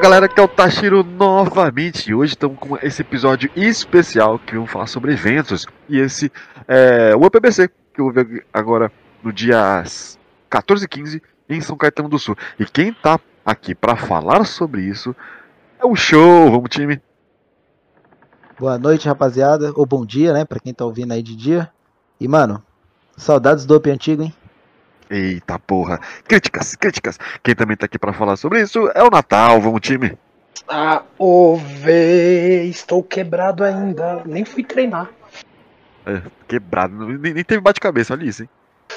[0.00, 2.14] Galera, que é o Tashiro novamente.
[2.14, 5.66] Hoje estamos com esse episódio especial que vamos falar sobre eventos.
[5.88, 6.30] E esse
[6.68, 8.92] é o UPBC, que eu vou ver agora
[9.22, 9.82] no dia
[10.48, 12.36] 14 e 15 em São Caetano do Sul.
[12.60, 15.14] E quem tá aqui para falar sobre isso
[15.80, 16.48] é o show.
[16.48, 17.02] Vamos, time.
[18.58, 19.72] Boa noite, rapaziada.
[19.74, 20.44] Ou bom dia, né?
[20.44, 21.70] Pra quem tá ouvindo aí de dia.
[22.20, 22.62] E, mano,
[23.16, 24.32] saudades do Up antigo, hein?
[25.10, 26.00] Eita porra.
[26.26, 27.18] Críticas, críticas.
[27.42, 29.60] Quem também tá aqui para falar sobre isso é o Natal.
[29.60, 30.18] Vamos, time.
[30.68, 34.22] Ah, ouve, estou quebrado ainda.
[34.26, 35.10] Nem fui treinar.
[36.04, 36.94] É, quebrado.
[37.18, 38.48] Nem, nem teve bate-cabeça, olha isso, hein?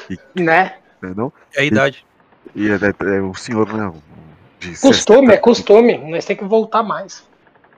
[0.10, 0.76] E, né?
[1.16, 1.32] Não?
[1.56, 2.06] É a idade.
[2.56, 3.92] E, e é, é, é, o senhor, né?
[4.82, 5.34] Costume, 60.
[5.34, 5.98] é costume.
[5.98, 7.26] Nós temos que voltar mais.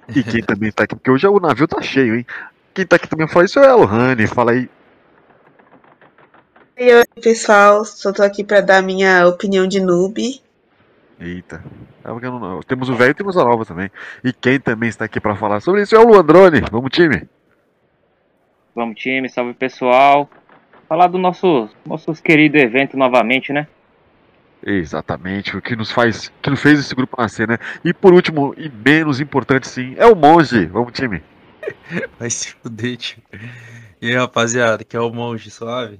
[0.10, 2.26] E quem também tá aqui, porque hoje o navio tá cheio, hein?
[2.74, 4.28] Quem tá aqui também fala isso é a Lohane.
[4.28, 4.70] Fala aí.
[6.78, 7.86] E oi, pessoal.
[7.86, 10.42] Só tô aqui pra dar minha opinião de noob.
[11.20, 11.64] Eita.
[12.68, 13.92] Temos o velho e temos a nova também.
[14.24, 16.62] E quem também está aqui para falar sobre isso é o Luandrone.
[16.72, 17.30] Vamos, time.
[18.76, 19.30] Vamos, time.
[19.30, 20.28] Salve, pessoal.
[20.90, 23.68] Falar do nosso, nosso querido evento novamente, né?
[24.66, 27.58] Exatamente, o que nos faz, que nos fez esse grupo nascer, né?
[27.84, 30.68] E por último, e menos importante sim, é o Monge.
[30.68, 31.22] Vamos, time.
[32.18, 33.22] Vai se fuder, tio.
[34.02, 36.00] E aí, rapaziada, que é o Monge, suave?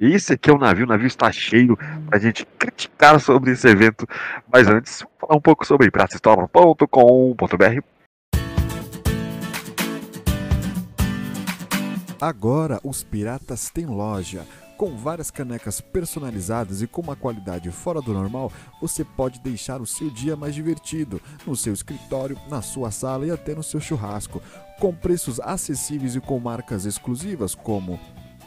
[0.00, 4.06] Esse aqui é o navio, o navio está cheio pra gente criticar sobre esse evento.
[4.50, 7.82] Mas antes, falar um pouco sobre praçahistória.com.br.
[12.20, 14.46] Agora os piratas têm loja.
[14.76, 19.86] Com várias canecas personalizadas e com uma qualidade fora do normal, você pode deixar o
[19.86, 24.40] seu dia mais divertido, no seu escritório, na sua sala e até no seu churrasco,
[24.78, 27.98] com preços acessíveis e com marcas exclusivas como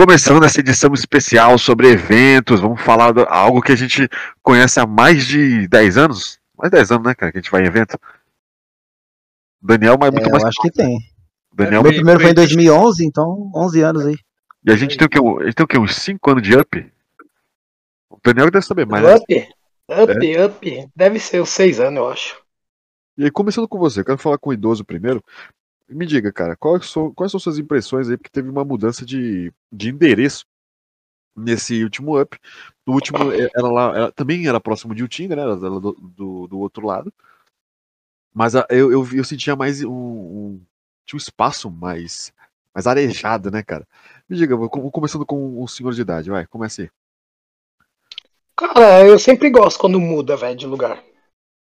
[0.00, 4.08] Começando essa edição especial sobre eventos, vamos falar de algo que a gente
[4.42, 6.40] conhece há mais de 10 anos.
[6.56, 7.98] Mais de 10 anos, né, cara, que a gente vai em evento.
[9.60, 10.42] Daniel, mas muito é, mais.
[10.42, 10.98] Eu acho que tem.
[11.52, 14.16] Daniel, Meu primeiro foi em 2011, então 11 anos aí.
[14.64, 15.18] E a gente tem o quê?
[15.18, 15.78] A gente tem o quê?
[15.78, 16.92] Uns 5 anos de up?
[18.08, 19.04] O Daniel deve saber mais.
[19.04, 19.34] Up?
[19.34, 20.02] Né?
[20.02, 20.46] Up, é.
[20.46, 20.88] up.
[20.96, 22.40] Deve ser os 6 anos, eu acho.
[23.18, 25.22] E aí, começando com você, eu quero falar com o idoso primeiro.
[25.90, 29.52] Me diga, cara, quais são, quais são suas impressões aí, porque teve uma mudança de,
[29.72, 30.46] de endereço
[31.36, 32.38] nesse último up.
[32.86, 33.18] No último,
[33.54, 35.42] ela lá, ela também era próximo de Utinga, né?
[35.42, 37.12] Ela do, do, do outro lado.
[38.32, 40.62] Mas a, eu, eu, eu, sentia mais um, um,
[41.04, 42.32] Tinha um espaço mais,
[42.72, 43.86] mais arejado, né, cara?
[44.28, 46.90] Me diga, vou, começando com o senhor de idade, vai, comece aí.
[48.56, 51.02] Cara, eu sempre gosto quando muda, velho, de lugar.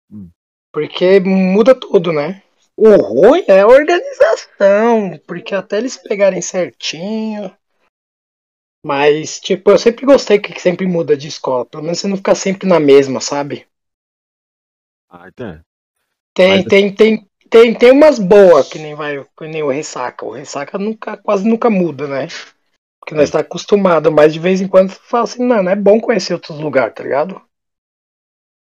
[0.09, 0.29] Hum.
[0.71, 2.41] Porque muda tudo, né?
[2.75, 7.55] O ruim é a organização, porque até eles pegarem certinho.
[8.85, 11.65] Mas, tipo, eu sempre gostei que sempre muda de escola.
[11.65, 13.67] Pelo menos você não fica sempre na mesma, sabe?
[15.09, 15.63] Ah, então.
[16.33, 16.65] Tem, Mas...
[16.65, 20.25] tem, tem, tem, tem umas boas que nem vai, que nem o Ressaca.
[20.25, 22.27] O Ressaca nunca, quase nunca muda, né?
[22.99, 23.33] Porque nós é.
[23.33, 26.33] tá acostumado, mas de vez em quando você fala assim, não, não é bom conhecer
[26.33, 27.41] outros lugares, tá ligado?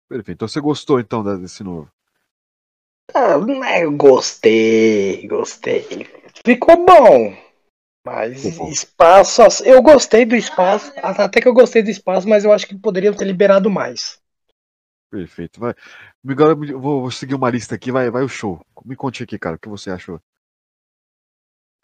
[0.09, 0.33] Perfeito.
[0.33, 1.91] Então você gostou então desse novo?
[3.15, 6.07] Ah, né, eu gostei, gostei.
[6.45, 7.37] Ficou bom.
[8.05, 12.67] Mas espaço, eu gostei do espaço, até que eu gostei do espaço, mas eu acho
[12.67, 14.21] que poderiam ter liberado mais.
[15.09, 15.61] Perfeito.
[15.61, 15.75] Vai.
[16.27, 18.61] Agora eu vou, vou seguir uma lista aqui, vai, vai o show.
[18.85, 20.19] Me conte aqui, cara, o que você achou?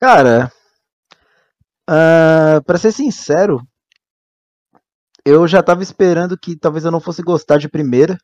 [0.00, 0.50] Cara,
[1.88, 3.60] uh, para ser sincero,
[5.24, 8.16] eu já tava esperando que talvez eu não fosse gostar de primeira,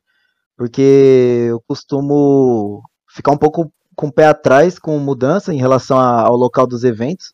[0.57, 2.81] porque eu costumo
[3.15, 7.33] ficar um pouco com o pé atrás com mudança em relação ao local dos eventos.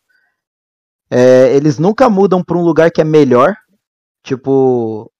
[1.10, 3.54] É, eles nunca mudam para um lugar que é melhor.
[4.22, 5.10] Tipo.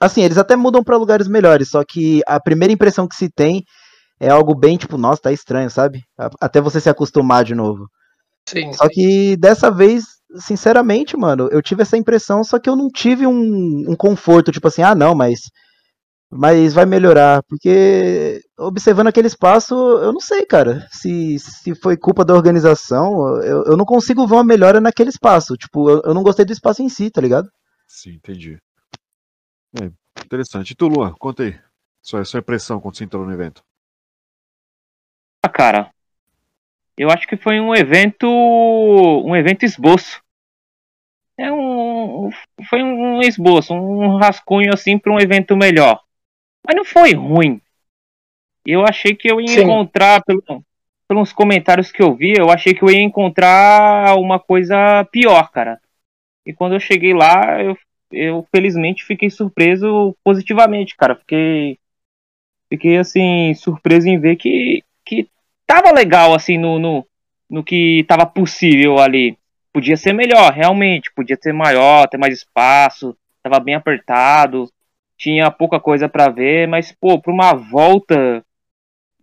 [0.00, 3.64] Assim, eles até mudam para lugares melhores, só que a primeira impressão que se tem
[4.20, 6.02] é algo bem tipo, nossa, tá estranho, sabe?
[6.40, 7.86] Até você se acostumar de novo.
[8.46, 8.72] Sim.
[8.72, 10.04] Só que dessa vez,
[10.36, 14.66] sinceramente, mano, eu tive essa impressão, só que eu não tive um, um conforto, tipo
[14.66, 15.40] assim, ah, não, mas
[16.36, 22.24] mas vai melhorar, porque observando aquele espaço, eu não sei, cara, se, se foi culpa
[22.24, 26.24] da organização, eu, eu não consigo ver uma melhora naquele espaço, tipo, eu, eu não
[26.24, 27.48] gostei do espaço em si, tá ligado?
[27.86, 28.58] Sim, entendi.
[29.80, 29.90] É,
[30.24, 30.72] interessante.
[30.72, 31.56] E tu, Luan, conta aí.
[32.02, 33.62] Sua, sua impressão quando você entrou no evento.
[35.40, 35.90] Ah, cara,
[36.98, 40.20] eu acho que foi um evento, um evento esboço.
[41.38, 42.30] É um,
[42.68, 46.00] foi um esboço, um rascunho assim para um evento melhor.
[46.66, 47.60] Mas não foi ruim.
[48.66, 49.62] Eu achei que eu ia Sim.
[49.62, 50.42] encontrar, pelo,
[51.06, 55.78] pelos comentários que eu vi, eu achei que eu ia encontrar uma coisa pior, cara.
[56.46, 57.76] E quando eu cheguei lá, eu,
[58.10, 61.14] eu felizmente fiquei surpreso positivamente, cara.
[61.16, 61.78] Fiquei,
[62.70, 65.28] fiquei assim, surpreso em ver que, que
[65.66, 67.06] tava legal, assim, no, no,
[67.50, 69.36] no que tava possível ali.
[69.72, 71.12] Podia ser melhor, realmente.
[71.14, 73.16] Podia ser maior, ter mais espaço.
[73.42, 74.70] Tava bem apertado.
[75.16, 78.44] Tinha pouca coisa pra ver, mas, pô, pra uma volta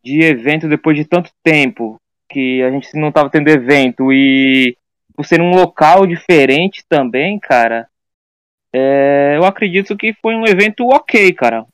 [0.03, 4.75] de evento depois de tanto tempo que a gente não tava tendo evento e
[5.15, 7.87] por ser um local diferente também, cara,
[8.73, 11.65] é, eu acredito que foi um evento ok, cara.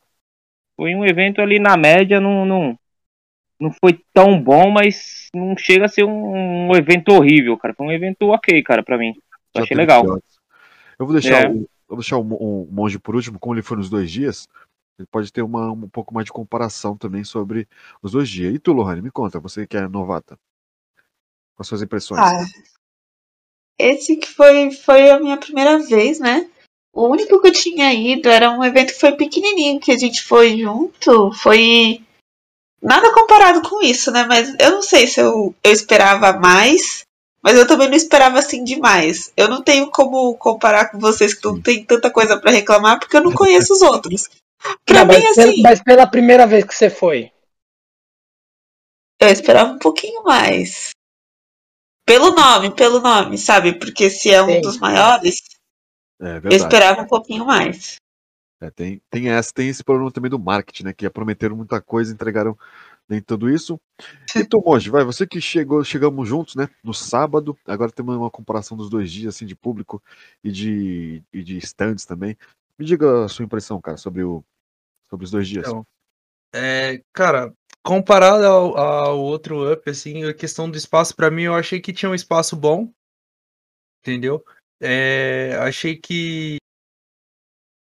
[0.75, 2.79] Foi um evento ali na média, não, não,
[3.59, 7.73] não foi tão bom, mas não chega a ser um, um evento horrível, cara.
[7.73, 9.13] Foi um evento ok, cara, pra mim.
[9.55, 10.03] Eu achei legal.
[10.99, 11.49] Eu vou deixar, É.
[11.49, 14.47] o, vou deixar o, o monge por último, como ele foi nos dois dias.
[14.97, 17.67] Ele pode ter uma, um pouco mais de comparação também sobre
[18.01, 18.53] os dois dias.
[18.53, 20.37] E tu, Lohane, me conta, você que é novata.
[21.57, 22.19] As suas impressões.
[22.19, 22.45] Ah,
[23.79, 26.49] esse que foi, foi a minha primeira vez, né?
[26.91, 30.23] O único que eu tinha ido era um evento que foi pequenininho, que a gente
[30.23, 31.31] foi junto.
[31.33, 32.03] Foi
[32.81, 34.25] nada comparado com isso, né?
[34.25, 37.05] Mas eu não sei se eu, eu esperava mais,
[37.47, 39.31] mas eu também não esperava assim demais.
[39.37, 43.15] Eu não tenho como comparar com vocês que não tem tanta coisa pra reclamar, porque
[43.15, 44.27] eu não conheço os outros.
[44.83, 47.31] Pra Não, mim, mas, pela- assim, mas pela primeira vez que você foi.
[49.21, 50.89] eu esperava um pouquinho mais.
[52.05, 53.79] Pelo nome, pelo nome, sabe?
[53.79, 54.61] Porque se é um Sim.
[54.61, 55.41] dos maiores,
[56.19, 57.95] É eu esperava um pouquinho mais.
[58.61, 60.93] É, tem, tem, essa, tem esse problema também do marketing, né?
[60.93, 62.57] Que prometeram muita coisa, entregaram
[63.09, 63.79] nem tudo isso.
[64.35, 66.69] E tu, Monge, vai, você que chegou, chegamos juntos, né?
[66.83, 70.01] No sábado, agora temos uma comparação dos dois dias, assim, de público
[70.43, 72.37] e de, e de stands também.
[72.77, 74.43] Me diga a sua impressão, cara, sobre, o,
[75.09, 75.67] sobre os dois dias.
[75.67, 75.85] Então,
[76.53, 81.55] É, cara, comparado ao, ao outro up, assim, a questão do espaço, pra mim, eu
[81.55, 82.91] achei que tinha um espaço bom,
[84.01, 84.43] entendeu?
[84.79, 86.57] É, achei que.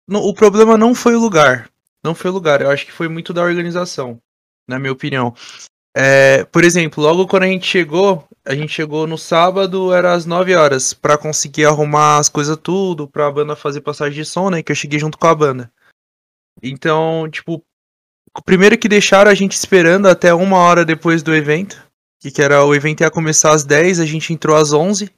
[0.09, 1.71] O problema não foi o lugar.
[2.03, 2.63] Não foi o lugar.
[2.63, 4.21] Eu acho que foi muito da organização,
[4.71, 5.35] na minha opinião.
[5.95, 10.25] É, por exemplo, logo quando a gente chegou, a gente chegou no sábado, era às
[10.25, 14.63] 9 horas, pra conseguir arrumar as coisas tudo, pra banda fazer passagem de som, né?
[14.63, 15.71] Que eu cheguei junto com a banda.
[16.63, 17.63] Então, tipo,
[18.37, 21.83] o primeiro que deixaram a gente esperando até uma hora depois do evento,
[22.21, 25.11] que, que era o evento ia começar às 10, a gente entrou às 11,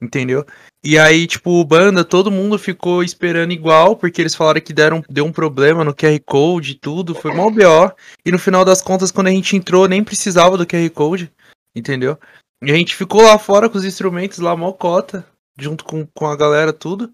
[0.00, 0.44] entendeu?
[0.82, 5.24] E aí, tipo, banda, todo mundo ficou esperando igual, porque eles falaram que deram, deu
[5.24, 7.92] um problema no QR Code e tudo, foi mal BO.
[8.24, 11.32] E no final das contas, quando a gente entrou, nem precisava do QR Code,
[11.74, 12.18] entendeu?
[12.62, 15.26] E a gente ficou lá fora com os instrumentos lá, mocota,
[15.58, 17.12] junto com, com a galera, tudo.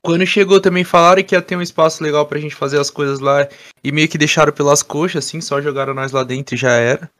[0.00, 3.20] Quando chegou também falaram que ia ter um espaço legal pra gente fazer as coisas
[3.20, 3.46] lá
[3.84, 7.10] e meio que deixaram pelas coxas, assim, só jogaram nós lá dentro e já era,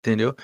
[0.00, 0.36] entendeu?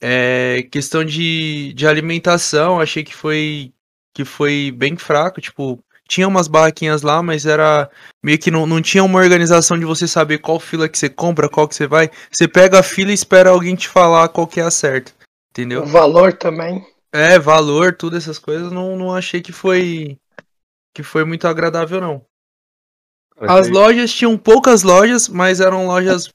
[0.00, 3.72] É, questão de, de alimentação, achei que foi
[4.12, 5.78] que foi bem fraco, tipo,
[6.08, 7.88] tinha umas barraquinhas lá, mas era
[8.22, 11.48] meio que não, não tinha uma organização de você saber qual fila que você compra,
[11.48, 12.10] qual que você vai.
[12.30, 15.12] Você pega a fila e espera alguém te falar qual que é a certa,
[15.50, 15.82] entendeu?
[15.82, 16.84] O valor também.
[17.12, 20.18] É, valor, tudo essas coisas, não, não achei que foi
[20.92, 22.24] que foi muito agradável não.
[23.38, 26.28] As lojas tinham poucas lojas, mas eram lojas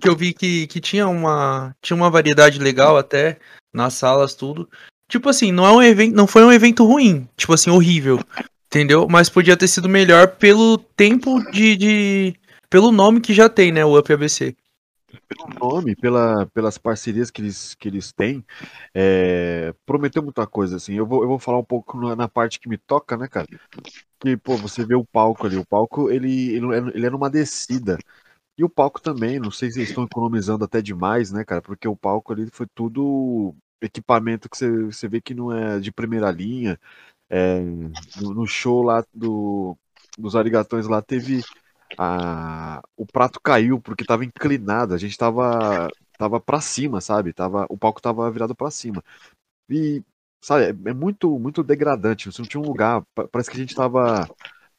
[0.00, 3.38] que eu vi que, que tinha uma tinha uma variedade legal até
[3.72, 4.68] nas salas tudo.
[5.08, 8.20] Tipo assim, não é um evento, não foi um evento ruim, tipo assim, horrível,
[8.66, 9.08] entendeu?
[9.08, 12.34] Mas podia ter sido melhor pelo tempo de, de
[12.68, 14.54] pelo nome que já tem, né, o Up ABC.
[15.26, 18.44] pelo nome, pela, pelas parcerias que eles, que eles têm,
[18.94, 20.94] é, prometeu muita coisa, assim.
[20.94, 23.46] Eu vou, eu vou falar um pouco na, na parte que me toca, né, cara?
[24.20, 25.56] Que, pô, você vê o palco ali.
[25.56, 27.96] O palco, ele, ele, ele é numa descida.
[28.58, 31.62] E o palco também, não sei se eles estão economizando até demais, né, cara?
[31.62, 35.92] Porque o palco ali foi tudo equipamento que você, você vê que não é de
[35.92, 36.78] primeira linha.
[37.30, 37.60] É,
[38.14, 39.76] no, no show lá do,
[40.16, 41.46] dos Arigatões lá teve
[41.98, 47.32] a, o prato caiu porque tava inclinado, a gente tava tava para cima, sabe?
[47.34, 49.04] Tava, o palco tava virado para cima.
[49.70, 50.02] E
[50.42, 53.60] sabe, é, é muito muito degradante, você não tinha um lugar, pa- parece que a
[53.60, 54.30] gente tava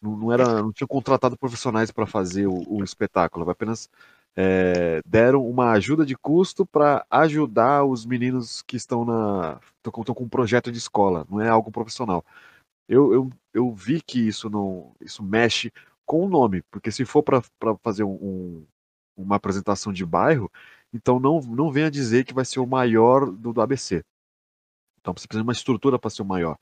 [0.02, 3.90] não, não era, não tinha contratado profissionais para fazer o, o espetáculo, apenas
[4.36, 10.24] é, deram uma ajuda de custo para ajudar os meninos que estão na estão com
[10.24, 12.24] um projeto de escola, não é algo profissional.
[12.88, 15.72] eu, eu, eu vi que isso não isso mexe
[16.06, 17.42] com o nome, porque se for para
[17.84, 18.66] fazer um, um,
[19.18, 20.52] uma apresentação de bairro,
[20.94, 24.04] então não, não venha dizer que vai ser o maior do, do ABC.
[25.00, 26.58] Então você precisa de uma estrutura para ser o maior.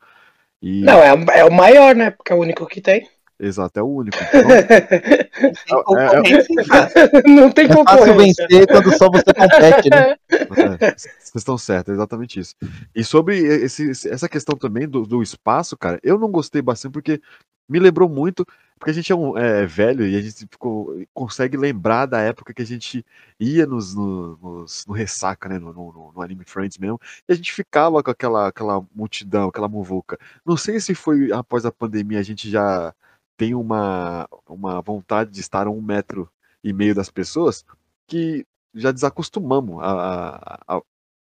[0.61, 0.81] E...
[0.81, 2.11] Não, é, é o maior, né?
[2.11, 3.09] Porque é o único que tem.
[3.39, 4.17] Exato, é o único.
[5.39, 7.85] Então, é, é, não tem concorrência.
[7.85, 10.15] É fácil vencer quando só você compete, né?
[10.81, 12.55] É, vocês estão certos, é exatamente isso.
[12.95, 17.21] E sobre esse, essa questão também do, do espaço, cara, eu não gostei bastante porque
[17.69, 18.45] me lembrou muito,
[18.79, 22.53] porque a gente é, um, é velho e a gente ficou, consegue lembrar da época
[22.53, 23.05] que a gente
[23.39, 27.35] ia nos, no, nos, no ressaca, né, no, no, no, Anime Friends mesmo, e a
[27.35, 30.17] gente ficava com aquela, aquela multidão, aquela muvuca.
[30.45, 32.93] Não sei se foi após a pandemia a gente já
[33.37, 36.29] tem uma, uma vontade de estar a um metro
[36.63, 37.63] e meio das pessoas
[38.07, 40.81] que já desacostumamos a, a,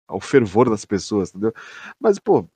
[0.09, 1.53] ao fervor das pessoas, entendeu?
[2.01, 2.49] Mas, pô,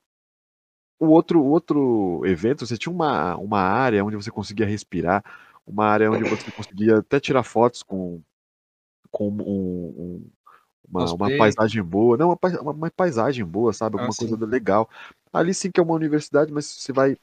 [0.99, 5.23] o outro, o outro evento, você tinha uma, uma área onde você conseguia respirar,
[5.65, 8.21] uma área onde você conseguia até tirar fotos com,
[9.11, 10.31] com um, um,
[10.89, 12.17] uma, uma, paisagem boa.
[12.17, 13.95] Não, uma, uma paisagem boa, sabe?
[13.95, 14.89] Alguma ah, coisa legal.
[15.31, 17.15] Ali sim que é uma universidade, mas você vai.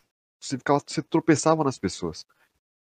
[0.47, 2.27] Você, ficava, você tropeçava nas pessoas.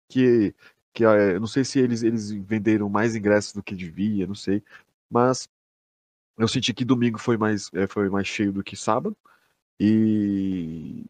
[0.09, 0.53] Que,
[0.93, 4.63] que eu não sei se eles, eles venderam mais ingressos do que devia, não sei.
[5.09, 5.49] Mas
[6.37, 9.15] eu senti que domingo foi mais, é, foi mais cheio do que sábado.
[9.79, 11.05] E,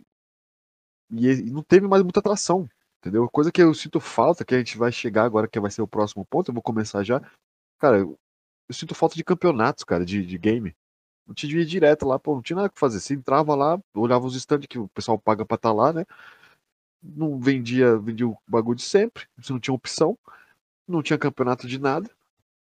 [1.12, 2.70] e não teve mais muita atração,
[3.00, 3.30] entendeu?
[3.30, 5.88] Coisa que eu sinto falta, que a gente vai chegar agora, que vai ser o
[5.88, 7.22] próximo ponto, eu vou começar já.
[7.80, 8.18] Cara, eu,
[8.70, 10.76] eu sinto falta de campeonatos, cara, de, de game.
[11.28, 13.00] Não tinha ir direto lá, pô, não tinha nada que fazer.
[13.00, 16.06] Você entrava lá, olhava os stands que o pessoal paga pra estar tá lá, né?
[17.16, 20.18] Não vendia, vendia o bagulho de sempre, você não tinha opção,
[20.88, 22.10] não tinha campeonato de nada.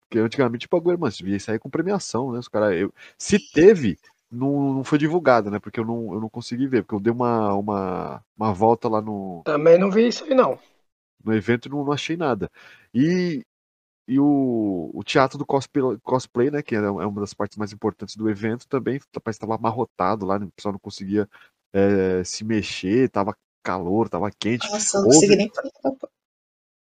[0.07, 2.39] Porque antigamente o bagulho, mano, você via sair com premiação, né?
[2.39, 3.97] Os cara, eu, se teve,
[4.31, 5.59] não, não foi divulgado, né?
[5.59, 9.01] Porque eu não, eu não consegui ver, porque eu dei uma, uma, uma volta lá
[9.01, 9.41] no.
[9.43, 10.57] Também não vi isso aí, não.
[11.23, 12.49] No evento não, não achei nada.
[12.93, 13.45] E,
[14.07, 16.61] e o, o teatro do cosplay, cosplay, né?
[16.61, 20.25] Que é, é uma das partes mais importantes do evento, também parece que estava amarrotado
[20.25, 21.27] lá, né, o pessoal não conseguia
[21.73, 23.35] é, se mexer, tava
[23.67, 24.69] calor, tava quente.
[24.71, 25.15] Nossa, não Houve...
[25.15, 25.51] consegui nem.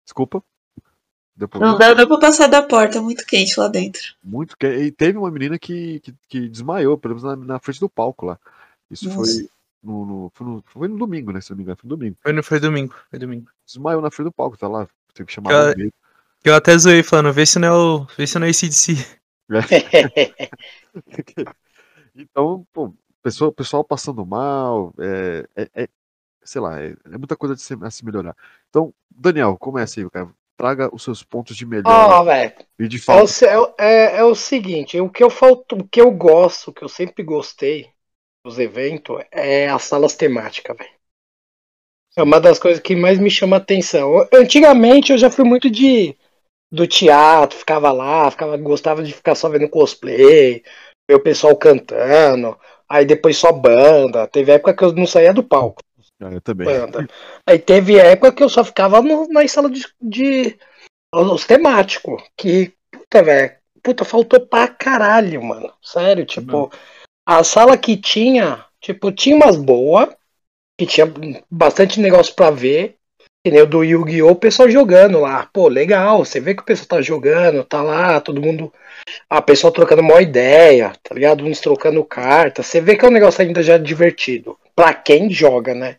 [0.05, 0.43] Desculpa.
[1.35, 1.63] Depois...
[1.63, 4.03] Não dá, dá pra passar da porta, muito quente lá dentro.
[4.23, 4.83] Muito quente.
[4.83, 8.27] E teve uma menina que, que, que desmaiou, pelo menos na, na, frente do palco
[8.27, 8.39] lá.
[8.91, 9.49] Isso foi
[9.83, 10.99] no, no, foi no, foi no.
[10.99, 11.41] domingo, né?
[11.41, 12.17] Se não me engano, foi no domingo.
[12.21, 13.51] Foi, no, foi domingo, foi domingo.
[13.65, 14.87] Desmaiou na frente do palco, tá lá.
[15.15, 15.91] Teve que chamar eu,
[16.45, 18.07] eu até zoei falando, vê se não é o.
[18.17, 18.95] Vê se não é esse de si.
[22.15, 25.89] então, pô, pessoal, pessoal passando mal, é, é, é
[26.45, 28.37] sei lá, é, é, muita coisa de se, a se melhorar.
[28.69, 30.31] Então, Daniel, começa aí, cara
[30.63, 32.21] traga os seus pontos de melhora.
[32.21, 32.83] Oh.
[32.83, 33.45] E de falta.
[33.45, 36.85] É, é, é, o seguinte, o que eu falto, o que eu gosto, o que
[36.85, 37.91] eu sempre gostei
[38.45, 40.91] dos eventos é as salas temáticas, velho.
[42.17, 44.29] É uma das coisas que mais me chama atenção.
[44.33, 46.17] Antigamente eu já fui muito de
[46.71, 50.63] do teatro, ficava lá, ficava, gostava de ficar só vendo cosplay,
[51.09, 52.59] ver o pessoal cantando,
[52.89, 54.27] aí depois só banda.
[54.27, 55.83] Teve época que eu não saía do palco.
[56.23, 56.67] Ah, eu também.
[56.67, 57.09] Banda.
[57.47, 60.57] Aí teve época que eu só ficava no, na sala de, de
[61.13, 62.23] os temáticos.
[62.37, 63.53] Que, puta, velho.
[63.83, 65.73] Puta, faltou pra caralho, mano.
[65.83, 66.71] Sério, tipo, Não.
[67.27, 70.09] a sala que tinha, tipo, tinha umas boas,
[70.79, 71.13] que tinha
[71.51, 72.97] bastante negócio pra ver.
[73.45, 74.31] Que nem o do Yu-Gi-Oh!
[74.31, 75.49] o pessoal jogando lá.
[75.53, 76.25] Pô, legal.
[76.25, 78.73] Você vê que o pessoal tá jogando, tá lá, todo mundo.
[79.29, 81.45] A pessoa trocando uma ideia, tá ligado?
[81.45, 82.63] Uns trocando carta.
[82.63, 84.57] Você vê que é um negócio ainda já divertido.
[84.77, 85.97] Pra quem joga, né?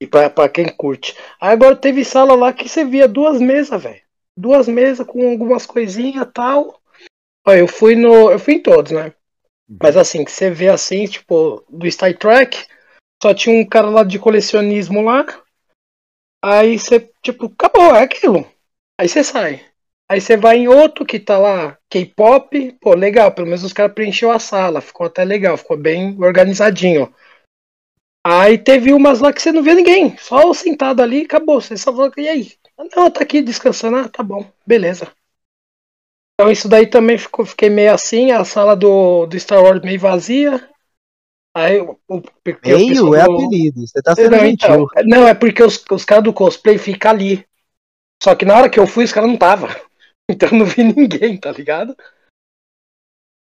[0.00, 1.16] E pra, pra quem curte.
[1.40, 4.00] Aí agora teve sala lá que você via duas mesas, velho.
[4.36, 6.80] Duas mesas com algumas coisinhas e tal.
[7.46, 8.30] Olha, eu fui no.
[8.30, 9.12] Eu fui em todos, né?
[9.68, 9.78] Uhum.
[9.82, 12.66] Mas assim, que você vê assim, tipo, do Star Trek,
[13.22, 15.26] só tinha um cara lá de colecionismo lá.
[16.42, 18.46] Aí você, tipo, acabou, é aquilo.
[19.00, 19.64] Aí você sai.
[20.10, 23.92] Aí você vai em outro que tá lá, K-pop, pô, legal, pelo menos os caras
[23.92, 27.12] preencheu a sala, ficou até legal, ficou bem organizadinho.
[28.30, 31.62] Aí teve umas lá que você não vê ninguém, só sentado ali acabou.
[31.62, 32.52] Você só falou, e aí?
[32.94, 35.10] Não, tá aqui descansando, ah, tá bom, beleza.
[36.34, 39.98] Então isso daí também ficou, fiquei meio assim, a sala do, do Star Wars meio
[39.98, 40.68] vazia.
[41.56, 45.82] Aí, o, o, meio é apelido, você tá sendo não, então, não, é porque os,
[45.90, 47.46] os caras do cosplay ficam ali.
[48.22, 49.68] Só que na hora que eu fui, os caras não tava.
[50.30, 51.96] Então eu não vi ninguém, tá ligado?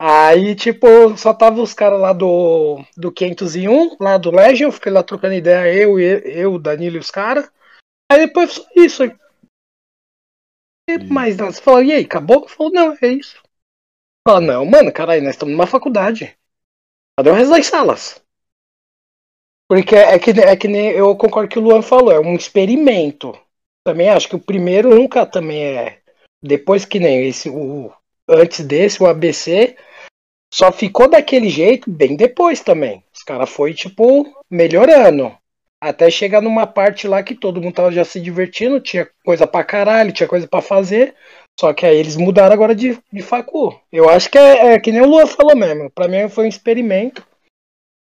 [0.06, 5.02] Aí, tipo, só tava os caras lá do, do 501, lá do Legion, fiquei lá
[5.02, 7.50] trocando ideia, eu, eu, Danilo e os caras.
[8.12, 9.04] Aí depois isso.
[10.90, 11.54] E mais nada.
[11.54, 12.50] Você falou, e aí, acabou?
[12.50, 13.42] Falou, não, é isso.
[14.28, 16.38] Fala, não, mano, caralho, nós estamos numa faculdade.
[17.18, 18.22] Cadê o resto das salas?
[19.70, 23.32] Porque é que, é que nem eu concordo que o Luan falou, é um experimento.
[23.88, 26.02] Também acho que o primeiro nunca também é.
[26.42, 27.90] Depois que nem esse, o
[28.28, 29.78] antes desse, o ABC,
[30.54, 33.04] só ficou daquele jeito bem depois também.
[33.12, 35.36] Os caras foi tipo melhorando.
[35.82, 39.64] Até chegar numa parte lá que todo mundo tava já se divertindo, tinha coisa pra
[39.64, 41.16] caralho, tinha coisa pra fazer.
[41.60, 43.76] Só que aí eles mudaram agora de, de facu.
[43.92, 45.90] Eu acho que é, é que nem o Luan falou mesmo.
[45.90, 47.26] Pra mim foi um experimento.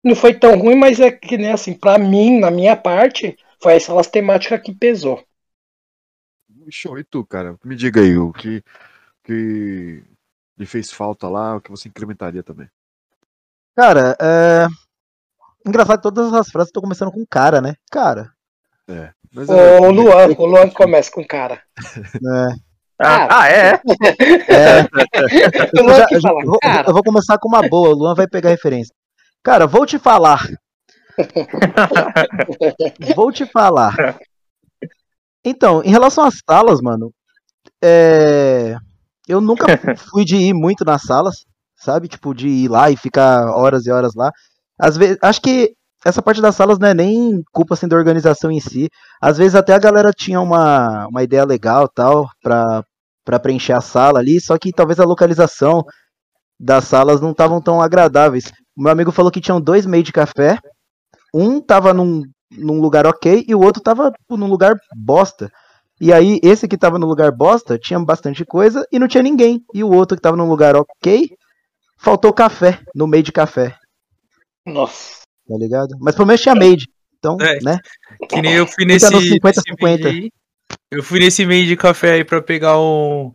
[0.03, 3.75] Não foi tão ruim, mas é que nem assim, pra mim, na minha parte, foi
[3.75, 5.23] essa as temática que pesou.
[6.69, 7.57] Show, e tu, cara?
[7.63, 8.61] Me diga aí o que,
[9.23, 10.03] que
[10.61, 12.69] lhe fez falta lá, o que você incrementaria também.
[13.75, 14.67] Cara, é.
[15.65, 17.75] Engraçado que todas as frases estão começando com cara, né?
[17.91, 18.31] Cara.
[18.87, 19.11] É.
[19.33, 21.61] Mas O é- Luan, o Luan que começa com cara.
[21.95, 22.47] É.
[23.03, 23.81] Ah, ah, é?
[24.47, 24.81] É,
[25.81, 28.93] O Luan já- vou- eu vou começar com uma boa, o Luan vai pegar referência.
[29.43, 30.47] Cara, vou te falar.
[33.15, 34.19] vou te falar.
[35.43, 37.11] Então, em relação às salas, mano,
[37.83, 38.75] é,
[39.31, 39.65] eu nunca
[40.11, 41.35] fui de ir muito nas salas,
[41.75, 42.07] sabe?
[42.07, 44.31] Tipo, de ir lá e ficar horas e horas lá.
[44.79, 45.73] Às vezes, acho que
[46.05, 48.89] essa parte das salas não é nem culpa assim, da organização em si.
[49.21, 52.83] Às vezes até a galera tinha uma, uma ideia legal tal pra,
[53.23, 55.83] pra preencher a sala ali, só que talvez a localização
[56.59, 58.51] das salas não estavam tão agradáveis.
[58.75, 60.57] O meu amigo falou que tinham dois meios de café.
[61.33, 65.51] Um tava num, num lugar ok e o outro tava tipo, num lugar bosta.
[66.01, 69.63] E aí, esse que tava no lugar bosta tinha bastante coisa e não tinha ninguém.
[69.73, 71.29] E o outro que tava num lugar ok,
[71.99, 73.77] faltou café no meio de café,
[74.65, 75.21] Nossa.
[75.47, 75.95] tá ligado?
[75.99, 76.87] Mas pelo menos tinha made.
[77.19, 77.59] Então, É.
[77.61, 77.77] né?
[78.27, 79.07] Que nem eu fui nesse.
[79.11, 80.07] no 50, nesse meio 50.
[80.09, 80.31] aí.
[80.89, 83.31] Eu fui nesse meio de café aí pra pegar um,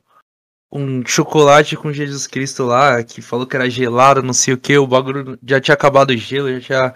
[0.72, 4.76] um chocolate com Jesus Cristo lá, que falou que era gelado, não sei o que,
[4.76, 6.94] o bagulho já tinha acabado o gelo, já tinha.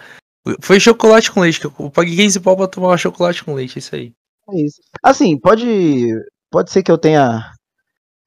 [0.60, 3.94] Foi chocolate com leite, que eu paguei 15 pau pra tomar chocolate com leite, isso
[3.94, 4.12] aí.
[4.52, 4.80] É isso.
[5.02, 6.08] Assim, pode,
[6.50, 7.50] pode ser que eu tenha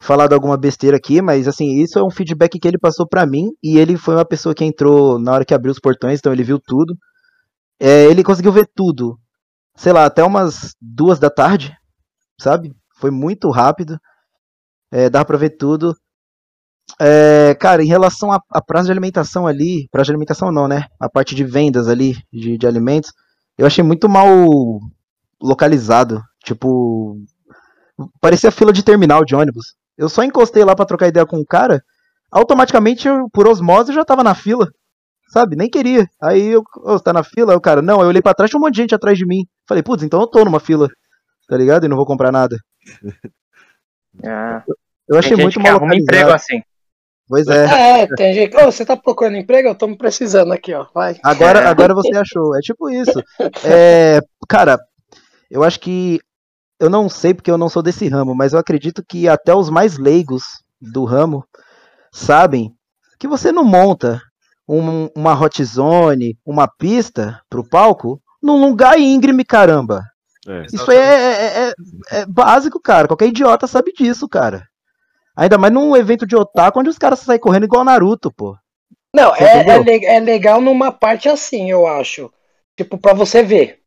[0.02, 3.50] falado alguma besteira aqui, mas assim, isso é um feedback que ele passou pra mim
[3.64, 6.44] e ele foi uma pessoa que entrou na hora que abriu os portões, então ele
[6.44, 6.96] viu tudo.
[7.80, 9.20] É, ele conseguiu ver tudo,
[9.78, 11.76] sei lá, até umas duas da tarde,
[12.42, 12.74] sabe?
[13.00, 13.98] Foi muito rápido.
[14.92, 15.96] É, dava pra ver tudo.
[17.00, 20.86] É, cara, em relação à à praça de alimentação ali, praça de alimentação não, né?
[21.00, 23.12] A parte de vendas ali de, de alimentos,
[23.58, 24.28] eu achei muito mal
[25.44, 26.22] localizado.
[26.44, 27.18] Tipo,
[28.22, 29.76] parecia fila de terminal de ônibus.
[29.98, 31.84] Eu só encostei lá pra trocar ideia com o cara,
[32.32, 34.68] automaticamente, eu, por osmose, eu já tava na fila.
[35.28, 35.56] Sabe?
[35.56, 36.08] Nem queria.
[36.22, 37.54] Aí eu, ô, você tá na fila?
[37.54, 39.26] Aí o cara, não, eu olhei pra trás, tinha um monte de gente atrás de
[39.26, 39.46] mim.
[39.68, 40.88] Falei, putz, então eu tô numa fila.
[41.48, 41.86] Tá ligado?
[41.86, 42.58] E não vou comprar nada.
[44.24, 44.64] Ah,
[45.08, 46.02] Eu achei tem gente muito mal localizado.
[46.04, 46.62] emprego assim.
[47.28, 48.02] Pois é.
[48.02, 48.56] É, tem gente.
[48.56, 49.70] Ô, você tá procurando emprego?
[49.70, 50.86] Eu tô me precisando aqui, ó.
[50.94, 51.18] Vai.
[51.24, 52.56] Agora, agora você achou.
[52.56, 53.20] É tipo isso.
[53.66, 54.78] É, cara,
[55.54, 56.20] eu acho que.
[56.80, 59.70] Eu não sei porque eu não sou desse ramo, mas eu acredito que até os
[59.70, 60.44] mais leigos
[60.82, 61.46] do ramo
[62.12, 62.74] sabem
[63.20, 64.22] que você não monta
[64.68, 70.04] um- uma hot zone, uma pista pro palco num lugar íngreme, caramba.
[70.46, 70.66] É.
[70.74, 71.74] Isso aí é, é- é-
[72.12, 73.08] é básico, cara.
[73.08, 74.68] Qualquer idiota sabe disso, cara.
[75.38, 78.58] Ainda mais num evento de otaku onde os caras saem correndo igual Naruto, pô.
[79.16, 82.32] Não, é, é, é legal numa parte assim, eu acho.
[82.76, 83.80] Tipo, pra você ver.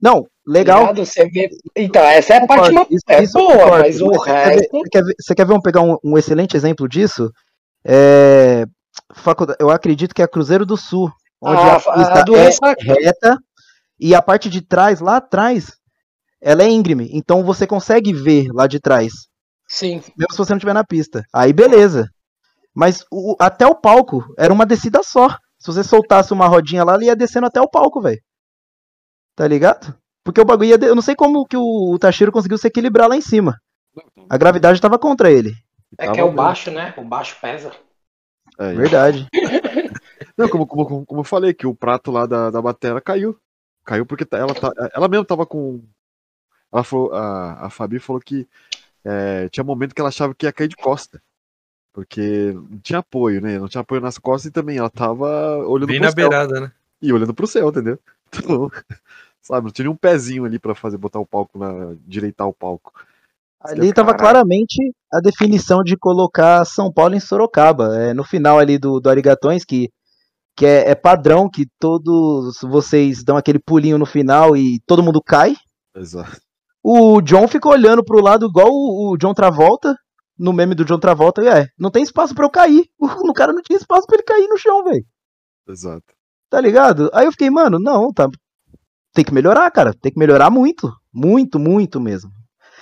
[0.00, 0.80] Não, legal.
[0.80, 1.04] ligado?
[1.04, 1.48] Você vê.
[1.76, 4.68] Então, essa é a parte isso- é boa, mas o resto.
[4.78, 7.30] Você quer ver, você quer ver um, pegar um, um excelente exemplo disso?
[7.84, 8.64] É,
[9.58, 12.82] eu acredito que é Cruzeiro do Sul, onde Ah, a pista é ressaca.
[12.82, 13.38] reta
[14.00, 15.72] e a parte de trás, lá atrás,
[16.40, 17.08] ela é íngreme.
[17.12, 19.12] Então você consegue ver lá de trás,
[19.68, 20.02] Sim.
[20.16, 21.22] mesmo se você não estiver na pista.
[21.32, 22.08] Aí beleza.
[22.74, 25.28] Mas o- até o palco era uma descida só.
[25.58, 28.20] Se você soltasse uma rodinha lá, ele ia descendo até o palco, velho.
[29.34, 29.94] Tá ligado?
[30.28, 30.76] Porque o bagulho ia.
[30.76, 33.58] de- Eu não sei como que o, o Tashiro conseguiu se equilibrar lá em cima.
[34.28, 35.54] A gravidade tava contra ele.
[35.96, 36.92] É Tava que é o baixo, né?
[36.98, 37.72] O baixo pesa.
[38.58, 39.26] É, Verdade.
[40.36, 43.38] Não, como, como, como- eu falei, que o prato lá da, da batera caiu.
[43.86, 45.80] Caiu porque tá- ela, tá, ela mesmo tava com.
[46.70, 48.46] Ela falou, a, a Fabi falou que
[49.02, 51.22] é, tinha momento que ela achava que ia cair de costa.
[51.90, 53.58] Porque não tinha apoio, né?
[53.58, 56.28] Não tinha apoio nas costas e também ela tava olhando Bem pro na céu.
[56.28, 56.72] beirada, né?
[57.00, 57.98] E olhando pro céu, entendeu?
[58.30, 58.70] Então,
[59.40, 62.92] sabe, não tinha nenhum pezinho ali pra fazer, botar o palco, na, direitar o palco.
[63.60, 64.18] Ali tava Caralho.
[64.18, 67.96] claramente a definição de colocar São Paulo em Sorocaba.
[67.98, 69.90] É, no final ali do, do Arigatões, que,
[70.56, 75.20] que é, é padrão que todos vocês dão aquele pulinho no final e todo mundo
[75.20, 75.56] cai.
[75.96, 76.40] Exato.
[76.82, 79.96] O John ficou olhando pro lado igual o, o John Travolta,
[80.38, 82.84] no meme do John Travolta, e é, não tem espaço pra eu cair.
[83.00, 85.04] O cara não tinha espaço pra ele cair no chão, velho.
[85.68, 86.14] Exato.
[86.48, 87.10] Tá ligado?
[87.12, 88.28] Aí eu fiquei, mano, não, tá.
[89.12, 89.92] Tem que melhorar, cara.
[89.94, 90.92] Tem que melhorar muito.
[91.12, 92.30] Muito, muito mesmo.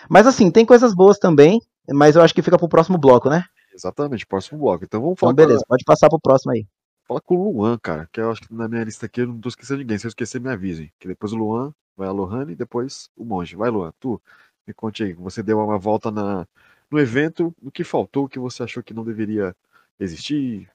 [0.09, 1.61] Mas assim, tem coisas boas também,
[1.91, 3.45] mas eu acho que fica pro próximo bloco, né?
[3.75, 4.85] Exatamente, próximo bloco.
[4.85, 6.67] Então vamos Então, falar beleza, pode passar pro próximo aí.
[7.07, 9.41] Fala com o Luan, cara, que eu acho que na minha lista aqui eu não
[9.41, 9.99] tô esquecendo ninguém.
[9.99, 10.93] Se eu esquecer, me avisem.
[10.99, 13.55] Que depois o Luan, vai a Lohane e depois o Monge.
[13.57, 14.21] Vai, Luan, tu,
[14.67, 15.13] me conte aí.
[15.15, 16.47] Você deu uma volta na,
[16.91, 19.55] no evento, o que faltou, o que você achou que não deveria
[20.01, 20.69] existir?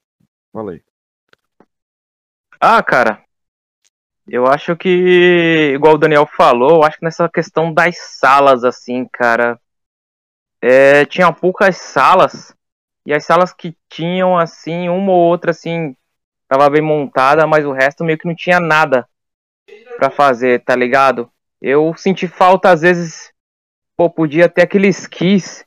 [0.53, 0.83] Fala aí.
[2.59, 3.23] Ah, cara,
[4.27, 9.07] eu acho que, igual o Daniel falou, eu acho que nessa questão das salas, assim,
[9.11, 9.59] cara,
[10.61, 12.55] é, tinha poucas salas,
[13.05, 15.95] e as salas que tinham, assim, uma ou outra, assim,
[16.47, 19.07] tava bem montada, mas o resto meio que não tinha nada
[19.97, 21.31] pra fazer, tá ligado?
[21.61, 23.31] Eu senti falta, às vezes,
[23.97, 25.65] pô, podia ter aqueles quiz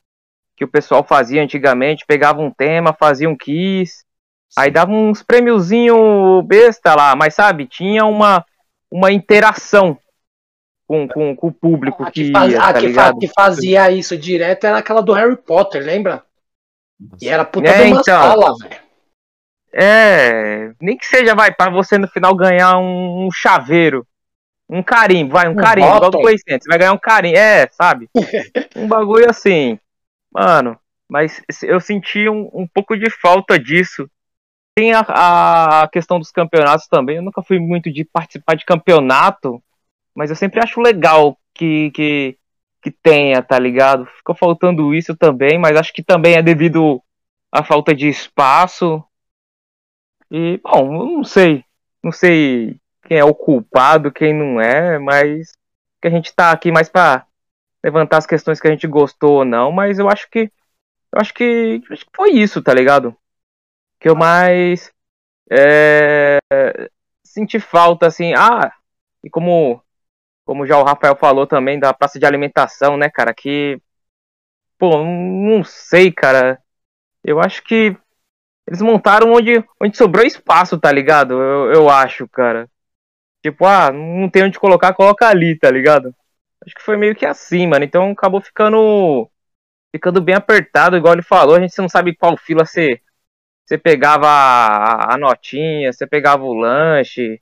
[0.56, 4.03] que o pessoal fazia antigamente, pegava um tema, fazia um quiz,
[4.56, 8.44] Aí dava uns prêmiozinho besta lá, mas sabe, tinha uma,
[8.90, 9.98] uma interação
[10.86, 13.90] com, com, com o público A que que, faz- ia, a tá que que fazia
[13.90, 16.22] isso direto era aquela do Harry Potter, lembra?
[17.20, 18.20] E era puta É, de uma então.
[18.20, 18.84] sala, velho.
[19.72, 24.06] É, nem que seja, vai, pra você no final ganhar um, um chaveiro,
[24.70, 26.20] um carimbo, vai, um Um carimbo, igual do.
[26.20, 28.08] Play Center, você vai ganhar um carimbo, é, sabe?
[28.76, 29.78] um bagulho assim,
[30.32, 34.08] mano, mas eu senti um, um pouco de falta disso.
[34.76, 39.62] Tem a, a questão dos campeonatos também, eu nunca fui muito de participar de campeonato,
[40.14, 42.38] mas eu sempre acho legal que, que,
[42.82, 44.06] que tenha, tá ligado?
[44.06, 47.00] Ficou faltando isso também, mas acho que também é devido
[47.52, 49.02] à falta de espaço.
[50.30, 51.64] E, bom, eu não sei.
[52.02, 55.52] Não sei quem é o culpado, quem não é, mas
[56.02, 57.26] que a gente tá aqui mais pra
[57.82, 60.50] levantar as questões que a gente gostou ou não, mas eu acho que
[61.12, 63.16] eu acho que acho que foi isso, tá ligado?
[64.04, 64.92] Que eu mais
[65.50, 66.38] é,
[67.24, 68.70] senti falta assim, ah,
[69.22, 69.82] e como
[70.44, 73.80] como já o Rafael falou também da praça de alimentação, né, cara, que
[74.78, 76.60] pô, não sei, cara.
[77.24, 77.96] Eu acho que
[78.66, 81.40] eles montaram onde, onde sobrou espaço, tá ligado?
[81.40, 82.68] Eu, eu acho, cara.
[83.42, 86.14] Tipo, ah, não tem onde colocar, coloca ali, tá ligado?
[86.62, 87.86] Acho que foi meio que assim, mano.
[87.86, 89.30] Então acabou ficando
[89.90, 91.56] ficando bem apertado, igual ele falou.
[91.56, 93.00] A gente não sabe qual fila você
[93.64, 97.40] você pegava a, a notinha, você pegava o lanche.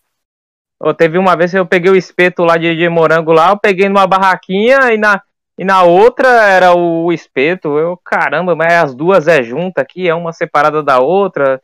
[0.96, 3.88] Teve uma vez que eu peguei o espeto lá de, de morango lá, eu peguei
[3.88, 5.22] numa barraquinha e na,
[5.56, 7.78] e na outra era o espeto.
[7.78, 11.62] Eu, caramba, mas as duas é junta aqui, é uma separada da outra.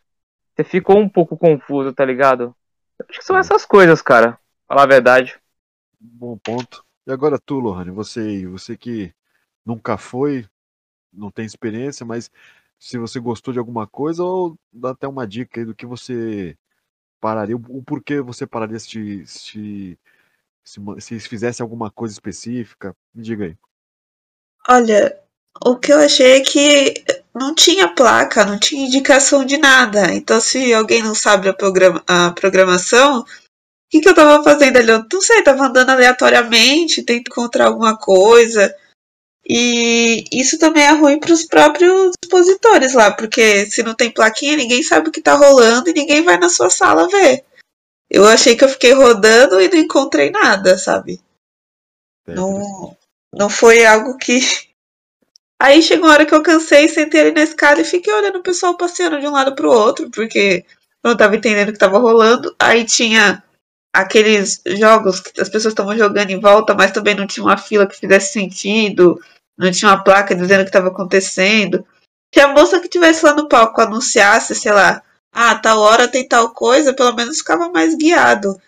[0.55, 2.55] Você ficou um pouco confuso, tá ligado?
[2.99, 4.39] Eu acho que são essas coisas, cara.
[4.67, 5.39] Falar a verdade.
[6.01, 6.85] Bom ponto.
[7.07, 9.13] E agora tu, Lohane, você, você que
[9.65, 10.47] nunca foi,
[11.13, 12.31] não tem experiência, mas
[12.79, 16.57] se você gostou de alguma coisa, ou dá até uma dica aí do que você
[17.21, 19.99] pararia, o porquê você pararia se, se,
[20.65, 22.95] se, se fizesse alguma coisa específica.
[23.15, 23.57] Me diga aí.
[24.69, 25.19] Olha,
[25.65, 26.95] o que eu achei é que
[27.35, 30.15] não tinha placa, não tinha indicação de nada.
[30.15, 33.25] Então, se alguém não sabe a, programa- a programação, o
[33.91, 34.91] que, que eu tava fazendo ali?
[34.91, 38.75] Eu não sei, tava andando aleatoriamente, tento encontrar alguma coisa.
[39.49, 44.57] E isso também é ruim para os próprios expositores lá, porque se não tem plaquinha,
[44.57, 47.47] ninguém sabe o que tá rolando e ninguém vai na sua sala ver.
[48.11, 51.19] Eu achei que eu fiquei rodando e não encontrei nada, sabe?
[52.27, 52.97] É, Não,
[53.33, 54.39] não foi algo que.
[55.61, 58.43] Aí chegou uma hora que eu cansei, sentei ali na escada e fiquei olhando o
[58.43, 60.65] pessoal passeando de um lado pro outro, porque
[61.03, 62.55] eu não tava entendendo o que tava rolando.
[62.61, 63.43] Aí tinha
[63.93, 67.89] aqueles jogos que as pessoas estavam jogando em volta, mas também não tinha uma fila
[67.89, 69.21] que fizesse sentido,
[69.59, 71.85] não tinha uma placa dizendo o que estava acontecendo.
[72.33, 76.27] Se a moça que tivesse lá no palco anunciasse, sei lá, ah, tal hora tem
[76.27, 78.61] tal coisa, pelo menos ficava mais guiado.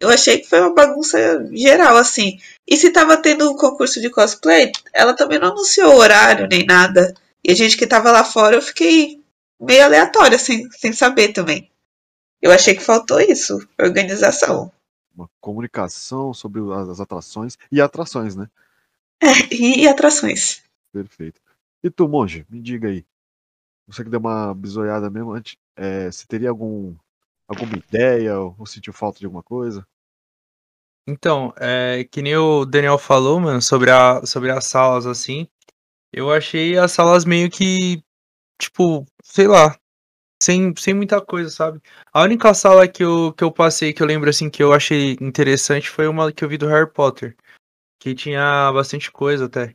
[0.00, 1.18] Eu achei que foi uma bagunça
[1.52, 2.38] geral, assim.
[2.66, 7.12] E se tava tendo um concurso de cosplay, ela também não anunciou horário nem nada.
[7.44, 9.20] E a gente que tava lá fora, eu fiquei
[9.60, 11.68] meio aleatória, sem, sem saber também.
[12.40, 14.70] Eu achei que faltou isso, organização.
[15.14, 18.48] Uma comunicação sobre as, as atrações e atrações, né?
[19.50, 20.62] E, e atrações.
[20.92, 21.40] Perfeito.
[21.82, 23.04] E tu, monge, me diga aí.
[23.86, 26.94] Você que deu uma bisoiada mesmo antes, é, você teria algum,
[27.48, 29.86] alguma ideia ou sentiu falta de alguma coisa?
[31.06, 35.48] Então, é, que nem o Daniel falou, mano, sobre, a, sobre as salas assim.
[36.12, 38.02] Eu achei as salas meio que,
[38.60, 39.78] tipo, sei lá,
[40.42, 41.80] sem, sem muita coisa, sabe?
[42.12, 45.16] A única sala que eu, que eu passei, que eu lembro assim, que eu achei
[45.20, 47.34] interessante foi uma que eu vi do Harry Potter.
[47.98, 49.74] Que tinha bastante coisa até.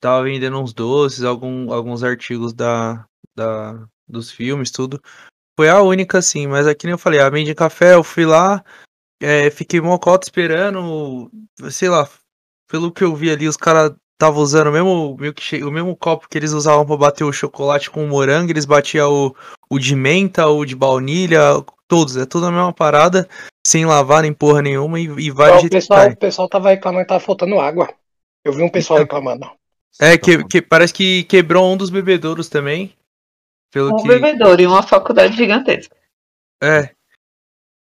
[0.00, 5.02] Tava vendendo uns doces, algum, alguns artigos da, da, dos filmes, tudo.
[5.58, 8.64] Foi a única, sim, mas aqui nem eu falei, a Made Café, eu fui lá,
[9.20, 11.28] é, fiquei mocota esperando,
[11.68, 12.08] sei lá,
[12.68, 15.16] pelo que eu vi ali, os caras estavam usando o mesmo,
[15.66, 19.12] o mesmo copo que eles usavam para bater o chocolate com o morango, eles batiam
[19.12, 19.36] o,
[19.68, 21.40] o de menta, o de baunilha,
[21.88, 23.26] todos, é tudo a mesma parada,
[23.66, 27.04] sem lavar nem porra nenhuma e, e vai Não, o, pessoal, o pessoal tava reclamando
[27.04, 27.92] que tava faltando água.
[28.44, 29.50] Eu vi um pessoal reclamando.
[30.00, 32.94] É, que, que parece que quebrou um dos bebedouros também.
[33.72, 34.08] Pelo um que...
[34.08, 35.96] bebedouro e uma faculdade gigantesca.
[36.62, 36.90] É.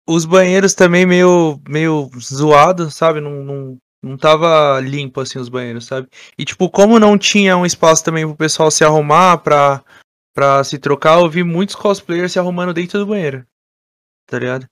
[0.08, 3.20] Os banheiros também meio, meio zoados, sabe?
[3.20, 6.08] Não, não, não tava limpo assim os banheiros, sabe?
[6.38, 9.84] E tipo, como não tinha um espaço também pro pessoal se arrumar pra,
[10.34, 13.46] pra se trocar, eu vi muitos cosplayers se arrumando dentro do banheiro.
[14.30, 14.68] Tá ligado?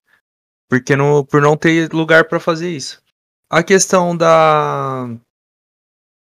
[0.70, 3.02] Porque não, por não ter lugar para fazer isso.
[3.50, 5.10] A questão da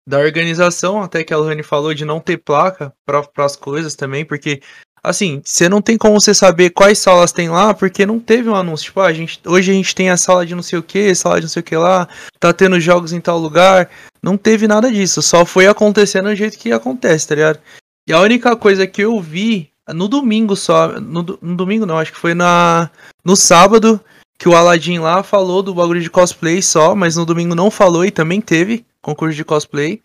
[0.09, 4.25] da organização, até que a Lani falou de não ter placa para as coisas também,
[4.25, 4.63] porque
[5.03, 8.55] assim, você não tem como você saber quais salas tem lá, porque não teve um
[8.55, 8.87] anúncio.
[8.87, 11.15] Tipo, ah, a gente, hoje a gente tem a sala de não sei o que,
[11.15, 12.09] sala de não sei o que lá,
[12.39, 13.91] tá tendo jogos em tal lugar.
[14.23, 17.61] Não teve nada disso, só foi acontecendo do jeito que acontece, tá ligado?
[18.09, 22.13] E a única coisa que eu vi no domingo só, no, no domingo não, acho
[22.13, 22.91] que foi na
[23.25, 24.01] no sábado
[24.39, 28.05] que o Aladdin lá falou do bagulho de cosplay só, mas no domingo não falou
[28.05, 30.03] e também teve concurso de cosplay,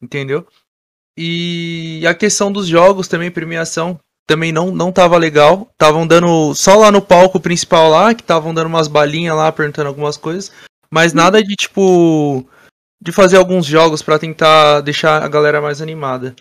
[0.00, 0.46] entendeu?
[1.16, 5.68] E a questão dos jogos também, premiação, também não, não tava legal.
[5.72, 9.88] Estavam dando só lá no palco principal lá, que estavam dando umas balinhas lá, perguntando
[9.88, 10.50] algumas coisas.
[10.90, 11.16] Mas hum.
[11.16, 12.44] nada de tipo.
[13.00, 16.34] De fazer alguns jogos para tentar deixar a galera mais animada.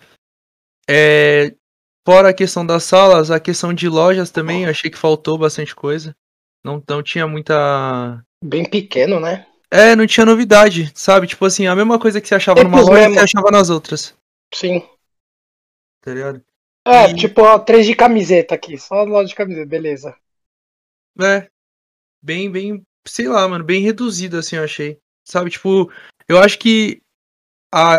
[0.89, 1.53] É,
[2.05, 6.15] fora a questão das salas, a questão de lojas também, achei que faltou bastante coisa.
[6.63, 8.23] Não, não tinha muita.
[8.43, 9.45] Bem pequeno, né?
[9.69, 11.27] É, não tinha novidade, sabe?
[11.27, 13.13] Tipo assim, a mesma coisa que você achava numa loja, mesmo.
[13.15, 14.15] você achava nas outras.
[14.53, 14.87] Sim.
[16.01, 16.43] Tá ligado?
[16.85, 17.15] É, e...
[17.15, 20.15] tipo, ó, três de camiseta aqui, só loja de camiseta, beleza.
[21.21, 21.49] É.
[22.21, 24.99] Bem, bem, sei lá, mano, bem reduzido assim, eu achei.
[25.25, 25.91] Sabe, tipo,
[26.27, 27.01] eu acho que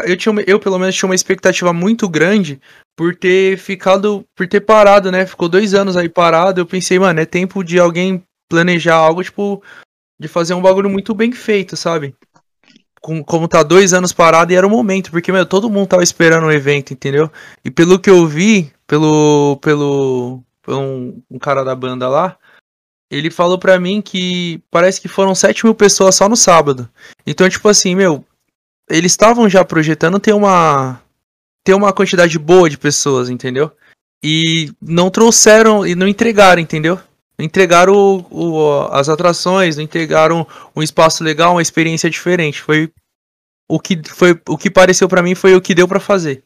[0.07, 2.61] eu, tinha, eu pelo menos tinha uma expectativa muito grande
[2.97, 5.27] por ter ficado, por ter parado, né?
[5.27, 6.61] Ficou dois anos aí parado.
[6.61, 9.63] Eu pensei, mano, é tempo de alguém planejar algo, tipo,
[10.19, 12.15] de fazer um bagulho muito bem feito, sabe?
[13.01, 16.03] Com, como tá dois anos parado e era o momento, porque, meu, todo mundo tava
[16.03, 17.31] esperando o um evento, entendeu?
[17.65, 19.59] E pelo que eu vi, pelo.
[19.61, 20.43] pelo.
[20.63, 22.39] pelo um, um, cara da banda lá,
[23.11, 26.89] ele falou pra mim que parece que foram 7 mil pessoas só no sábado.
[27.27, 28.25] Então, tipo assim, meu,
[28.88, 31.01] eles estavam já projetando ter uma.
[31.62, 33.70] ter uma quantidade boa de pessoas, entendeu?
[34.23, 36.99] E não trouxeram e não entregaram, entendeu?
[37.38, 42.62] entregaram o, o, as atrações, entregaram um espaço legal, uma experiência diferente.
[42.62, 42.92] Foi
[43.68, 46.44] o que foi o que pareceu para mim foi o que deu para fazer.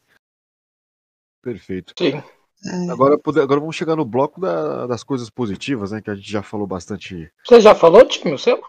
[1.42, 1.94] Perfeito.
[1.98, 2.22] Sim.
[2.66, 2.90] É.
[2.90, 6.02] Agora, agora vamos chegar no bloco da, das coisas positivas, né?
[6.02, 7.30] Que a gente já falou bastante.
[7.46, 8.60] Você já falou, time, o seu?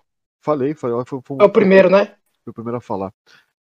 [0.41, 2.15] Falei, foi, foi, foi, é o primeiro, né?
[2.43, 3.12] Foi o primeiro a falar.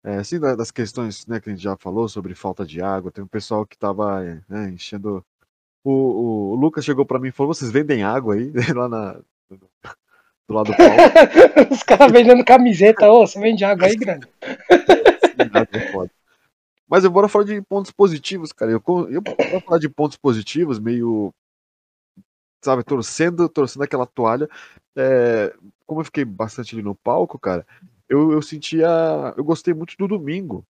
[0.03, 3.23] É, assim, das questões né, que a gente já falou sobre falta de água, tem
[3.23, 5.25] um pessoal que tava né, enchendo
[5.85, 8.53] o, o Lucas chegou para mim e falou: vocês vendem água aí?
[8.75, 11.73] Lá na, do lado do palco.
[11.73, 14.29] Os caras vendendo camiseta, ô, você vende água aí, grande.
[16.89, 18.71] Mas eu bora falar de pontos positivos, cara.
[18.71, 21.33] Eu, eu vou falar de pontos positivos, meio.
[22.63, 24.49] Sabe, torcendo, torcendo aquela toalha.
[24.95, 25.55] É,
[25.87, 27.67] como eu fiquei bastante ali no palco, cara,
[28.11, 28.89] eu, eu sentia.
[29.37, 30.67] Eu gostei muito do domingo.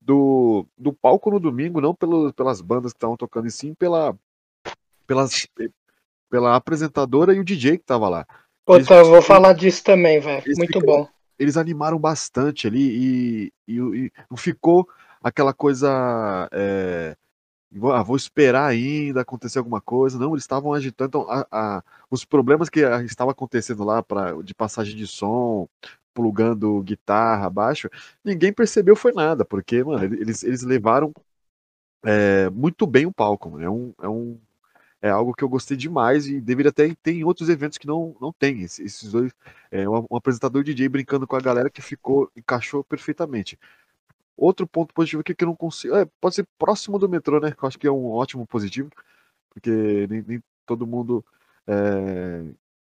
[0.00, 4.14] Do, do palco no domingo, não pelo, pelas bandas que estavam tocando, e sim pela,
[5.06, 5.48] pelas,
[6.28, 8.26] pela apresentadora e o DJ que tava lá.
[8.66, 10.42] Puta, eles, eu vou falar disso também, velho.
[10.58, 11.08] Muito bom.
[11.38, 14.86] Eles animaram bastante ali e, e, e não ficou
[15.22, 16.50] aquela coisa.
[16.52, 17.16] É,
[17.92, 20.18] ah, vou esperar ainda acontecer alguma coisa.
[20.18, 21.08] Não, eles estavam agitando.
[21.08, 25.66] Então, a, a, os problemas que estavam acontecendo lá pra, de passagem de som,
[26.14, 27.90] plugando guitarra, baixo,
[28.24, 31.12] ninguém percebeu foi nada, porque, mano, eles, eles levaram
[32.04, 33.60] é, muito bem o palco.
[33.60, 34.38] É um, é um
[35.04, 38.16] é algo que eu gostei demais e deveria até ter em outros eventos que não,
[38.18, 38.62] não tem.
[38.62, 39.32] Esses dois,
[39.70, 43.58] é, um, um apresentador DJ brincando com a galera que ficou, encaixou perfeitamente.
[44.34, 45.94] Outro ponto positivo aqui que eu não consigo.
[45.94, 47.52] É, pode ser próximo do metrô, né?
[47.52, 48.88] Que eu acho que é um ótimo positivo,
[49.50, 51.22] porque nem, nem todo mundo
[51.66, 52.42] é,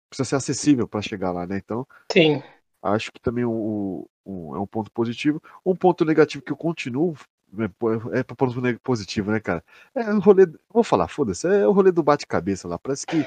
[0.10, 1.58] precisa ser acessível para chegar lá, né?
[1.58, 2.42] Então, Sim.
[2.82, 5.42] Acho que também um, um, é um ponto positivo.
[5.66, 7.16] Um ponto negativo que eu continuo
[7.58, 9.64] é, é pra ponto positivo, né, cara?
[9.96, 10.48] É o rolê.
[10.70, 12.78] Vou falar, foda-se, é o rolê do bate-cabeça lá.
[12.78, 13.26] Parece que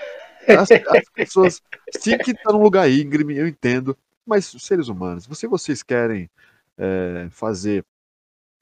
[0.48, 1.62] as, as pessoas.
[1.96, 3.96] Sim, que tá num lugar íngreme, eu entendo.
[4.26, 6.30] Mas seres humanos, se vocês querem
[6.76, 7.84] é, fazer.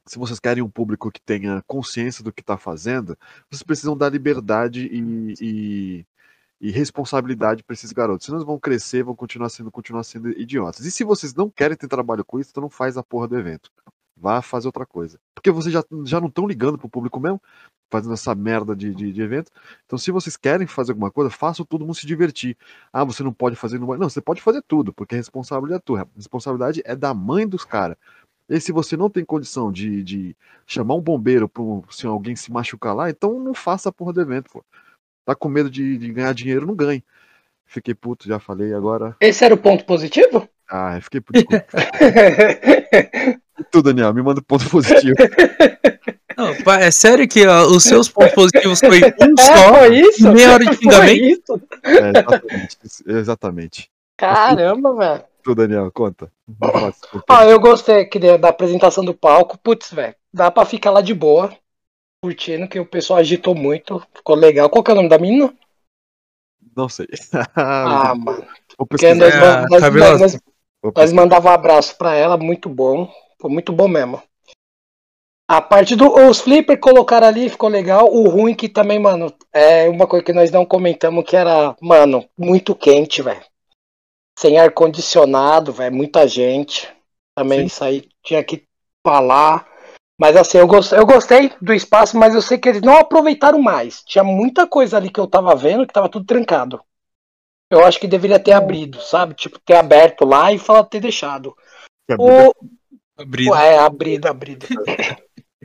[0.07, 3.19] Se vocês querem um público que tenha consciência do que está fazendo,
[3.51, 6.07] vocês precisam dar liberdade e, e,
[6.61, 8.27] e responsabilidade para esses garotos.
[8.27, 10.85] Senão eles vão crescer, vão continuar sendo, continuar sendo idiotas.
[10.85, 13.39] E se vocês não querem ter trabalho com isso, então não faz a porra do
[13.39, 13.71] evento.
[14.17, 15.21] Vá fazer outra coisa.
[15.35, 17.41] Porque vocês já, já não estão ligando pro público mesmo,
[17.89, 19.53] fazendo essa merda de, de, de, evento.
[19.87, 22.57] Então, se vocês querem fazer alguma coisa, façam todo mundo se divertir.
[22.93, 23.79] Ah, você não pode fazer.
[23.79, 26.03] Não, não você pode fazer tudo, porque a responsabilidade é tua.
[26.03, 27.97] A responsabilidade é da mãe dos caras.
[28.49, 32.51] E se você não tem condição de, de chamar um bombeiro para se alguém se
[32.51, 34.65] machucar lá, então não faça a porra do evento, pô.
[35.29, 37.05] Tá com medo de, de ganhar dinheiro, não ganhe.
[37.67, 39.15] Fiquei puto, já falei, agora.
[39.21, 40.49] Esse era o ponto positivo?
[40.67, 41.45] Ah, fiquei puto.
[43.71, 45.15] tu, Daniel, me manda ponto positivo.
[46.35, 50.33] Não, é sério que ó, os seus pontos positivos foi um é, só foi isso?
[50.33, 51.61] meia hora de xingamento?
[51.85, 52.79] É, exatamente.
[53.07, 53.91] exatamente.
[54.17, 55.25] Caramba, velho.
[55.43, 56.33] Tu, Daniel, conta.
[57.29, 59.59] Ah, eu gostei que da apresentação do palco.
[59.59, 61.53] Putz, velho, dá pra ficar lá de boa,
[62.23, 64.05] curtindo, que o pessoal agitou muito.
[64.15, 64.69] Ficou legal.
[64.69, 65.55] Qual que é o nome da menina?
[66.77, 67.07] Não sei.
[67.55, 68.47] ah, mano.
[68.89, 70.41] Porque nós, é, nós, nós, nós,
[70.95, 73.13] nós mandava um abraço pra ela, muito bom.
[73.41, 74.23] Foi muito bom mesmo.
[75.49, 76.07] A parte do.
[76.29, 78.07] Os flipper colocaram ali, ficou legal.
[78.13, 82.29] O ruim que também, mano, é uma coisa que nós não comentamos que era, mano,
[82.37, 83.43] muito quente, velho.
[84.39, 85.95] Sem ar-condicionado, velho.
[85.95, 86.89] Muita gente.
[87.35, 87.67] Também Sim.
[87.67, 88.65] isso aí tinha que
[89.05, 89.68] falar.
[90.19, 93.63] Mas assim, eu gostei, eu gostei do espaço, mas eu sei que eles não aproveitaram
[93.63, 94.03] mais.
[94.05, 96.81] Tinha muita coisa ali que eu tava vendo que tava tudo trancado.
[97.71, 99.35] Eu acho que deveria ter abrido, sabe?
[99.35, 101.55] Tipo, ter aberto lá e falar ter deixado.
[102.19, 102.53] O...
[103.17, 103.55] Abrido.
[103.55, 104.67] É, abrido, abrido.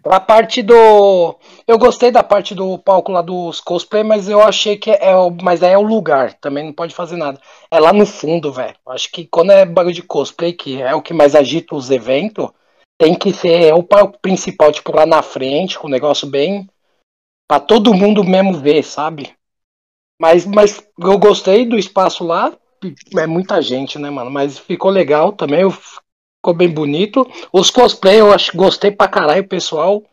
[0.06, 1.40] A parte do.
[1.66, 5.16] Eu gostei da parte do palco lá dos cosplay, mas eu achei que é.
[5.16, 5.32] O...
[5.42, 7.40] Mas aí é o lugar, também não pode fazer nada.
[7.72, 8.76] É lá no fundo, velho.
[8.90, 12.50] Acho que quando é bagulho de cosplay, que é o que mais agita os eventos,
[12.98, 16.70] tem que ser o palco principal, tipo, lá na frente, com o negócio bem.
[17.48, 19.36] pra todo mundo mesmo ver, sabe?
[20.20, 22.58] Mas, mas eu gostei do espaço lá.
[23.18, 24.30] É muita gente, né, mano?
[24.30, 25.62] Mas ficou legal também.
[25.62, 27.30] Eu ficou bem bonito.
[27.52, 30.04] Os cosplay eu acho, gostei pra caralho, o pessoal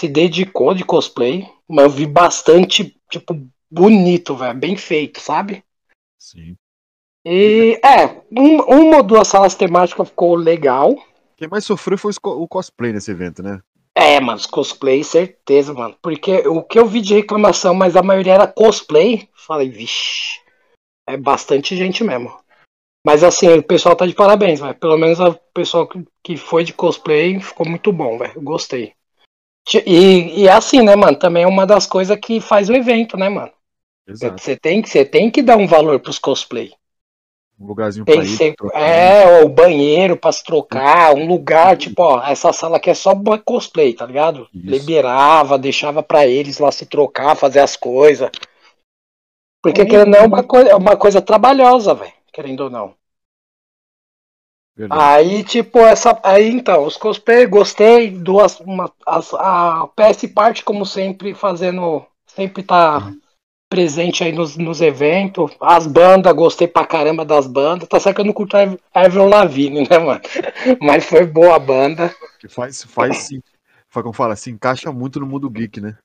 [0.00, 1.48] se dedicou de cosplay.
[1.68, 3.34] Mas eu vi bastante, tipo,
[3.70, 5.64] bonito, velho, bem feito, sabe?
[6.18, 6.56] Sim.
[7.26, 10.94] E é, um, uma ou duas salas temáticas ficou legal.
[11.36, 13.60] Quem mais sofreu foi o cosplay nesse evento, né?
[13.94, 15.96] É, mano, os cosplay, certeza, mano.
[16.02, 20.40] Porque o que eu vi de reclamação, mas a maioria era cosplay, falei, vixe,
[21.06, 22.36] é bastante gente mesmo.
[23.06, 24.74] Mas assim, o pessoal tá de parabéns, velho.
[24.74, 25.88] Pelo menos o pessoal
[26.22, 28.40] que foi de cosplay ficou muito bom, velho.
[28.40, 28.94] Gostei.
[29.86, 31.18] E, e é assim, né, mano?
[31.18, 33.52] Também é uma das coisas que faz o evento, né, mano?
[34.06, 36.72] Você tem, você tem que dar um valor pros cosplay.
[37.58, 42.52] Um lugarzinho pra ir, É, o banheiro pra se trocar, um lugar, tipo, ó, essa
[42.52, 43.14] sala aqui é só
[43.44, 44.48] cosplay, tá ligado?
[44.52, 44.66] Isso.
[44.66, 48.30] Liberava, deixava pra eles lá se trocar, fazer as coisas.
[49.62, 52.94] Porque querendo é uma coisa, é uma coisa trabalhosa, velho querendo ou não.
[54.76, 55.00] Verdade.
[55.00, 56.18] Aí, tipo, essa.
[56.24, 58.10] Aí então, os cosplay, gostei.
[58.10, 62.04] Duas, uma, as, a PS Parte, como sempre, fazendo.
[62.26, 63.20] Sempre tá uhum.
[63.74, 65.50] Presente aí nos, nos eventos.
[65.60, 67.88] As bandas, gostei pra caramba das bandas.
[67.88, 70.20] Tá certo que eu não curto a Avril Lavigne, né, mano?
[70.80, 72.14] Mas foi boa a banda.
[72.38, 73.42] Que faz, faz sim.
[73.88, 75.96] Foi como fala, se encaixa muito no mundo geek, né?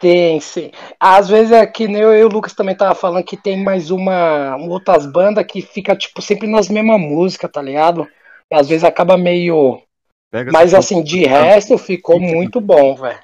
[0.00, 0.70] Sim, sim.
[0.98, 3.90] Às vezes é que nem eu e o Lucas também tava falando que tem mais
[3.90, 8.06] uma outras bandas que fica tipo sempre nas mesmas músicas, tá ligado?
[8.50, 9.80] E às vezes acaba meio
[10.30, 13.18] Pega Mas assim, de resto ficou muito bom, velho.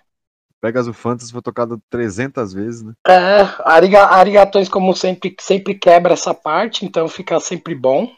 [0.63, 2.93] Pegas o Fantasy foi tocado 300 vezes, né?
[3.05, 8.09] É, ariga, Arigatões como sempre sempre quebra essa parte, então fica sempre bom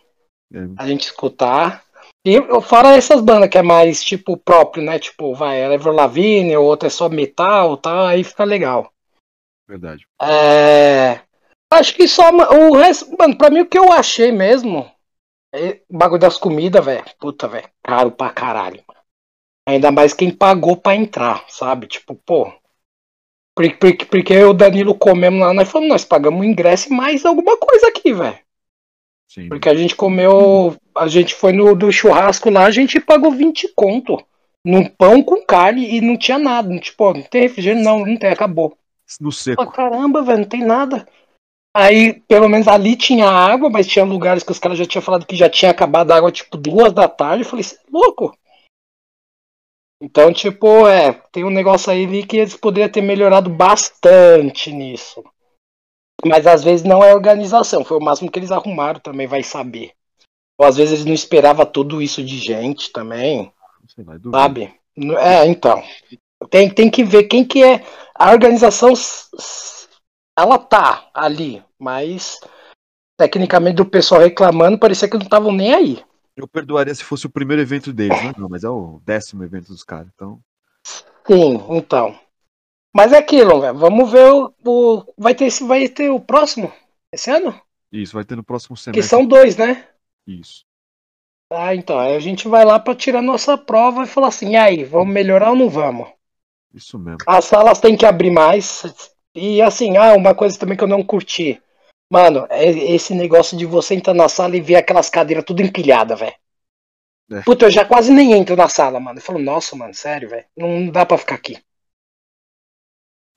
[0.53, 0.59] é.
[0.77, 1.83] a gente escutar.
[2.27, 4.99] E fora essas bandas que é mais tipo próprio, né?
[4.99, 8.09] Tipo, vai, Ever Lavigne, ou outra é só metal, tá?
[8.09, 8.93] Aí fica legal.
[9.67, 10.07] Verdade.
[10.21, 11.21] É.
[11.73, 14.91] Acho que só o resto, mano, pra mim o que eu achei mesmo
[15.55, 17.05] é o bagulho das comidas, velho.
[17.19, 18.85] Puta, velho, caro pra caralho.
[19.67, 21.87] Ainda mais quem pagou pra entrar, sabe?
[21.87, 22.53] Tipo, pô.
[23.57, 27.25] Porque, porque, porque o Danilo comemos lá, nós falamos, nós pagamos o ingresso e mais
[27.25, 28.39] alguma coisa aqui, velho.
[29.49, 30.77] Porque a gente comeu.
[30.95, 34.23] A gente foi no do churrasco lá, a gente pagou 20 conto.
[34.65, 36.79] Num pão com carne e não tinha nada.
[36.79, 38.77] Tipo, não tem refrigerante, não, não tem, acabou.
[39.21, 39.61] No seco.
[39.63, 41.07] Ah, caramba, velho, não tem nada.
[41.77, 45.27] Aí, pelo menos ali tinha água, mas tinha lugares que os caras já tinham falado
[45.27, 47.43] que já tinha acabado a água, tipo, duas da tarde.
[47.43, 48.37] Eu falei, você é louco?
[50.05, 55.25] Então, tipo, é, tem um negócio aí ali que eles poderiam ter melhorado bastante nisso.
[56.27, 59.93] Mas às vezes não é organização, foi o máximo que eles arrumaram também, vai saber.
[60.59, 63.51] Ou às vezes eles não esperavam tudo isso de gente também.
[64.31, 64.75] Sabe?
[65.19, 65.83] É, então.
[66.51, 67.83] Tem, tem que ver quem que é.
[68.15, 68.93] A organização
[70.39, 72.39] ela tá ali, mas
[73.17, 76.05] tecnicamente do pessoal reclamando, parecia que não estavam nem aí.
[76.37, 78.33] Eu perdoaria se fosse o primeiro evento deles, né?
[78.37, 80.41] Não, mas é o décimo evento dos caras, então.
[81.27, 82.19] Sim, então.
[82.95, 83.79] Mas é aquilo, velho.
[83.79, 85.15] Vamos ver o, o.
[85.19, 86.73] vai, ter, esse- vai ter o próximo
[87.13, 87.61] esse ano?
[87.93, 89.09] Isso, vai ter no próximo Que semestre.
[89.09, 89.87] são dois, né?
[90.27, 90.65] Isso.
[91.51, 91.99] Ah, então.
[91.99, 95.13] Aí a gente vai lá pra tirar nossa prova e falar assim: e aí, vamos
[95.15, 96.09] melhorar ou não vamos?
[96.75, 97.19] Isso mesmo.
[97.27, 98.83] As salas têm que abrir mais.
[99.35, 101.61] E assim, ah, uma coisa também que eu não curti.
[102.15, 106.17] Mano, é esse negócio de você entrar na sala e ver aquelas cadeiras tudo empilhadas,
[106.17, 106.35] velho.
[107.33, 107.41] É.
[107.41, 109.19] Puta, eu já quase nem entro na sala, mano.
[109.19, 110.45] Eu falo, nossa, mano, sério, velho.
[110.57, 111.59] Não dá pra ficar aqui.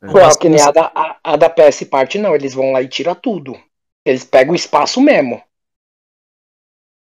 [0.03, 0.11] É.
[0.11, 2.36] Pô, que nem a da, a, a da PS Part, não.
[2.36, 3.59] Eles vão lá e tiram tudo.
[4.05, 5.41] Eles pegam o espaço mesmo.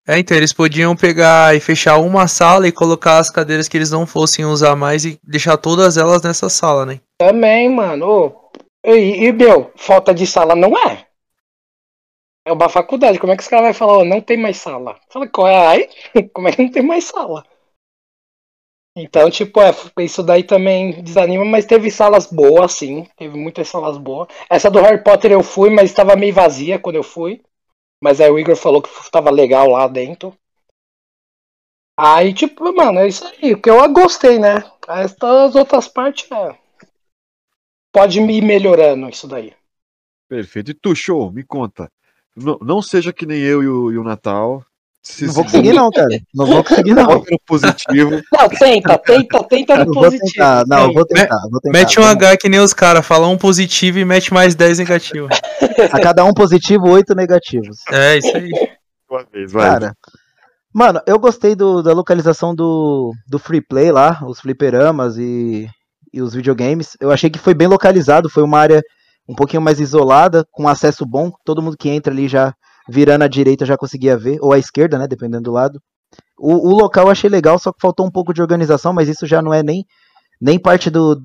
[0.08, 3.90] É, então eles podiam pegar e fechar uma sala e colocar as cadeiras que eles
[3.90, 7.02] não fossem usar mais e deixar todas elas nessa sala, né?
[7.18, 8.52] Também, mano.
[8.86, 11.07] E, e, meu, falta de sala não é.
[12.48, 13.20] É uma faculdade.
[13.20, 14.98] Como é que os caras vão falar, não tem mais sala?
[15.10, 15.90] Fala, qual é?
[16.34, 17.46] Como é que não tem mais sala?
[18.96, 23.06] Então, tipo, é, isso daí também desanima, mas teve salas boas, sim.
[23.18, 24.30] Teve muitas salas boas.
[24.50, 27.44] Essa do Harry Potter eu fui, mas estava meio vazia quando eu fui.
[28.02, 30.34] Mas aí o Igor falou que tava legal lá dentro.
[32.00, 33.56] Aí, tipo, mano, é isso aí.
[33.56, 34.64] O que eu gostei, né?
[34.88, 36.58] Essas outras partes, é.
[37.94, 39.54] Pode ir melhorando isso daí.
[40.30, 40.72] Perfeito.
[40.72, 41.92] E tu, show, me conta.
[42.38, 44.64] Não, não seja que nem eu e o, e o Natal.
[45.02, 46.20] Se Não vou se- conseguir não, cara.
[46.36, 47.06] Não vou conseguir não.
[47.06, 48.22] Foca no positivo.
[48.34, 50.32] Não, tenta, tenta, tenta no positivo.
[50.34, 51.80] tentar, não, eu vou tentar, vou tentar.
[51.80, 54.80] Mete um Vamos H que nem os caras, fala um positivo e mete mais 10
[54.80, 55.28] negativo.
[55.94, 57.78] A cada um positivo, oito negativos.
[57.90, 58.50] É, isso aí.
[59.10, 59.70] Uma vez, vai.
[59.70, 59.94] Cara,
[60.74, 65.70] mano, eu gostei do- da localização do, do free play lá, os fliperamas e,
[66.14, 66.98] e os videogames.
[67.00, 68.82] Eu achei que foi bem localizado, foi uma área
[69.28, 71.32] um pouquinho mais isolada, com acesso bom.
[71.44, 72.54] Todo mundo que entra ali já
[72.90, 75.82] virando à direita já conseguia ver, ou à esquerda, né, dependendo do lado.
[76.40, 79.26] O, o local eu achei legal, só que faltou um pouco de organização, mas isso
[79.28, 79.86] já não é nem,
[80.40, 81.20] nem parte do,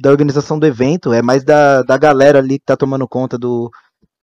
[0.00, 3.70] da organização do evento, é mais da, da galera ali que tá tomando conta do,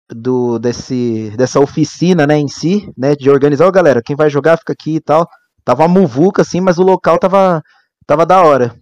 [0.09, 4.59] do desse dessa oficina, né, em si, né, de organizar, ó, galera, quem vai jogar
[4.59, 5.27] fica aqui e tal.
[5.65, 7.63] Tava uma muvuca assim, mas o local tava
[8.07, 8.75] tava da hora.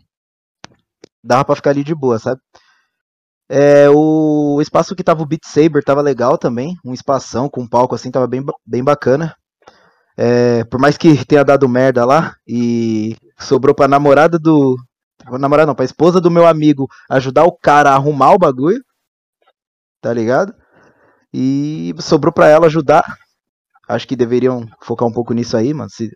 [1.23, 2.41] Dava pra ficar ali de boa, sabe?
[3.49, 7.69] É, o espaço que tava o Beat Saber tava legal também, um espação com um
[7.69, 9.35] palco assim, tava bem, bem bacana.
[10.17, 14.77] É, por mais que tenha dado merda lá e sobrou pra namorada do
[15.25, 18.83] pra namorada não, pra esposa do meu amigo ajudar o cara a arrumar o bagulho.
[20.01, 20.55] Tá ligado?
[21.33, 23.05] E sobrou pra ela ajudar.
[23.89, 25.91] Acho que deveriam focar um pouco nisso aí, mano.
[25.91, 26.11] Se,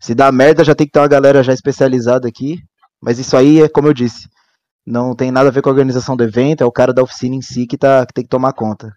[0.00, 2.58] se dá merda, já tem que ter uma galera já especializada aqui.
[3.00, 4.28] Mas isso aí é como eu disse.
[4.86, 7.34] Não tem nada a ver com a organização do evento, é o cara da oficina
[7.34, 8.92] em si que, tá, que tem que tomar conta.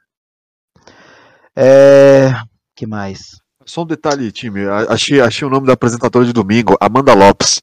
[1.55, 2.31] É.
[2.75, 3.41] que mais?
[3.65, 4.67] Só um detalhe, time.
[4.87, 7.59] Achei, achei o nome da apresentadora de domingo, Amanda Lopes.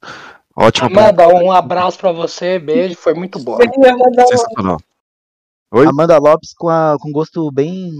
[0.55, 3.57] Ótima Amanda, um abraço pra você, beijo, foi muito bom.
[4.27, 4.77] Sensacional.
[5.71, 5.85] Oi?
[5.85, 7.91] Amanda Lopes com, a, com gosto bem.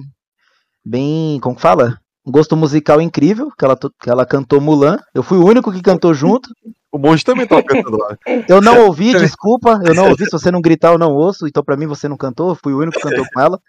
[0.83, 1.39] Bem.
[1.39, 1.99] Como que fala?
[2.27, 4.99] Um gosto musical incrível, que ela, que ela cantou Mulan.
[5.15, 6.49] Eu fui o único que cantou junto.
[6.91, 8.17] O monge também tava cantando lá.
[8.49, 10.25] Eu não ouvi, desculpa, eu não ouvi.
[10.27, 11.47] Se você não gritar, eu não ouço.
[11.47, 12.49] Então, pra mim, você não cantou.
[12.49, 13.59] Eu fui o único que cantou com ela.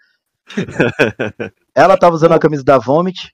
[1.73, 3.33] Ela tava usando a camisa da Vomit.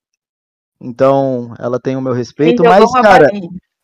[0.80, 2.62] Então, ela tem o meu respeito.
[2.62, 3.28] Então, Mas, cara.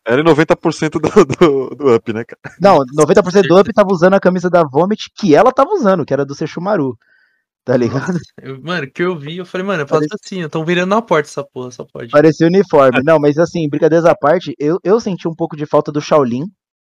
[0.06, 2.56] Era em 90% do, do, do up, né, cara?
[2.60, 6.12] não, 90% do Up tava usando a camisa da Vomit que ela tava usando, que
[6.12, 6.98] era do Sechumaru.
[7.64, 8.18] Tá ligado?
[8.40, 11.44] Eu- mano, que eu vi, eu falei, mano, é patrocínio, tão virando na porta essa
[11.44, 12.10] porra, só pode.
[12.10, 13.00] Parecia uniforme.
[13.04, 16.44] Não, mas assim, brincadeiras à parte, eu, eu senti um pouco de falta do Shaolin.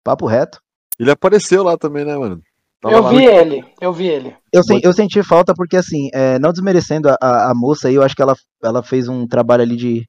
[0.03, 0.59] Papo reto.
[0.99, 2.41] Ele apareceu lá também, né, mano?
[2.82, 4.36] Tava Eu vi no- ele, eu vi ele.
[4.53, 7.95] Eu, sen- eu senti falta porque, assim, é, não desmerecendo a, a, a moça aí,
[7.95, 10.05] eu acho que ela, ela fez um trabalho ali de,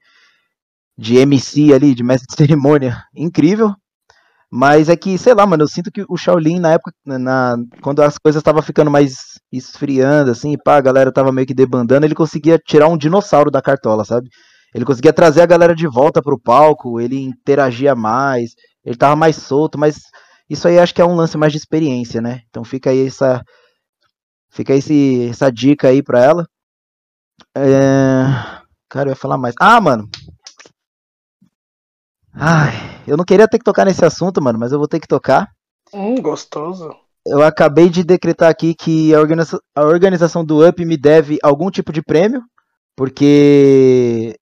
[0.96, 3.72] de MC ali, de mestre de cerimônia, incrível.
[4.50, 8.00] Mas é que, sei lá, mano, eu sinto que o Shaolin, na época, na, quando
[8.00, 12.14] as coisas estavam ficando mais esfriando, assim, pá, a galera tava meio que debandando, ele
[12.14, 14.28] conseguia tirar um dinossauro da cartola, sabe?
[14.74, 18.52] Ele conseguia trazer a galera de volta pro palco, ele interagia mais,
[18.84, 20.00] ele tava mais solto, mas
[20.48, 22.40] isso aí acho que é um lance mais de experiência, né?
[22.48, 23.42] Então fica aí essa,
[24.50, 26.46] Fica esse, essa dica aí pra ela.
[27.56, 28.24] É...
[28.88, 29.54] Cara, eu ia falar mais.
[29.60, 30.08] Ah, mano.
[32.34, 32.72] Ai,
[33.06, 35.48] eu não queria ter que tocar nesse assunto, mano, mas eu vou ter que tocar.
[35.92, 36.90] Hum, gostoso.
[37.26, 41.70] Eu acabei de decretar aqui que a, organiza- a organização do UP me deve algum
[41.70, 42.42] tipo de prêmio,
[42.96, 44.36] porque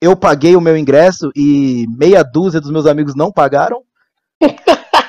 [0.00, 3.82] eu paguei o meu ingresso e meia dúzia dos meus amigos não pagaram.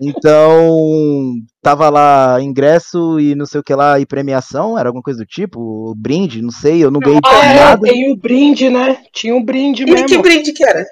[0.00, 5.20] Então, tava lá ingresso e não sei o que lá, e premiação, era alguma coisa
[5.20, 7.80] do tipo, brinde, não sei, eu não ganhei Ah, é, nada.
[7.82, 9.02] tem o brinde, né?
[9.12, 10.06] Tinha um brinde E mesmo.
[10.06, 10.84] que brinde que era?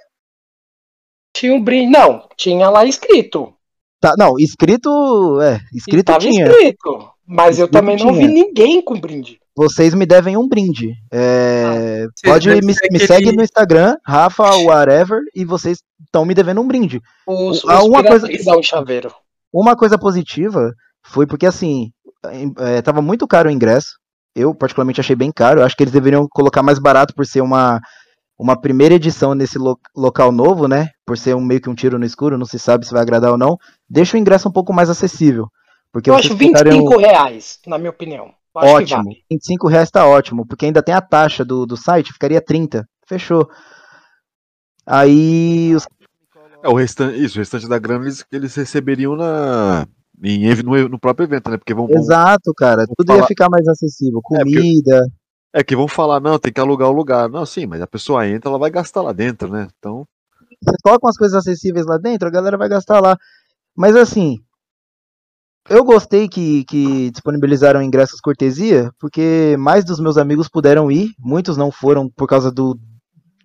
[1.35, 1.91] Tinha um brinde.
[1.91, 3.53] Não, tinha lá escrito.
[4.01, 6.47] Tá, não, escrito, é, escrito Tava tinha.
[6.47, 7.11] escrito.
[7.27, 8.29] Mas eu Escrito também não vi tinha.
[8.29, 9.39] ninguém com brinde.
[9.57, 10.93] Vocês me devem um brinde.
[11.13, 16.35] É, Você pode me, me aquele- segue no Instagram, Rafa Whatever, e vocês estão me
[16.35, 17.01] devendo um brinde.
[17.27, 18.27] Os, Ah, uma coisa-
[18.57, 19.13] um chaveiro.
[19.53, 20.73] Uma coisa positiva
[21.05, 21.91] foi porque, assim,
[22.33, 23.91] em- é, tava muito caro o ingresso.
[24.35, 25.63] Eu, particularmente, achei bem caro.
[25.63, 27.79] Acho que eles deveriam colocar mais barato por ser uma,
[28.39, 30.89] uma primeira edição nesse lo- local novo, né?
[31.05, 33.31] Por ser um, meio que um tiro no escuro, não se sabe se vai agradar
[33.33, 33.59] ou não.
[33.87, 35.49] Deixa o ingresso um pouco mais acessível.
[35.93, 38.33] Porque Eu acho colocariam- 25 reais, na minha opinião.
[38.55, 39.05] Ótimo.
[39.05, 39.17] vale.
[39.31, 42.87] 25 reais tá ótimo, porque ainda tem a taxa do, do site, ficaria 30.
[43.07, 43.49] Fechou.
[44.87, 45.87] Aí os
[46.63, 49.87] É, o restante, isso, o restante da grana eles, eles receberiam na,
[50.23, 51.57] em no, no próprio evento, né?
[51.57, 52.85] Porque vão, Exato, cara.
[52.97, 54.21] Tudo falar- ia ficar mais acessível.
[54.23, 55.07] porque- Comida.
[55.53, 57.29] é que vão falar, não, tem que alugar o lugar.
[57.29, 59.69] Não, sim, mas a pessoa entra, ela vai gastar lá dentro, né?
[59.79, 60.07] Então,
[60.65, 63.17] Você coloca umas coisas acessíveis lá dentro, a galera vai gastar lá.
[63.77, 64.39] Mas assim,
[65.69, 71.57] eu gostei que, que disponibilizaram ingressos cortesia, porque mais dos meus amigos puderam ir, muitos
[71.57, 72.79] não foram por causa do,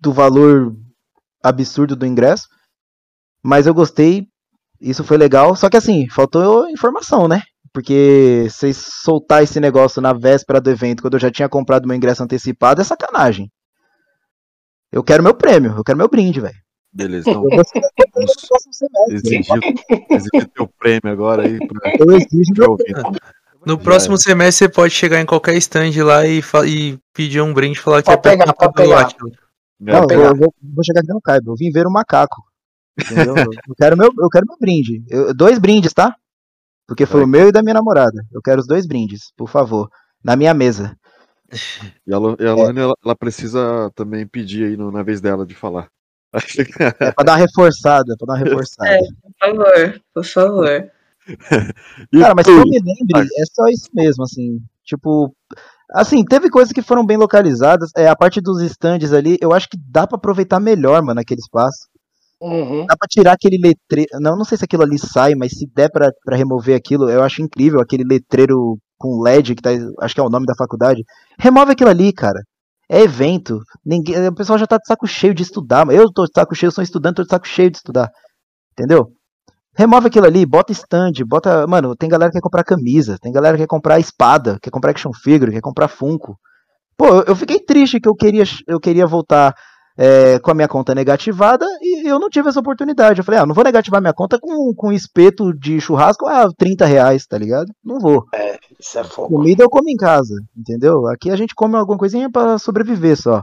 [0.00, 0.74] do valor
[1.42, 2.48] absurdo do ingresso.
[3.42, 4.26] Mas eu gostei,
[4.80, 5.54] isso foi legal.
[5.54, 7.42] Só que assim, faltou informação, né?
[7.72, 11.96] Porque vocês soltar esse negócio na véspera do evento, quando eu já tinha comprado meu
[11.96, 13.50] ingresso antecipado, é sacanagem.
[14.90, 16.67] Eu quero meu prêmio, eu quero meu brinde, velho.
[16.92, 17.30] Beleza.
[17.30, 19.14] Então, próximo semestre.
[19.14, 19.60] exigir,
[20.10, 22.94] exigir teu prêmio agora aí pra Eu exijo pra ouvir.
[23.66, 27.52] No Já próximo semestre você pode chegar em qualquer stand lá e, e pedir um
[27.52, 29.08] brinde e falar que Pra é pra pegar, pra pegar.
[29.80, 30.24] Não, eu vou, pegar.
[30.28, 31.52] eu vou- vou chegar aqui no caibo.
[31.52, 32.42] Eu vim ver o macaco.
[33.00, 33.34] Entendeu?
[33.68, 35.02] eu, quero meu, eu quero meu brinde.
[35.08, 36.14] Eu- dois brindes, tá?
[36.86, 37.24] Porque foi Vai.
[37.24, 38.24] o meu e da minha namorada.
[38.32, 39.88] Eu quero os dois brindes, por favor.
[40.24, 40.96] Na minha mesa.
[42.06, 45.20] E a, Lo- e a Lohane, ela, ela precisa também pedir aí no- na vez
[45.20, 45.88] dela de falar.
[47.00, 48.90] É pra dar uma reforçada, pra dar uma reforçada.
[48.90, 48.98] É.
[48.98, 50.90] Por favor, por favor.
[52.20, 54.60] Cara, mas que eu me lembre, é só isso mesmo, assim.
[54.84, 55.34] Tipo.
[55.90, 57.90] Assim, teve coisas que foram bem localizadas.
[57.96, 61.40] É, a parte dos stands ali, eu acho que dá pra aproveitar melhor, mano, aquele
[61.40, 61.88] espaço.
[62.40, 62.84] Uhum.
[62.86, 64.10] Dá pra tirar aquele letreiro.
[64.20, 67.22] Não, não sei se aquilo ali sai, mas se der pra, pra remover aquilo, eu
[67.22, 69.70] acho incrível aquele letreiro com LED, que tá,
[70.00, 71.02] acho que é o nome da faculdade.
[71.38, 72.40] Remove aquilo ali, cara.
[72.88, 73.60] É evento.
[73.84, 75.86] Ninguém, o pessoal já tá de saco cheio de estudar.
[75.90, 78.10] Eu tô de saco cheio, sou estudante, tô de saco cheio de estudar.
[78.72, 79.12] Entendeu?
[79.76, 81.66] Remove aquilo ali, bota stand, bota.
[81.66, 84.90] Mano, tem galera que quer comprar camisa, tem galera que quer comprar espada, quer comprar
[84.90, 86.36] action figure, quer comprar Funko.
[86.96, 89.54] Pô, eu, eu fiquei triste que eu queria, eu queria voltar
[89.96, 91.64] é, com a minha conta negativada
[92.02, 93.20] e eu não tive essa oportunidade.
[93.20, 96.86] Eu falei, ah, não vou negativar minha conta com, com espeto de churrasco a 30
[96.86, 97.72] reais, tá ligado?
[97.84, 98.24] Não vou.
[98.78, 99.28] Isso é fogo.
[99.28, 101.06] Comida eu como em casa, entendeu?
[101.08, 103.42] Aqui a gente come alguma coisinha pra sobreviver só.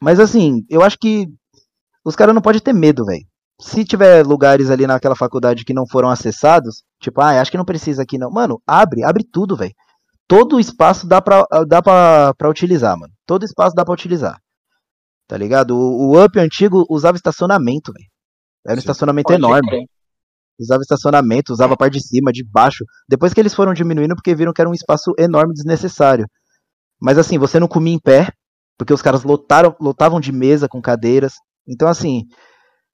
[0.00, 1.28] Mas assim, eu acho que
[2.04, 3.24] os caras não podem ter medo, velho.
[3.60, 7.64] Se tiver lugares ali naquela faculdade que não foram acessados, tipo, ah, acho que não
[7.64, 8.30] precisa aqui não.
[8.30, 9.74] Mano, abre, abre tudo, velho.
[10.26, 13.12] Todo espaço dá pra, dá pra, pra utilizar, mano.
[13.26, 14.40] Todo espaço dá pra utilizar.
[15.30, 15.76] Tá ligado?
[15.76, 18.08] O, o Up antigo usava estacionamento, velho.
[18.66, 18.80] Era um Sim.
[18.80, 19.84] estacionamento Pode enorme crer.
[20.58, 22.84] usava estacionamento, usava a parte de cima, de baixo.
[23.08, 26.26] Depois que eles foram diminuindo, porque viram que era um espaço enorme, desnecessário.
[27.00, 28.32] Mas assim, você não comia em pé,
[28.76, 31.34] porque os caras lotaram, lotavam de mesa com cadeiras.
[31.64, 32.24] Então assim,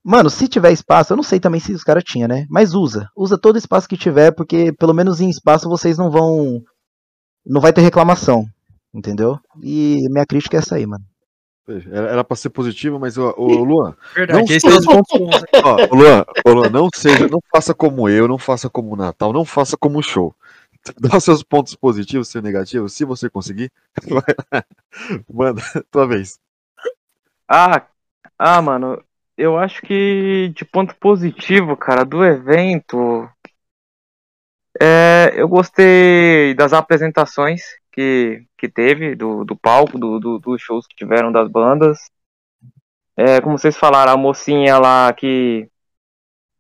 [0.04, 2.44] mano, se tiver espaço, eu não sei também se os caras tinham, né?
[2.50, 6.60] Mas usa, usa todo espaço que tiver, porque pelo menos em espaço vocês não vão,
[7.46, 8.44] não vai ter reclamação,
[8.94, 9.38] entendeu?
[9.62, 11.02] E minha crítica é essa aí, mano.
[11.90, 15.40] Era, pra ser positivo, mas o, o Luan, Verdade, Não pontos bons.
[15.40, 15.46] né?
[15.64, 18.96] ó, ô, Luan, ô, Luan, não seja, não faça como eu, não faça como o
[18.96, 20.32] Natal, não faça como o show.
[21.00, 23.72] Dá os seus pontos positivos, seus negativos, se você conseguir.
[24.08, 24.64] Vai lá.
[25.28, 26.38] Manda, tua vez.
[27.48, 27.84] Ah,
[28.38, 29.02] ah, mano,
[29.36, 33.28] eu acho que de ponto positivo, cara, do evento,
[34.80, 37.62] é, eu gostei das apresentações
[37.96, 41.98] que, que teve, do, do palco, do, do- dos shows que tiveram das bandas.
[43.16, 45.66] É, como vocês falaram, a mocinha lá que,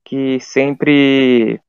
[0.02, 1.60] que sempre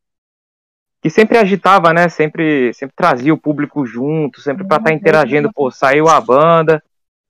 [1.01, 2.07] que sempre agitava, né?
[2.07, 5.51] Sempre, sempre trazia o público junto, sempre pra estar interagindo.
[5.53, 6.82] Pô, saiu a banda,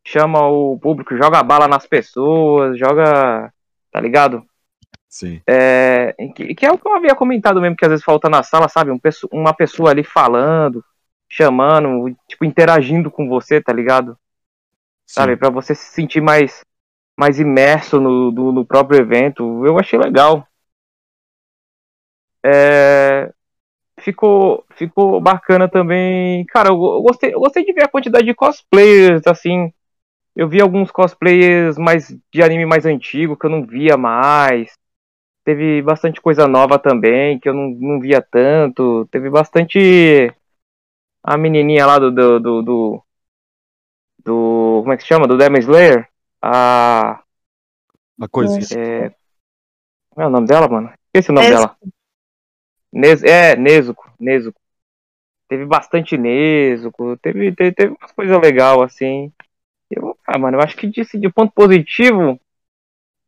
[0.06, 3.52] chama o público, joga bala nas pessoas, joga.
[3.92, 4.46] Tá ligado?
[5.10, 5.42] Sim.
[5.48, 8.44] É, que, que é o que eu havia comentado mesmo, que às vezes falta na
[8.44, 8.92] sala, sabe?
[8.92, 9.00] Um
[9.32, 10.84] uma pessoa ali falando,
[11.30, 14.18] chamando, tipo, interagindo com você, tá ligado?
[15.08, 15.38] Sabe?
[15.38, 16.64] Pra você se sentir mais,
[17.18, 19.66] mais imerso no, do- no próprio evento.
[19.66, 20.48] Eu achei legal.
[22.46, 23.32] É,
[24.02, 26.46] ficou, ficou bacana também.
[26.48, 29.72] Cara, eu, eu gostei, eu gostei de ver a quantidade de cosplayers, assim.
[30.36, 34.74] Eu vi alguns cosplayers mais de anime mais antigo que eu não via mais.
[35.46, 39.08] Teve bastante coisa nova também, que eu não, não via tanto.
[39.12, 40.34] Teve bastante.
[41.28, 42.10] A menininha lá do.
[42.10, 43.04] do, do, do,
[44.24, 45.28] do como é que se chama?
[45.28, 46.08] Do Demon Slayer?
[46.42, 47.22] A.
[48.18, 48.82] Uma coisinha.
[48.82, 49.10] É,
[50.10, 50.94] como é o nome dela, mano?
[51.08, 51.76] Esqueci o nome dela.
[52.94, 54.10] Nes, é, Nezuko.
[54.18, 54.58] Nezuko.
[55.50, 57.18] Teve bastante Nezuko.
[57.18, 59.30] Teve, teve, teve umas coisas legais, assim.
[59.92, 62.40] Eu, ah, mano, eu acho que de, de ponto positivo.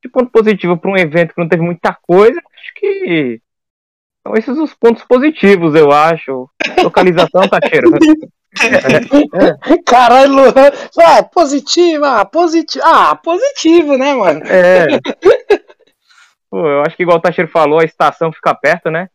[0.02, 3.42] De ponto positivo pra um evento que não teve muita coisa, acho que.
[4.30, 6.48] São esses os pontos positivos, eu acho.
[6.84, 7.90] Localização, tá cheiro.
[9.86, 10.54] Caralho, Luan.
[11.00, 12.86] Ah, positivo, ah, positivo.
[12.86, 14.42] Ah, positivo, né, mano?
[14.46, 15.00] É.
[16.50, 19.10] Pô, eu acho que igual o Tacheiro falou, a estação fica perto, né?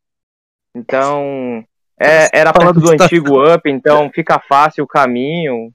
[0.75, 1.65] Então.
[2.01, 5.73] É, era perto do antigo up, então fica fácil o caminho.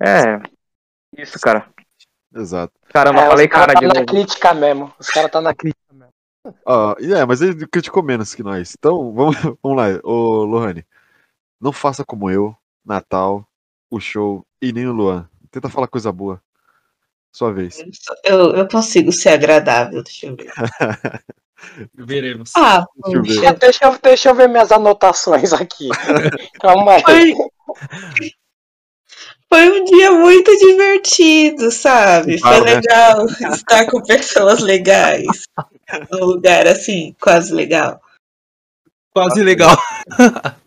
[0.00, 0.40] É.
[1.18, 1.66] Isso, cara.
[2.34, 2.72] Exato.
[2.88, 4.06] Caramba, É, falei os caras cara tá de na novo.
[4.06, 4.94] crítica mesmo.
[4.98, 6.09] Os caras tá na crítica mesmo.
[6.98, 8.74] É, mas ele criticou menos que nós.
[8.78, 10.00] Então, vamos, vamos lá.
[10.02, 10.84] Ô, Lohane,
[11.60, 13.46] não faça como eu, Natal,
[13.90, 15.28] o show e nem o Luan.
[15.50, 16.42] Tenta falar coisa boa.
[17.32, 17.82] Sua vez.
[18.24, 20.52] Eu, eu consigo ser agradável, deixa eu ver.
[21.94, 22.52] Veremos.
[22.56, 23.58] Ah, Deixa eu ver.
[23.58, 25.88] Deixa deixa eu ver minhas anotações aqui.
[26.60, 27.34] Calma aí.
[27.34, 28.32] Foi,
[29.52, 32.38] foi um dia muito divertido, sabe?
[32.38, 32.74] Foi Claro, né?
[32.76, 35.42] legal estar com pessoas legais.
[36.10, 38.00] Num lugar assim, quase legal.
[39.12, 39.76] Quase legal.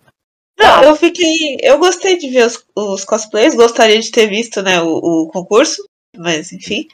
[0.60, 1.58] Não, eu fiquei.
[1.62, 5.84] Eu gostei de ver os, os cosplays, gostaria de ter visto, né, o, o concurso,
[6.16, 6.88] mas enfim.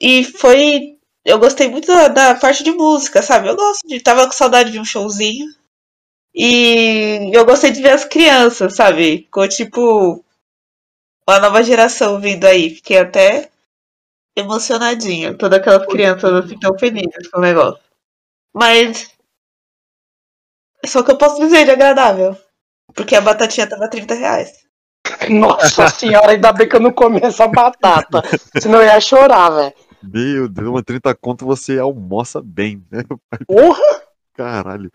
[0.00, 0.96] E foi.
[1.24, 3.48] Eu gostei muito da, da parte de música, sabe?
[3.48, 4.00] Eu gosto de.
[4.00, 5.46] Tava com saudade de um showzinho.
[6.34, 9.18] E eu gostei de ver as crianças, sabe?
[9.24, 10.22] Ficou tipo.
[11.28, 12.70] Uma nova geração vindo aí.
[12.70, 13.50] Fiquei até
[14.36, 15.36] emocionadinha.
[15.36, 17.82] Toda aquela criança assim tão feliz com o negócio.
[18.54, 19.10] Mas.
[20.84, 22.36] Só que eu posso dizer de agradável.
[22.94, 24.66] Porque a batatinha tava 30 reais.
[25.30, 28.22] Nossa senhora, ainda bem que eu não comi essa batata.
[28.60, 29.74] Senão eu ia chorar, velho.
[30.02, 33.02] Meu Deus, uma 30 conto você almoça bem, né?
[33.46, 34.02] Porra!
[34.34, 34.90] Caralho.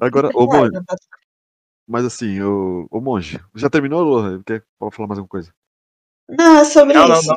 [0.00, 0.70] Agora, ô monge,
[1.88, 4.44] mas assim, ô, ô monge, já terminou, Lohane?
[4.44, 4.62] Quer
[4.92, 5.54] falar mais alguma coisa?
[6.28, 7.28] Não, é sobre Não, não, isso.
[7.28, 7.36] não.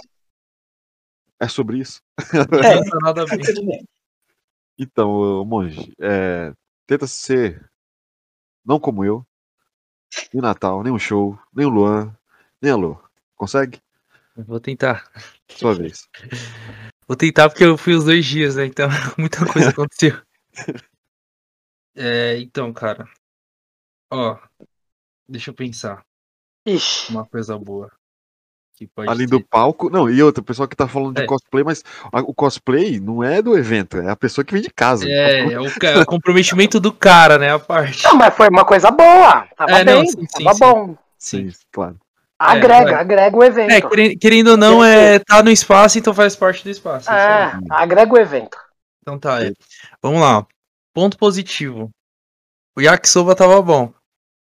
[1.39, 2.01] É sobre isso?
[2.33, 3.39] É, Não tá nada bem.
[3.41, 3.87] tudo bem.
[4.77, 6.53] Então, monge, é,
[6.85, 7.71] tenta ser
[8.65, 9.25] não como eu,
[10.33, 12.13] nem Natal, nem o show, nem o Luan,
[12.61, 13.01] nem a Lu.
[13.35, 13.81] Consegue?
[14.35, 15.09] Vou tentar.
[15.49, 16.09] Sua vez.
[17.07, 18.65] Vou tentar porque eu fui os dois dias, né?
[18.65, 18.87] Então
[19.17, 20.21] muita coisa aconteceu.
[21.95, 23.05] É, então, cara.
[24.11, 24.37] Ó,
[25.27, 26.03] deixa eu pensar.
[26.65, 27.11] Ixi.
[27.11, 27.89] Uma coisa boa.
[28.75, 29.31] Que pode Além ter.
[29.37, 29.89] do palco.
[29.89, 31.25] Não, e outra, o pessoal que tá falando de É.
[31.25, 31.83] cosplay, mas
[32.13, 35.07] o cosplay não é do evento, é a pessoa que vem de casa.
[35.07, 37.53] É, é o, ca- o comprometimento do cara, né?
[37.53, 38.03] A parte.
[38.03, 39.47] Não, mas foi uma coisa boa.
[39.55, 40.59] Tava É, não, bem, sim, sim, tava sim.
[40.59, 40.97] bom.
[41.17, 41.49] Sim.
[41.71, 41.97] claro.
[42.39, 42.93] Agrega, vai.
[42.95, 43.69] agrega o evento.
[43.71, 47.11] É, querendo, querendo ou não, é, tá no espaço, então faz parte do espaço.
[47.11, 48.57] É, agrega o evento.
[49.03, 49.53] Então tá, é.
[50.01, 50.47] Vamos lá.
[50.91, 51.91] Ponto positivo.
[52.75, 53.93] O yakisoba tava bom.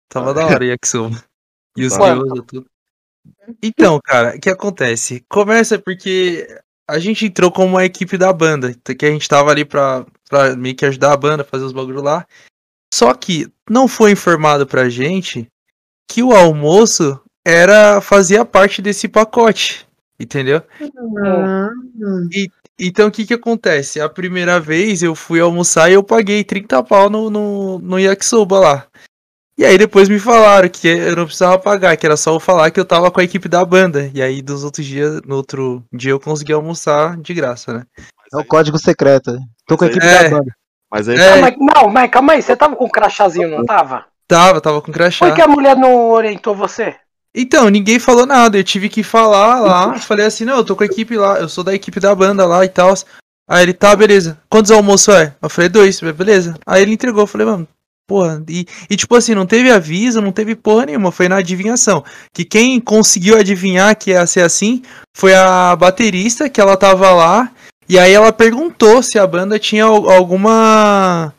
[0.09, 1.15] Tava da hora o yakisoba.
[1.77, 2.65] E os gyoza, tudo.
[3.61, 5.25] Então, cara, o que acontece?
[5.27, 6.47] Começa porque
[6.87, 10.55] a gente entrou como uma equipe da banda, que a gente tava ali pra, pra
[10.55, 12.25] meio que ajudar a banda, fazer os bagulho lá.
[12.93, 15.47] Só que não foi informado pra gente
[16.09, 19.85] que o almoço era fazia parte desse pacote,
[20.19, 20.61] entendeu?
[20.81, 22.29] Hum,
[22.79, 23.99] Então o que que acontece?
[23.99, 28.59] A primeira vez eu fui almoçar e eu paguei 30 pau no, no, no yakisoba
[28.59, 28.87] lá.
[29.57, 32.71] E aí depois me falaram que eu não precisava pagar, que era só eu falar
[32.71, 34.11] que eu tava com a equipe da banda.
[34.13, 37.83] E aí dos outros dias, no outro dia eu consegui almoçar de graça, né?
[38.33, 39.37] É o código secreto.
[39.65, 40.51] Tô com a equipe aí- da banda.
[40.91, 41.33] Mas aí É.
[41.33, 44.05] Ah, mas, não, mas calma aí, você tava com um crachazinho, não tava?
[44.27, 45.25] Tava, tava com crachá.
[45.25, 46.95] Por que a mulher não orientou você?
[47.33, 50.83] Então, ninguém falou nada, eu tive que falar lá, falei assim, não, eu tô com
[50.83, 52.93] a equipe lá, eu sou da equipe da banda lá e tal.
[53.47, 54.39] Aí ele, tá, beleza.
[54.49, 55.35] Quantos almoços é?
[55.41, 56.55] Eu falei, dois, beleza.
[56.65, 57.67] Aí ele entregou, eu falei, mano,
[58.07, 58.43] porra.
[58.47, 62.03] E, e tipo assim, não teve aviso, não teve porra nenhuma, foi na adivinhação.
[62.33, 64.81] Que quem conseguiu adivinhar que ia ser assim
[65.15, 67.51] foi a baterista, que ela tava lá,
[67.87, 71.33] e aí ela perguntou se a banda tinha al- alguma.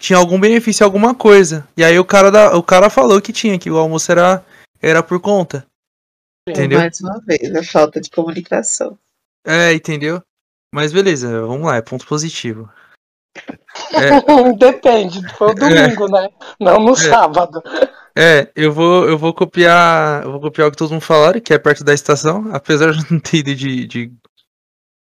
[0.00, 1.66] Tinha algum benefício, alguma coisa.
[1.76, 4.44] E aí o cara, da, o cara falou que tinha, que o almoço era,
[4.80, 5.64] era por conta.
[6.48, 6.80] Entendeu?
[6.80, 8.98] Mais uma vez, a falta de comunicação.
[9.46, 10.20] É, entendeu?
[10.74, 12.68] Mas beleza, vamos lá, é ponto positivo.
[14.58, 16.28] Depende, foi o domingo, né?
[16.58, 17.62] Não no sábado.
[18.16, 20.22] É, eu vou, eu vou copiar.
[20.22, 23.10] Eu vou copiar o que todo mundo falaram, que é perto da estação, apesar de
[23.10, 24.12] não ter ido de, de,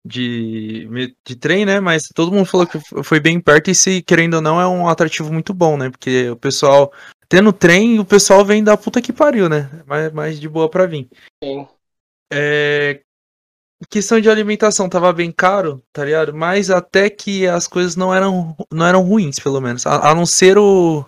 [0.05, 1.79] de, de trem, né?
[1.79, 4.87] Mas todo mundo falou que foi bem perto e se, querendo ou não, é um
[4.87, 5.89] atrativo muito bom, né?
[5.89, 6.91] Porque o pessoal.
[7.29, 9.69] Tendo trem, o pessoal vem da puta que pariu, né?
[9.87, 11.09] Mais, mais de boa pra vir.
[11.43, 11.67] Sim.
[12.31, 13.01] É,
[13.89, 16.33] questão de alimentação tava bem caro, tá ligado?
[16.33, 19.85] Mas até que as coisas não eram, não eram ruins, pelo menos.
[19.85, 21.05] A, a não ser o.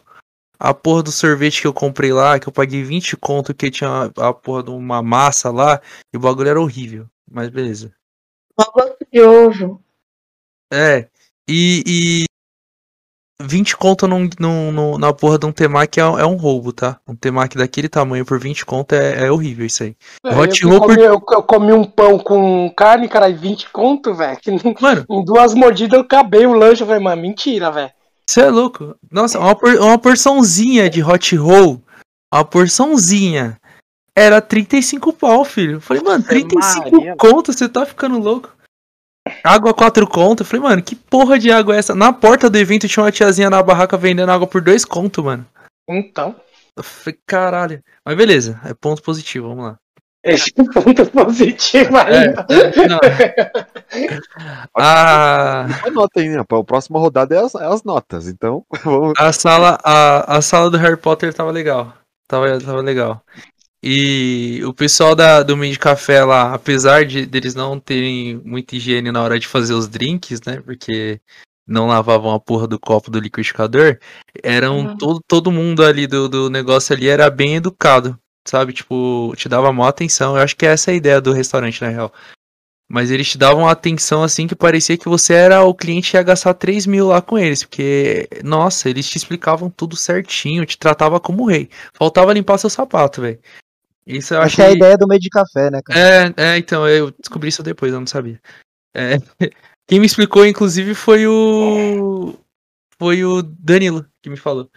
[0.58, 3.90] A porra do sorvete que eu comprei lá, que eu paguei 20 conto, que tinha
[4.18, 5.82] a, a porra de uma massa lá,
[6.14, 7.08] e o bagulho era horrível.
[7.30, 7.94] Mas beleza.
[8.58, 9.84] Uma gosto de ovo.
[10.72, 11.10] É.
[11.48, 12.26] E.
[13.42, 16.72] e 20 conto num, num, num- na porra de um temaki é, é um roubo,
[16.72, 16.98] tá?
[17.08, 19.96] Um temaki daquele tamanho por 20 conto é, é horrível isso aí.
[20.26, 24.14] É, Hot eu, roll comi, eu, eu comi um pão com carne, cara, 20 conto,
[24.14, 24.38] velho.
[25.10, 27.92] Em duas mordidas eu acabei o lanche, eu falei, mano, mentira, velho.
[28.28, 28.96] Você é louco.
[29.12, 31.82] Nossa, uma, por- uma porçãozinha de hot roll.
[32.34, 33.60] Uma porçãozinha.
[34.18, 35.74] Era 35 pau, filho.
[35.74, 37.16] Eu falei, mano, 35 Maria.
[37.18, 38.50] conto, você tá ficando louco.
[39.46, 40.42] Água 4 conto.
[40.42, 41.94] Eu falei, mano, que porra de água é essa?
[41.96, 45.46] Na porta do evento tinha uma tiazinha na barraca vendendo água por 2 conto, mano.
[45.88, 46.36] Então,
[46.76, 47.82] Eu falei, caralho.
[48.06, 49.78] Mas beleza, é ponto positivo, vamos lá.
[50.24, 52.46] esse é um ponto positivo ainda.
[52.50, 53.00] É, não.
[54.78, 56.40] Ah, Anota aí, né?
[56.40, 58.28] A próxima rodada é as, é as notas.
[58.28, 59.14] Então, vamos.
[59.18, 61.94] a sala, a, a sala do Harry Potter tava legal.
[62.28, 63.22] Tava, tava legal.
[63.88, 68.76] E o pessoal da, do meio de café lá, apesar de deles não terem muita
[68.76, 70.60] higiene na hora de fazer os drinks, né?
[70.60, 71.22] Porque
[71.68, 74.00] não lavavam a porra do copo do liquidificador,
[74.44, 74.98] eram Uhum.
[74.98, 78.18] todo, todo mundo ali do, do negócio ali era bem educado,
[78.48, 78.74] sabe?
[78.74, 80.36] Tipo, te dava maior atenção.
[80.36, 82.12] Eu acho que essa é a ideia do restaurante, na real.
[82.90, 86.24] Mas eles te davam atenção assim que parecia que você era o cliente que ia
[86.24, 87.64] gastar 3 mil lá com eles.
[87.64, 91.70] Porque, nossa, eles te explicavam tudo certinho, te tratava como rei.
[91.94, 93.40] Faltava limpar seu sapato, velho.
[94.06, 94.72] Isso eu Acho que achei.
[94.72, 96.00] é a ideia do meio de café, né, cara?
[96.00, 98.40] É, é, então, eu descobri isso depois, eu não sabia.
[98.96, 99.18] É,
[99.88, 102.38] quem me explicou, inclusive, foi o.
[102.98, 104.70] Foi o Danilo que me falou.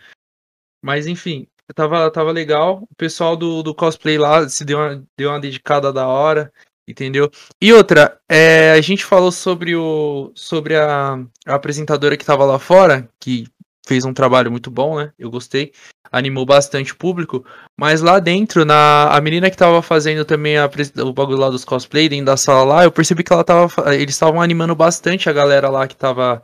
[0.83, 2.83] Mas enfim, tava, tava legal.
[2.91, 6.53] O pessoal do, do cosplay lá se deu uma, deu uma dedicada da hora,
[6.89, 7.31] entendeu?
[7.61, 10.33] E outra, é, a gente falou sobre o.
[10.35, 11.15] sobre a,
[11.47, 13.47] a apresentadora que tava lá fora, que
[13.89, 15.13] fez um trabalho muito bom, né?
[15.19, 15.73] Eu gostei.
[16.13, 17.45] Animou bastante o público.
[17.77, 20.71] Mas lá dentro, na a menina que tava fazendo também a
[21.05, 23.95] o bagulho lá dos cosplay dentro da sala lá, eu percebi que ela tava.
[23.95, 26.43] Eles estavam animando bastante a galera lá que tava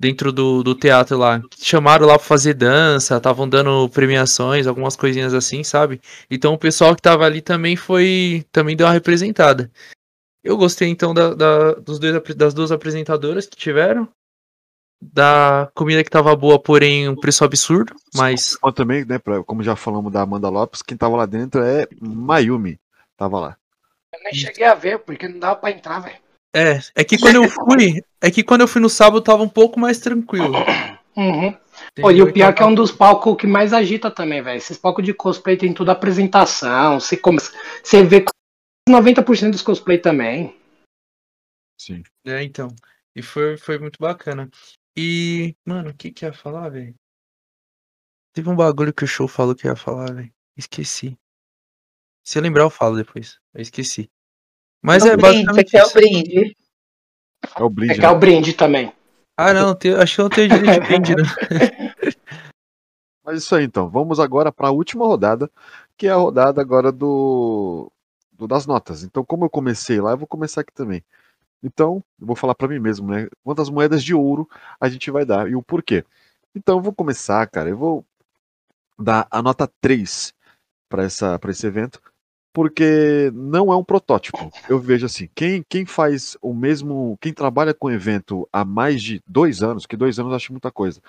[0.00, 1.40] dentro do, do teatro lá.
[1.60, 6.00] Chamaram lá pra fazer dança, estavam dando premiações, algumas coisinhas assim, sabe?
[6.30, 8.44] Então o pessoal que tava ali também foi.
[8.52, 9.70] também deu uma representada.
[10.44, 14.08] Eu gostei então da, da- dos dois, das duas apresentadoras que tiveram.
[15.00, 18.58] Da comida que tava boa, porém um preço absurdo, mas.
[18.74, 22.80] Também, né, pra- como já falamos da Amanda Lopes, quem tava lá dentro é Mayumi.
[23.16, 23.56] Tava lá.
[24.12, 26.18] Eu nem cheguei a ver, porque não dava pra entrar, velho.
[26.54, 29.48] É, é que quando eu fui, é que quando eu fui no sábado tava um
[29.48, 30.54] pouco mais tranquilo.
[31.18, 31.52] Uhum.
[32.00, 34.56] Pô, e o pior é que é um dos palcos que mais agita também, velho.
[34.56, 37.00] Esses palcos de cosplay tem toda a apresentação.
[37.00, 37.40] Você, come...
[37.82, 38.24] você vê
[38.88, 40.56] 90% dos cosplay também.
[41.76, 42.04] Sim.
[42.24, 42.68] É, então.
[43.16, 44.48] E foi, foi muito bacana.
[45.00, 46.92] E, mano, o que que ia falar, velho?
[48.34, 50.32] Teve um bagulho que o show falou que ia falar, velho.
[50.56, 51.16] Esqueci.
[52.24, 53.38] Se eu lembrar, eu falo depois.
[53.54, 54.10] Eu esqueci.
[54.82, 56.56] Mas É é o brinde, basicamente aqui é o brinde.
[57.56, 58.08] É o Bleed, É que é né?
[58.10, 58.92] o brinde também.
[59.36, 61.24] Ah, não, tem- acho que eu não tenho direito de brinde, não.
[63.24, 63.88] Mas isso aí então.
[63.88, 65.48] Vamos agora para a última rodada,
[65.96, 67.88] que é a rodada agora do,
[68.32, 69.04] do das notas.
[69.04, 71.04] Então, como eu comecei lá, eu vou começar aqui também.
[71.62, 73.28] Então, eu vou falar para mim mesmo, né?
[73.42, 74.48] Quantas moedas de ouro
[74.80, 76.04] a gente vai dar e o porquê.
[76.54, 77.68] Então, eu vou começar, cara.
[77.68, 78.04] Eu vou
[78.98, 80.34] dar a nota 3
[80.88, 82.00] para esse evento,
[82.52, 84.50] porque não é um protótipo.
[84.68, 89.22] Eu vejo assim, quem, quem faz o mesmo, quem trabalha com evento há mais de
[89.26, 91.00] dois anos, que dois anos eu acho muita coisa,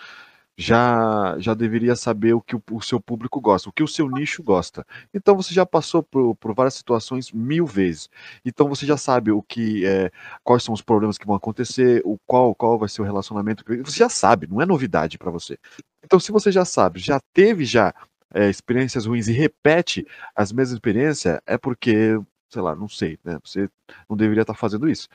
[0.60, 4.10] já já deveria saber o que o, o seu público gosta, o que o seu
[4.10, 4.86] nicho gosta.
[5.14, 8.10] Então você já passou por, por várias situações mil vezes.
[8.44, 10.12] Então você já sabe o que é,
[10.44, 13.64] quais são os problemas que vão acontecer, o qual qual vai ser o relacionamento.
[13.86, 15.58] Você já sabe, não é novidade para você.
[16.04, 17.94] Então se você já sabe, já teve já
[18.34, 20.06] é, experiências ruins e repete
[20.36, 23.40] as mesmas experiências, é porque, sei lá, não sei, né?
[23.46, 23.70] Você
[24.10, 25.08] não deveria estar fazendo isso.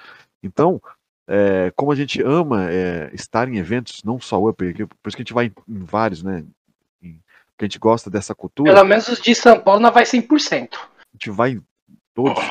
[0.42, 0.80] Então,
[1.26, 5.22] é, como a gente ama é, estar em eventos, não só Up, por isso que
[5.22, 6.44] a gente vai em, em vários, né?
[7.02, 7.18] em-
[7.56, 10.74] porque a gente gosta dessa cultura, Pelo menos os de São Paulo não vai 100%.
[10.74, 10.78] a
[11.14, 11.62] gente vai em
[12.12, 12.42] todos.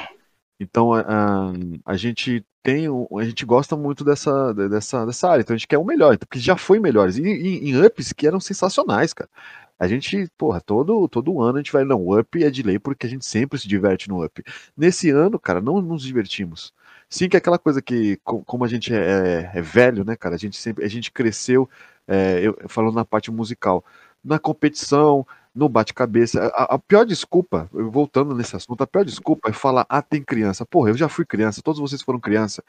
[0.59, 1.53] Então a, a,
[1.85, 5.77] a gente tem, a gente gosta muito dessa, dessa, dessa área, então a gente quer
[5.77, 7.17] o melhor, então, porque já foi melhores.
[7.17, 9.29] E em, em ups que eram sensacionais, cara.
[9.77, 12.79] A gente, porra, todo, todo ano a gente vai, não, o up é de lei
[12.79, 14.41] porque a gente sempre se diverte no up.
[14.77, 16.71] Nesse ano, cara, não nos divertimos.
[17.13, 20.33] Sim, que é aquela coisa que, co- como a gente é, é velho, né, cara,
[20.35, 21.69] a gente sempre, a gente cresceu,
[22.07, 23.85] é, eu, falando na parte musical,
[24.23, 26.47] na competição, no bate-cabeça.
[26.55, 30.65] A, a pior desculpa, voltando nesse assunto, a pior desculpa é falar, ah, tem criança.
[30.65, 32.63] Porra, eu já fui criança, todos vocês foram criança.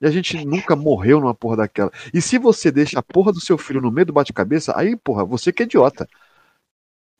[0.00, 1.92] E a gente nunca morreu numa porra daquela.
[2.14, 5.24] E se você deixa a porra do seu filho no meio do bate-cabeça, aí, porra,
[5.24, 6.08] você que é idiota.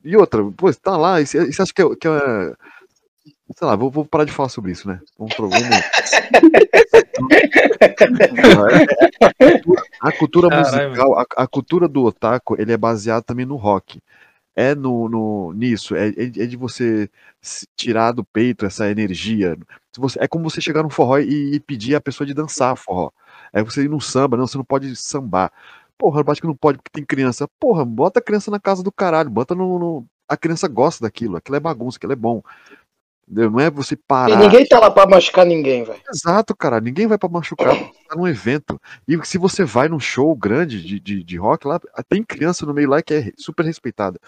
[0.03, 2.55] E outra, pô, tá lá, e você acha que é, que é-
[3.57, 4.99] Sei lá, vou, vou parar de falar sobre isso, né?
[5.17, 5.67] Vamos, pro- vamos...
[10.01, 14.01] a cultura musical, a, a cultura do otaku, ele é baseado também no rock.
[14.55, 17.09] É no, no nisso, é, é de é de você
[17.75, 19.57] tirar do peito essa energia.
[19.97, 23.09] Você, é como você chegar no forró e, e pedir a pessoa de dançar forró.
[23.53, 25.51] É você ir no samba, não, você não pode sambar.
[25.97, 27.47] Porra, eu acho que não pode porque tem criança.
[27.59, 29.79] Porra, bota a criança na casa do caralho, bota no.
[29.79, 32.41] no- A criança gosta daquilo, aquilo é bagunça, aquilo é bom.
[33.29, 34.39] Não é você E parar.
[34.39, 35.99] ninguém tá lá pra machucar ninguém, velho.
[36.11, 36.81] Exato, cara.
[36.81, 37.75] Ninguém vai pra machucar,
[38.09, 38.81] tá num evento.
[39.07, 42.73] E se você vai num show grande de, de, de rock lá, tem criança no
[42.73, 44.19] meio lá que é super respeitada.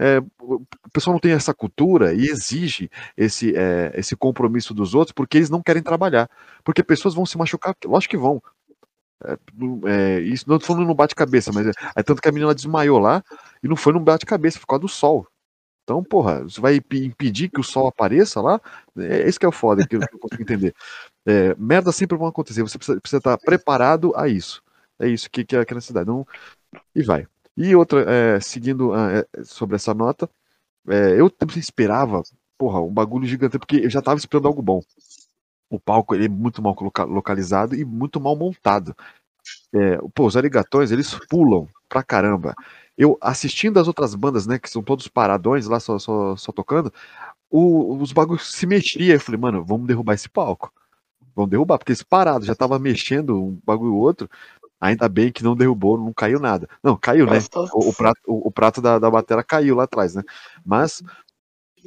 [0.00, 5.12] É, o pessoal não tem essa cultura e exige esse, é, esse compromisso dos outros
[5.12, 6.30] porque eles não querem trabalhar.
[6.64, 8.40] Porque pessoas vão se machucar, lógico que vão.
[9.24, 9.36] É,
[9.86, 12.98] é, isso não tô falando no bate-cabeça, mas é, é tanto que a menina desmaiou
[12.98, 13.22] lá
[13.62, 15.26] e não foi no bate-cabeça, por causa do sol.
[15.88, 18.60] Então, porra, você vai impe- impedir que o sol apareça lá?
[18.98, 20.74] É isso que é o foda, que eu não consigo entender.
[21.24, 24.62] É, merda sempre vão acontecer, você precisa, precisa estar preparado a isso.
[24.98, 26.06] É isso que, que é aqui na cidade.
[26.06, 26.26] Não,
[26.94, 27.26] e vai.
[27.56, 30.28] E outra, é, seguindo ah, é, sobre essa nota,
[30.86, 32.22] é, eu esperava,
[32.58, 34.82] porra, um bagulho gigante, porque eu já tava esperando algo bom.
[35.70, 36.76] O palco ele é muito mal
[37.06, 38.94] localizado e muito mal montado.
[39.74, 42.54] É, pô, os arigatões, eles pulam pra caramba.
[42.98, 46.92] Eu assistindo as outras bandas, né, que são todos paradões lá, só, só, só tocando,
[47.50, 49.14] o- os bagulhos se mexiam.
[49.14, 50.72] Eu falei, mano, vamos derrubar esse palco.
[51.36, 54.28] Vamos derrubar, porque esse parado já tava mexendo um bagulho ou outro.
[54.80, 56.68] Ainda bem que não derrubou, não caiu nada.
[56.82, 57.38] Não, caiu, né?
[57.74, 60.22] O, o prato, o, o prato da, da bateria caiu lá atrás, né?
[60.64, 61.02] Mas,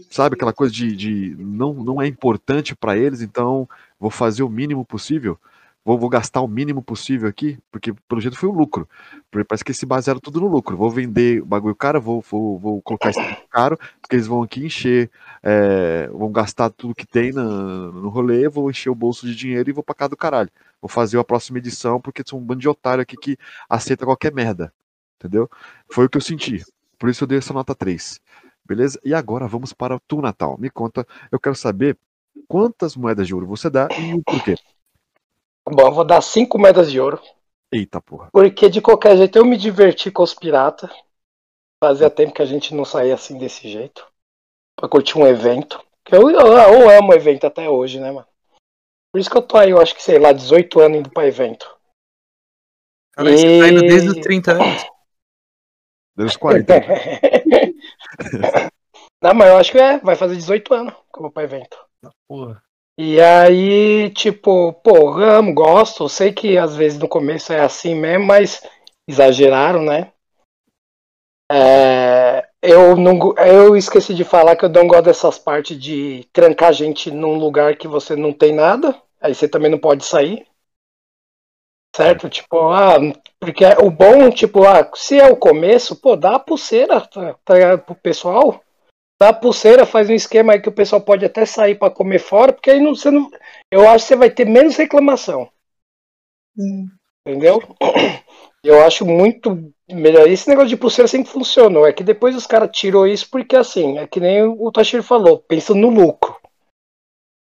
[0.09, 3.67] sabe, aquela coisa de, de não, não é importante para eles, então
[3.99, 5.37] vou fazer o mínimo possível.
[5.83, 8.87] Vou, vou gastar o mínimo possível aqui, porque pelo jeito foi o lucro.
[9.31, 10.77] Porque Parece que se basearam tudo no lucro.
[10.77, 14.63] Vou vender o bagulho caro, vou, vou, vou colocar preço caro, porque eles vão aqui
[14.63, 15.09] encher,
[15.41, 19.73] é, vão gastar tudo que tem no rolê, vou encher o bolso de dinheiro e
[19.73, 20.51] vou pra cá do caralho.
[20.79, 24.31] Vou fazer a próxima edição, porque são um bando de otário aqui que aceita qualquer
[24.33, 24.71] merda.
[25.19, 25.49] Entendeu?
[25.91, 26.63] Foi o que eu senti.
[26.99, 28.19] Por isso eu dei essa nota 3.
[28.65, 28.99] Beleza?
[29.03, 30.57] E agora vamos para o tu, Natal.
[30.59, 31.97] Me conta, eu quero saber
[32.47, 34.55] quantas moedas de ouro você dá e o porquê.
[35.69, 37.21] Bom, eu vou dar cinco moedas de ouro.
[37.73, 38.29] Eita porra.
[38.33, 40.89] Porque de qualquer jeito eu me diverti com os piratas.
[41.83, 44.05] Fazia tempo que a gente não saía assim desse jeito.
[44.75, 45.83] Pra curtir um evento.
[46.03, 48.27] Que eu, eu, eu amo evento até hoje, né, mano?
[49.13, 51.27] Por isso que eu tô aí, eu acho que, sei lá, 18 anos indo pra
[51.27, 51.65] evento.
[53.13, 54.85] Cara, você tá indo E- desde os 30 anos.
[56.15, 56.73] Deus 40.
[59.21, 61.77] Não, mas eu acho que é, vai fazer 18 anos que eu vou pra evento.
[62.27, 62.63] Porra.
[63.03, 66.07] E aí, tipo, pô, amo, gosto.
[66.07, 68.61] Sei que às vezes no começo é assim mesmo, mas
[69.07, 70.11] exageraram, né?
[71.51, 76.71] É, eu, não, eu esqueci de falar que eu não gosto dessas partes de trancar
[76.73, 78.95] gente num lugar que você não tem nada.
[79.19, 80.45] Aí você também não pode sair.
[81.95, 82.29] Certo?
[82.29, 82.97] Tipo, ah,
[83.39, 87.77] porque o bom, tipo, ah, se é o começo, pô, dá a pulseira tá, tá
[87.77, 88.61] pro pessoal.
[89.21, 92.17] Dá a pulseira, faz um esquema aí que o pessoal pode até sair pra comer
[92.17, 93.29] fora, porque aí não, você não.
[93.69, 95.47] Eu acho que você vai ter menos reclamação.
[97.23, 97.61] Entendeu?
[98.65, 100.27] Eu acho muito melhor.
[100.27, 101.85] Esse negócio de pulseira sempre funcionou.
[101.85, 105.37] É que depois os caras tirou isso porque assim, é que nem o Tashiro falou,
[105.37, 106.35] pensa no lucro.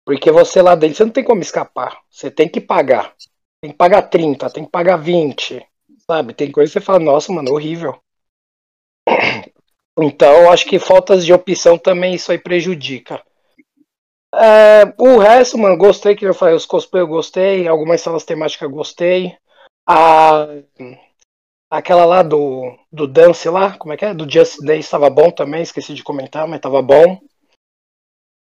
[0.05, 2.01] Porque você lá dentro, você não tem como escapar.
[2.11, 3.15] Você tem que pagar.
[3.63, 5.65] Tem que pagar 30, tem que pagar 20.
[6.05, 6.35] Sabe?
[6.35, 7.97] Tem coisa que você fala, nossa, mano, horrível.
[10.03, 13.23] Então, acho que faltas de opção também isso aí prejudica.
[14.35, 18.63] É, o resto, mano, gostei, que eu falei, os cosplay eu gostei, algumas salas temáticas
[18.63, 19.37] eu gostei.
[19.87, 20.47] A,
[21.71, 24.15] aquela lá do, do Dance lá, como é que é?
[24.15, 27.21] Do Just Day estava bom também, esqueci de comentar, mas estava bom.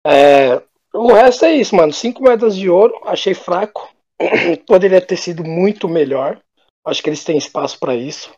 [0.07, 1.93] É, o resto é isso, mano.
[1.93, 3.89] Cinco moedas de ouro, achei fraco.
[4.67, 6.41] Poderia ter sido muito melhor.
[6.85, 8.33] Acho que eles têm espaço para isso.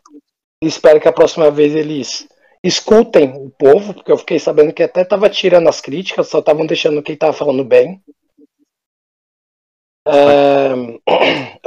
[0.61, 2.27] Espero que a próxima vez eles
[2.63, 6.65] escutem o povo, porque eu fiquei sabendo que até tava tirando as críticas, só estavam
[6.65, 8.01] deixando quem tava falando bem.
[10.07, 10.73] É...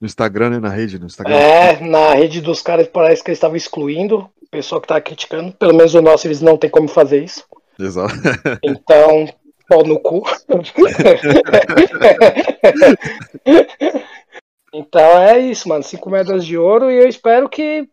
[0.00, 0.58] No Instagram, né?
[0.58, 1.32] Na rede, no Instagram.
[1.32, 5.52] É, na rede dos caras parece que eles estavam excluindo o pessoal que tá criticando.
[5.52, 7.44] Pelo menos o nosso eles não tem como fazer isso.
[7.78, 8.12] Exato.
[8.64, 9.32] Então,
[9.68, 10.24] pau no cu.
[14.74, 15.84] então é isso, mano.
[15.84, 17.88] Cinco moedas de ouro e eu espero que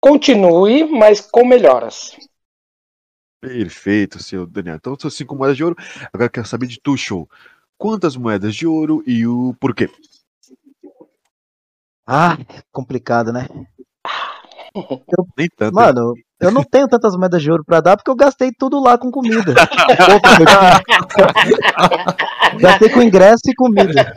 [0.00, 2.16] continue, mas com melhoras.
[3.40, 4.76] Perfeito, seu Daniel.
[4.76, 5.76] Então, são cinco moedas de ouro.
[6.12, 7.28] Agora eu quero saber de tu, show.
[7.78, 9.88] Quantas moedas de ouro e o porquê?
[12.06, 12.36] Ah,
[12.70, 13.48] complicado, né?
[15.36, 15.74] Nem tanto.
[15.74, 18.98] Mano, eu não tenho tantas moedas de ouro pra dar porque eu gastei tudo lá
[18.98, 19.54] com comida.
[22.60, 24.12] gastei com ingresso e comida.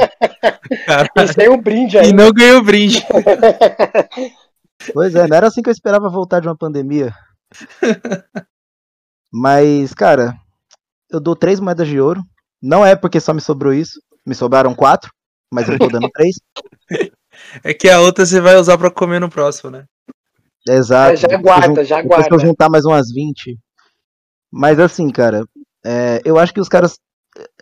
[1.16, 2.09] Pensei um brinde aí.
[2.09, 3.03] E não ganhou brinde.
[4.91, 7.13] Pois é, não era assim que eu esperava voltar de uma pandemia.
[9.31, 10.36] Mas, cara,
[11.09, 12.21] eu dou três moedas de ouro.
[12.61, 13.99] Não é porque só me sobrou isso.
[14.25, 15.11] Me sobraram quatro,
[15.51, 16.36] mas eu tô dando três.
[17.63, 19.86] É que a outra você vai usar pra comer no próximo, né?
[20.67, 21.13] Exato.
[21.13, 22.47] É, já Depois guarda, já depois que eu guarda.
[22.47, 23.57] juntar mais umas 20.
[24.51, 25.45] Mas assim, cara,
[25.86, 26.97] é, eu acho que os caras.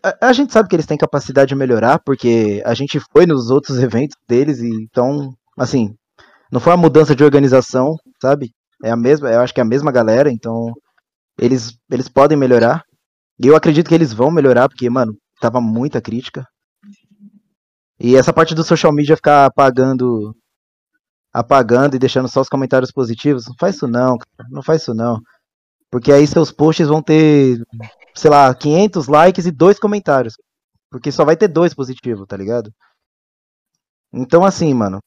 [0.04, 3.50] A, a gente sabe que eles têm capacidade de melhorar, porque a gente foi nos
[3.50, 5.96] outros eventos deles, e então, assim,
[6.52, 8.52] não foi uma mudança de organização, sabe?
[8.84, 10.74] É a mesma, eu acho que é a mesma galera, então
[11.40, 12.84] eles, eles podem melhorar.
[13.40, 16.46] E eu acredito que eles vão melhorar, porque, mano, tava muita crítica.
[18.00, 20.36] E essa parte do social media ficar apagando
[21.34, 24.94] apagando e deixando só os comentários positivos, não faz isso não, cara, não faz isso
[24.94, 25.22] não.
[25.90, 27.62] Porque aí seus posts vão ter,
[28.16, 30.36] sei lá, 500 likes e dois comentários.
[30.90, 32.70] Porque só vai ter dois positivos, tá ligado?
[34.14, 35.00] Então assim, mano,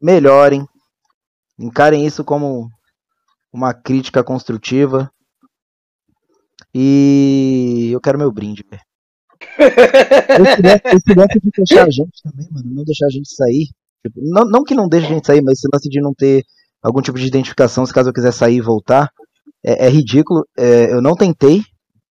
[0.00, 0.66] melhorem,
[1.58, 2.68] encarem isso como
[3.52, 5.10] uma crítica construtiva.
[6.74, 8.82] E eu quero meu brinde, velho.
[10.94, 13.68] Esse de fechar a gente também, mano, não deixar a gente sair.
[14.04, 16.44] Tipo, não, não que não deixe a gente sair, mas esse lance de não ter
[16.82, 19.10] algum tipo de identificação, se caso eu quiser sair e voltar,
[19.64, 20.46] é, é ridículo.
[20.56, 21.62] É, eu não tentei,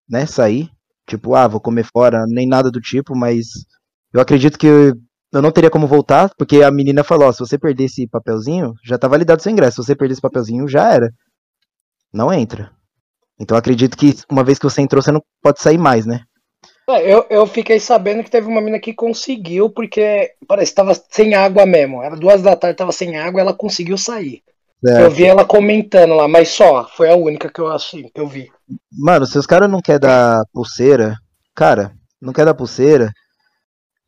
[0.07, 0.69] né, sair.
[1.07, 3.47] Tipo, ah, vou comer fora, nem nada do tipo, mas
[4.13, 4.93] eu acredito que
[5.31, 8.73] eu, não teria como voltar, porque a menina falou, ó, se você perder esse papelzinho,
[8.83, 9.81] já tá validado seu ingresso.
[9.81, 11.11] Se você perder esse papelzinho, já era.
[12.13, 12.71] Não entra.
[13.39, 16.21] Então eu acredito que uma vez que você entrou, você não pode sair mais, né?
[16.89, 20.93] É, Eu, eu fiquei sabendo que teve uma mina que conseguiu, porque parece que tava
[21.09, 22.03] sem água mesmo.
[22.03, 24.43] Era duas da tarde, tava sem água, ela conseguiu sair.
[24.85, 25.03] É.
[25.03, 28.27] Eu vi ela comentando lá, mas só, foi a única que eu assim, que eu
[28.27, 28.51] vi.
[28.91, 31.15] Mano, se os caras não quer dar pulseira,
[31.55, 33.11] cara, não quer dar pulseira,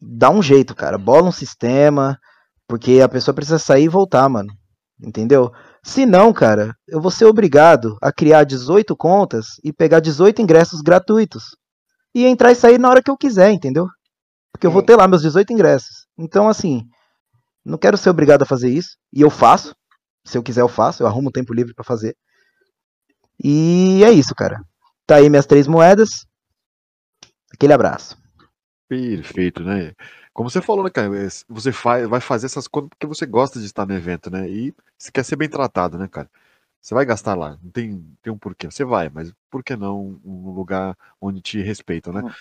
[0.03, 0.97] dá um jeito, cara.
[0.97, 2.19] Bola um sistema,
[2.67, 4.53] porque a pessoa precisa sair e voltar, mano.
[5.01, 5.51] Entendeu?
[5.83, 10.81] Se não, cara, eu vou ser obrigado a criar 18 contas e pegar 18 ingressos
[10.81, 11.55] gratuitos.
[12.15, 13.87] E entrar e sair na hora que eu quiser, entendeu?
[14.51, 14.87] Porque eu vou Sim.
[14.87, 16.05] ter lá meus 18 ingressos.
[16.17, 16.83] Então, assim,
[17.65, 18.97] não quero ser obrigado a fazer isso.
[19.11, 19.75] E eu faço.
[20.23, 21.01] Se eu quiser, eu faço.
[21.01, 22.15] Eu arrumo tempo livre pra fazer.
[23.43, 24.61] E é isso, cara.
[25.07, 26.25] Tá aí minhas três moedas.
[27.51, 28.22] Aquele abraço.
[28.99, 29.95] Perfeito, né?
[30.33, 31.07] Como você falou, né, cara?
[31.17, 34.47] é, Você faz, vai fazer essas coisas porque você gosta de estar no evento, né?
[34.49, 36.29] E você quer ser bem tratado, né, cara?
[36.81, 38.69] Você vai gastar lá, não tem, tem um porquê.
[38.69, 42.35] Você vai, mas por que não um lugar onde te respeitam, né?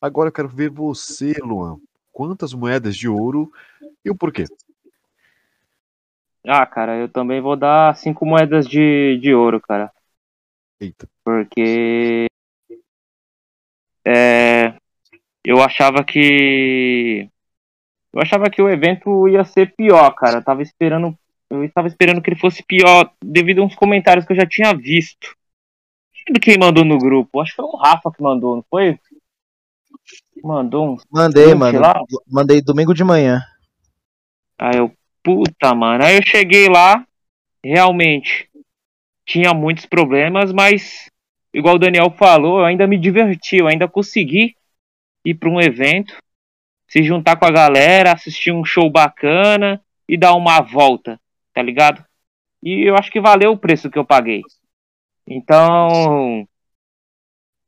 [0.00, 1.80] Agora eu quero ver você, Luan.
[2.12, 3.52] Quantas moedas de ouro
[4.04, 4.44] e o porquê?
[6.48, 9.92] Ah, cara, eu também vou dar cinco moedas de, de ouro, cara.
[10.80, 11.06] Eita.
[11.24, 12.26] Porque
[14.04, 14.45] é,
[15.46, 17.28] eu achava que
[18.12, 20.38] eu achava que o evento ia ser pior, cara.
[20.38, 21.16] Eu tava esperando,
[21.48, 24.74] eu estava esperando que ele fosse pior devido a uns comentários que eu já tinha
[24.74, 25.36] visto.
[26.28, 27.40] Não Quem mandou no grupo?
[27.40, 28.98] Acho que foi o Rafa que mandou, não foi?
[30.42, 30.96] Mandou um.
[31.08, 31.78] Mandei, mano.
[31.78, 31.94] lá.
[32.26, 33.40] Mandei domingo de manhã.
[34.58, 34.90] Aí eu,
[35.22, 36.02] puta, mano.
[36.04, 37.06] Aí eu cheguei lá,
[37.62, 38.50] realmente
[39.24, 41.08] tinha muitos problemas, mas
[41.54, 44.55] igual o Daniel falou, eu ainda me diverti, eu ainda consegui
[45.26, 46.16] ir para um evento,
[46.88, 51.20] se juntar com a galera, assistir um show bacana e dar uma volta,
[51.52, 52.04] tá ligado?
[52.62, 54.42] E eu acho que valeu o preço que eu paguei.
[55.26, 56.46] Então,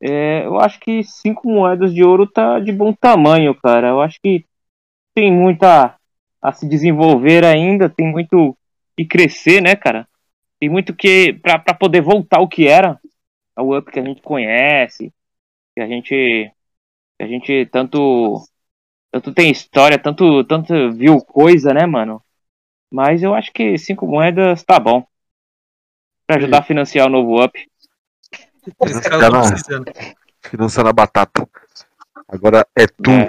[0.01, 3.89] é, eu acho que cinco moedas de ouro tá de bom tamanho, cara.
[3.89, 4.47] Eu acho que
[5.13, 5.97] tem muita
[6.41, 8.57] a se desenvolver ainda, tem muito
[8.97, 10.07] que crescer, né, cara?
[10.61, 13.01] Tem muito que pra poder voltar ao que era,
[13.57, 15.13] ao up que a gente conhece,
[15.75, 16.53] que a gente
[17.19, 18.43] a gente tanto
[19.11, 22.23] tanto tem história, tanto tanto viu coisa, né, mano?
[22.91, 25.07] Mas eu acho que cinco moedas tá bom.
[26.27, 27.59] Pra ajudar a financiar o novo up.
[28.83, 29.93] Esse cara Cara, precisando.
[30.43, 31.49] Financiando a batata.
[32.29, 33.11] Agora é tu.
[33.11, 33.29] É.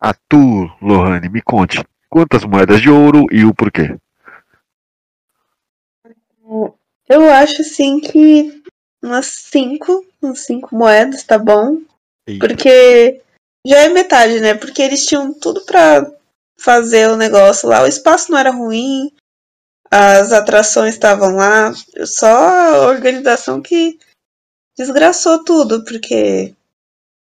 [0.00, 1.84] A tu, Lohane, me conte.
[2.08, 3.98] Quantas moedas de ouro e o porquê?
[7.08, 8.62] Eu acho assim que
[9.02, 11.78] umas cinco, umas cinco moedas, tá bom?
[12.28, 12.46] Eita.
[12.46, 13.22] Porque
[13.66, 14.54] já é metade, né?
[14.54, 16.04] Porque eles tinham tudo pra
[16.58, 17.82] fazer o negócio lá.
[17.82, 19.10] O espaço não era ruim,
[19.90, 21.72] as atrações estavam lá,
[22.04, 23.98] só a organização que
[24.76, 26.54] desgraçou tudo, porque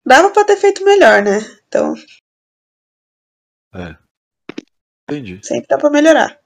[0.04, 1.38] dava pra ter feito melhor, né?
[1.66, 1.94] Então
[5.08, 5.40] Entendi.
[5.42, 6.38] sempre dá pra melhorar.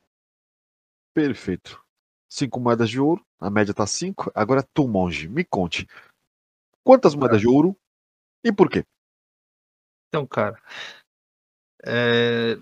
[1.12, 1.82] Perfeito.
[2.28, 4.30] Cinco moedas de ouro, a média tá cinco.
[4.34, 5.88] Agora tu, monge, me conte.
[6.82, 7.76] Quantas moedas de ouro
[8.44, 8.84] e por quê?
[10.08, 10.60] Então, cara,
[11.84, 12.56] é,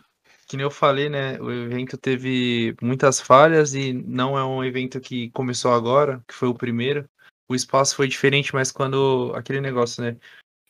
[0.47, 1.41] que nem eu falei, né?
[1.41, 6.49] O evento teve muitas falhas e não é um evento que começou agora, que foi
[6.49, 7.09] o primeiro.
[7.49, 10.17] O espaço foi diferente, mas quando aquele negócio, né?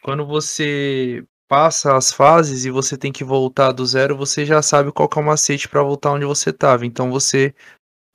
[0.03, 4.91] Quando você passa as fases e você tem que voltar do zero, você já sabe
[4.93, 6.87] qual é o macete para voltar onde você tava.
[6.87, 7.55] Então você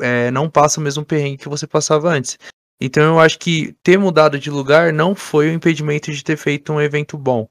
[0.01, 2.37] é, não passa o mesmo perrengue que você passava antes.
[2.80, 6.71] Então eu acho que ter mudado de lugar não foi o impedimento de ter feito
[6.71, 7.47] um evento bom,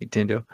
[0.00, 0.44] entendeu?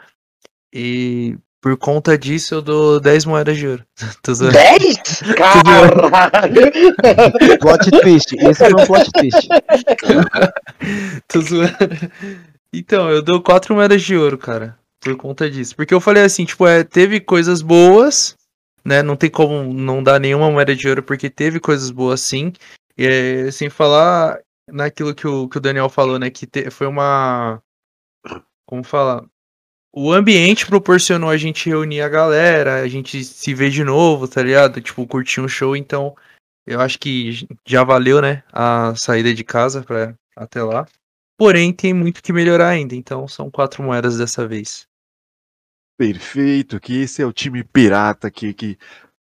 [0.73, 3.83] E por conta disso eu dou 10 moedas de ouro.
[4.21, 4.53] Tô zoando.
[4.53, 5.23] 10?
[5.35, 6.61] Caralho!
[7.59, 8.35] Plot twist.
[8.37, 9.47] Esse foi um plot twist.
[11.27, 12.11] Tô zoando.
[12.71, 14.77] Então, eu dou 4 moedas de ouro, cara.
[14.99, 15.75] Por conta disso.
[15.75, 18.35] Porque eu falei assim, tipo, é, teve coisas boas,
[18.83, 19.01] né?
[19.01, 22.53] Não tem como não dar nenhuma moeda de ouro, porque teve coisas boas sim.
[22.97, 26.29] E sem falar naquilo que o, que o Daniel falou, né?
[26.29, 27.61] Que te- foi uma.
[28.65, 29.25] Como falar?
[29.93, 34.43] O ambiente proporcionou a gente reunir a galera, a gente se ver de novo, tá
[34.43, 34.81] ligado?
[34.81, 36.15] Tipo, curtir um show, então
[36.67, 38.43] eu acho que já valeu, né?
[38.51, 40.85] A saída de casa pra até lá.
[41.37, 44.87] Porém, tem muito que melhorar ainda, então são quatro moedas dessa vez.
[45.97, 48.77] Perfeito, que esse é o time pirata que, que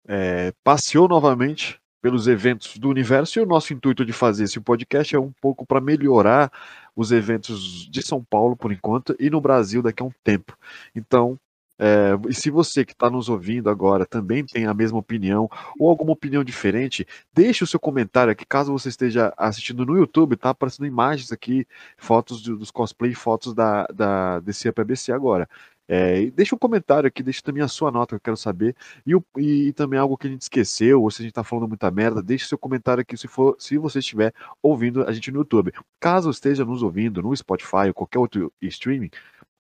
[0.07, 5.15] é, passeou novamente pelos eventos do universo e o nosso intuito de fazer esse podcast
[5.15, 6.51] é um pouco para melhorar
[6.97, 10.57] os eventos de São Paulo por enquanto e no Brasil daqui a um tempo.
[10.97, 11.39] Então,
[11.79, 15.91] é, e se você que está nos ouvindo agora também tem a mesma opinião ou
[15.91, 20.49] alguma opinião diferente, deixe o seu comentário aqui, caso você esteja assistindo no YouTube, tá
[20.49, 21.67] aparecendo imagens aqui,
[21.99, 25.47] fotos do- dos cosplay, fotos da, da desse APBC agora.
[25.89, 28.77] É, e deixa um comentário aqui, deixa também a sua nota, que eu quero saber.
[29.07, 31.67] E, o- e também algo que a gente esqueceu, ou se a gente tá falando
[31.67, 35.39] muita merda, deixe seu comentário aqui se for, se você estiver ouvindo a gente no
[35.41, 35.73] YouTube.
[35.99, 39.11] Caso esteja nos ouvindo no Spotify ou qualquer outro streaming,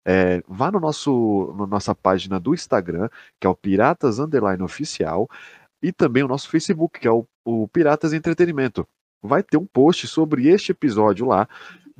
[0.07, 3.09] é, vá no nosso, na nossa página do Instagram,
[3.41, 5.29] que é o Piratas Underline Oficial,
[5.83, 8.87] e também o nosso Facebook, que é o, o Piratas Entretenimento.
[9.23, 11.49] Vai ter um post sobre este episódio lá.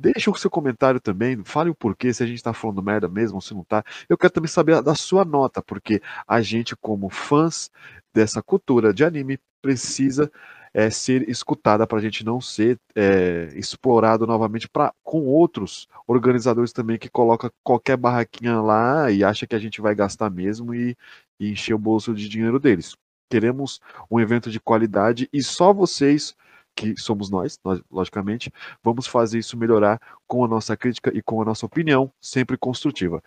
[0.01, 3.35] Deixa o seu comentário também, fale o porquê, se a gente tá falando merda mesmo
[3.35, 3.83] ou se não tá.
[4.07, 7.69] Eu quero também saber da sua nota, porque a gente, como fãs
[8.13, 10.31] dessa cultura de anime, precisa
[10.73, 16.71] é, ser escutada para a gente não ser é, explorado novamente pra, com outros organizadores
[16.71, 20.95] também que coloca qualquer barraquinha lá e acha que a gente vai gastar mesmo e,
[21.37, 22.95] e encher o bolso de dinheiro deles.
[23.29, 26.33] Queremos um evento de qualidade e só vocês,
[26.79, 28.51] que somos nós, nós logicamente,
[28.81, 33.21] vamos fazer isso melhorar com a nossa crítica e com a nossa opinião, sempre construtiva.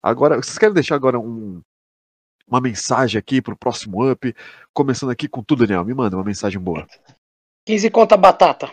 [0.00, 1.60] Agora, vocês querem deixar agora um,
[2.46, 4.34] uma mensagem aqui pro próximo up?
[4.72, 5.84] Começando aqui com tudo, Daniel.
[5.84, 6.86] Me manda uma mensagem boa.
[7.66, 8.70] 15 conta batata.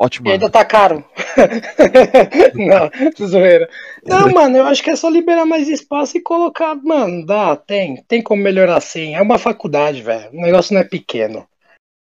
[0.00, 0.28] Ótima.
[0.28, 1.04] E ainda tá caro.
[2.54, 2.90] não,
[3.26, 3.68] zoeira.
[4.06, 6.74] Não, mano, eu acho que é só liberar mais espaço e colocar.
[6.76, 8.02] Mano, dá, tem.
[8.06, 9.14] Tem como melhorar sim.
[9.14, 10.30] É uma faculdade, velho.
[10.32, 11.46] O negócio não é pequeno.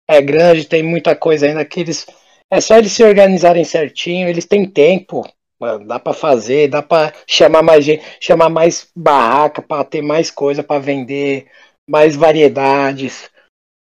[0.07, 2.05] É grande, tem muita coisa ainda que eles.
[2.51, 5.27] É só eles se organizarem certinho, eles têm tempo.
[5.59, 10.29] Mano, dá pra fazer, dá pra chamar mais gente, chamar mais barraca pra ter mais
[10.29, 11.47] coisa pra vender,
[11.89, 13.29] mais variedades.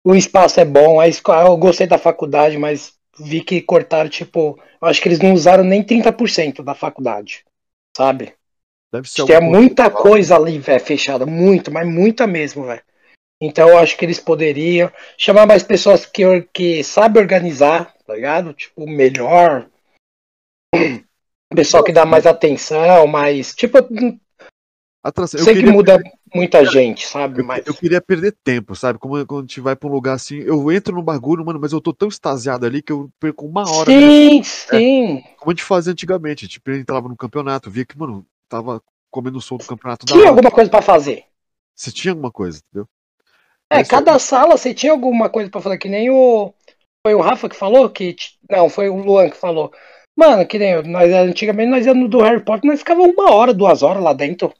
[0.04, 4.58] O espaço é bom, a escola, eu gostei da faculdade, mas vi que cortaram, tipo,
[4.80, 7.44] eu acho que eles não usaram nem 30% da faculdade,
[7.96, 8.32] sabe?
[8.90, 12.82] Deve ser Tinha muita coisa ali, velho, fechada, muito, mas muita mesmo, velho.
[13.40, 18.52] Então eu acho que eles poderiam chamar mais pessoas que, que sabem organizar, tá ligado?
[18.52, 19.68] Tipo, melhor.
[21.54, 23.54] Pessoal que dá mais atenção, mais.
[23.54, 23.78] Tipo,
[25.02, 25.38] atração.
[25.40, 26.02] Eu sei que muda
[26.34, 27.40] muita gente, sabe?
[27.40, 27.66] eu, Mas.
[27.66, 28.98] eu queria perder tempo, sabe?
[28.98, 31.72] Como quando a gente vai pra um lugar assim, eu entro no bagulho, mano, mas
[31.72, 33.90] eu tô tão extasiado ali que eu perco uma hora.
[33.90, 34.00] né?
[34.00, 35.24] Sim, sim.
[35.38, 36.48] Como a gente fazia antigamente.
[36.48, 40.04] Tipo, a gente entrava no campeonato, via que, mano, tava comendo o som do campeonato
[40.04, 40.28] Tinha hora.
[40.28, 41.24] alguma coisa pra fazer.
[41.74, 42.88] Se tinha alguma coisa, entendeu?
[43.70, 46.52] É, cada sala você tinha alguma coisa pra fazer, que nem o.
[47.06, 47.88] Foi o Rafa que falou?
[47.90, 48.16] que
[48.50, 49.72] Não, foi o Luan que falou.
[50.16, 53.82] Mano, que nem nós antigamente nós íamos do Harry Potter, nós ficava uma hora, duas
[53.82, 54.52] horas lá dentro.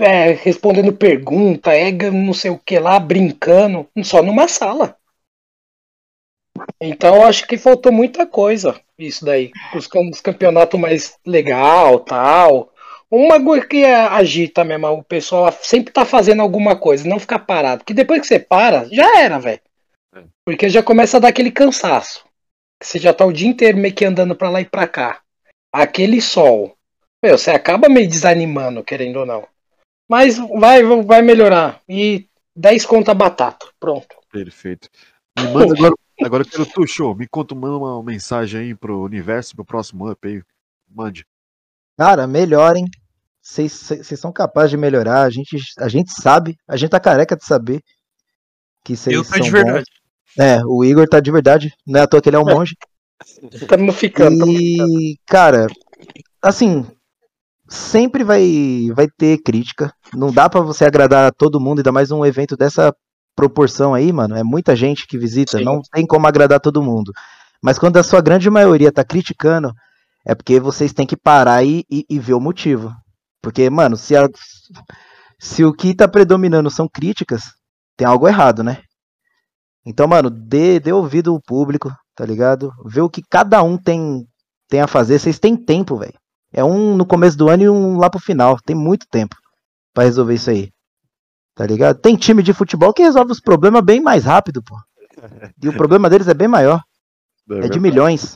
[0.00, 4.96] é, respondendo pergunta, é não sei o que lá, brincando, só numa sala.
[6.80, 9.50] Então eu acho que faltou muita coisa isso daí.
[9.74, 12.72] Os, os campeonatos mais legal, tal.
[13.10, 17.78] Uma coisa que agita mesmo, o pessoal sempre tá fazendo alguma coisa, não ficar parado.
[17.78, 19.60] Porque depois que você para, já era, velho.
[20.14, 20.22] É.
[20.44, 22.24] Porque já começa a dar aquele cansaço.
[22.80, 25.20] Você já tá o dia inteiro meio que andando pra lá e pra cá.
[25.72, 26.76] Aquele sol.
[27.22, 29.46] Meu, você acaba meio desanimando, querendo ou não.
[30.08, 31.80] Mas vai, vai melhorar.
[31.88, 33.66] E 10 conta batata.
[33.78, 34.16] Pronto.
[34.32, 34.88] Perfeito.
[35.38, 37.14] Me manda agora, agora eu quero tu, show.
[37.14, 40.42] Me conta manda uma mensagem aí pro universo, pro próximo up aí.
[40.88, 41.26] Mande.
[41.98, 42.86] Cara, melhorem.
[43.50, 45.22] Vocês são capazes de melhorar.
[45.22, 47.80] A gente, a gente sabe, a gente tá careca de saber
[48.84, 49.84] que vocês Eu tô de verdade.
[50.38, 51.72] É, o Igor tá de verdade.
[51.86, 52.54] Não é à toa que ele é um é.
[52.54, 52.76] monge.
[53.52, 54.46] Estamos ficando.
[54.48, 55.66] E, cara,
[56.40, 56.86] assim,
[57.68, 59.92] sempre vai, vai ter crítica.
[60.14, 62.94] Não dá para você agradar todo mundo, ainda mais um evento dessa
[63.34, 64.36] proporção aí, mano.
[64.36, 65.64] É muita gente que visita, Sim.
[65.64, 67.12] não tem como agradar todo mundo.
[67.62, 69.72] Mas quando a sua grande maioria tá criticando,
[70.24, 72.92] é porque vocês têm que parar e, e, e ver o motivo.
[73.42, 74.28] Porque, mano, se, a,
[75.38, 77.52] se o que tá predominando são críticas,
[77.96, 78.82] tem algo errado, né?
[79.84, 82.72] Então, mano, dê, dê ouvido ao público, tá ligado?
[82.84, 84.26] Vê o que cada um tem,
[84.68, 85.18] tem a fazer.
[85.18, 86.18] Vocês têm tempo, velho.
[86.52, 88.58] É um no começo do ano e um lá pro final.
[88.60, 89.36] Tem muito tempo
[89.94, 90.70] para resolver isso aí.
[91.54, 91.98] Tá ligado?
[91.98, 94.76] Tem time de futebol que resolve os problemas bem mais rápido, pô.
[95.62, 96.82] E o problema deles é bem maior.
[97.50, 98.32] É, é de milhões.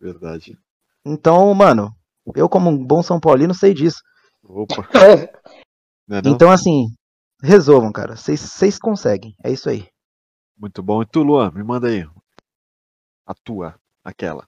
[0.00, 0.58] Verdade.
[1.04, 1.92] Então, mano,
[2.34, 4.00] eu como um bom São Paulino sei disso.
[4.44, 4.88] Opa.
[6.10, 6.88] É então, assim,
[7.42, 8.14] resolvam, cara.
[8.14, 9.34] Vocês conseguem.
[9.42, 9.88] É isso aí.
[10.54, 11.00] Muito bom.
[11.00, 12.06] E tu, Luan, me manda aí.
[13.26, 14.46] A tua, aquela.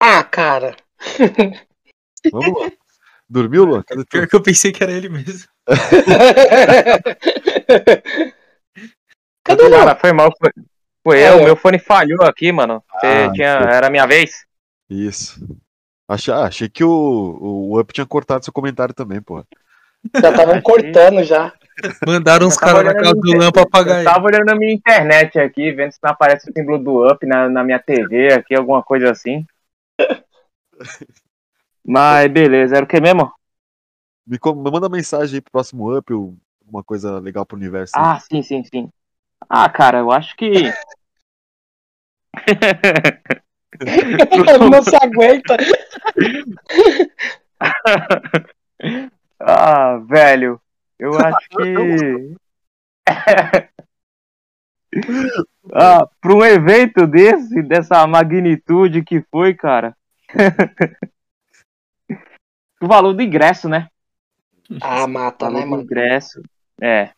[0.00, 0.74] Ah, cara.
[2.32, 2.72] Vamos lá.
[3.28, 3.82] Dormiu, Luan?
[3.82, 5.46] Cadê Pior que eu pensei que era ele mesmo.
[9.44, 9.94] Cadê o Luan?
[9.94, 10.32] Foi mal.
[10.38, 10.50] Foi,
[11.02, 12.82] foi é, eu, o meu fone falhou aqui, mano.
[12.90, 14.46] Ah, tinha, era a minha vez.
[14.88, 15.38] Isso.
[16.06, 19.46] Achei, ah, achei que o, o Up tinha cortado seu comentário também, porra.
[20.20, 21.52] Já estavam cortando já.
[22.06, 24.04] Mandaram uns caras na casa do Lamp pra pagar ele.
[24.04, 27.48] Tava olhando na minha internet aqui, vendo se não aparece o símbolo do Up na,
[27.48, 29.44] na minha TV aqui, alguma coisa assim.
[31.86, 33.32] Mas beleza, era o que mesmo?
[34.26, 37.92] Me, me manda mensagem aí pro próximo Up, ou alguma coisa legal pro universo.
[37.96, 38.90] Ah, sim, sim, sim.
[39.48, 40.72] Ah, cara, eu acho que.
[44.70, 45.56] não se aguenta.
[49.40, 50.60] ah, velho,
[50.98, 52.36] eu acho que.
[55.72, 59.96] ah, para um evento desse, dessa magnitude que foi, cara.
[62.80, 63.88] o valor do ingresso, né?
[64.80, 65.82] Ah, mata, né, mano?
[65.82, 66.42] ingresso.
[66.80, 67.10] É.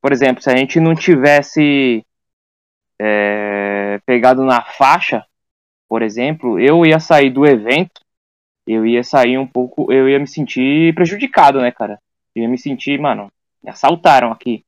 [0.00, 2.04] Por exemplo, se a gente não tivesse
[3.00, 5.24] é, pegado na faixa,
[5.88, 8.00] por exemplo, eu ia sair do evento,
[8.66, 11.98] eu ia sair um pouco, eu ia me sentir prejudicado, né, cara?
[12.34, 13.30] Eu ia me sentir, mano,
[13.62, 14.64] me assaltaram aqui.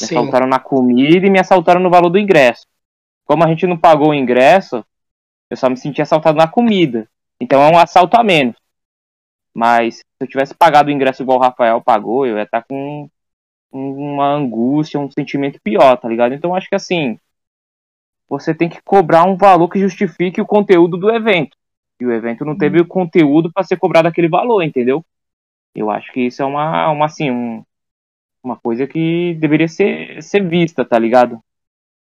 [0.00, 0.16] Me Sim.
[0.16, 2.66] assaltaram na comida e me assaltaram no valor do ingresso.
[3.24, 4.84] Como a gente não pagou o ingresso,
[5.50, 7.08] eu só me senti assaltado na comida.
[7.40, 8.56] Então é um assalto a menos.
[9.54, 13.08] Mas se eu tivesse pagado o ingresso igual o Rafael pagou, eu ia estar com
[13.72, 16.34] uma angústia, um sentimento pior, tá ligado?
[16.34, 17.18] Então acho que assim,
[18.28, 21.56] você tem que cobrar um valor que justifique o conteúdo do evento.
[22.00, 22.88] E o evento não teve o uhum.
[22.88, 25.04] conteúdo para ser cobrado aquele valor, entendeu?
[25.74, 27.64] Eu acho que isso é uma, uma assim, um,
[28.42, 31.40] uma coisa que deveria ser, ser vista, tá ligado?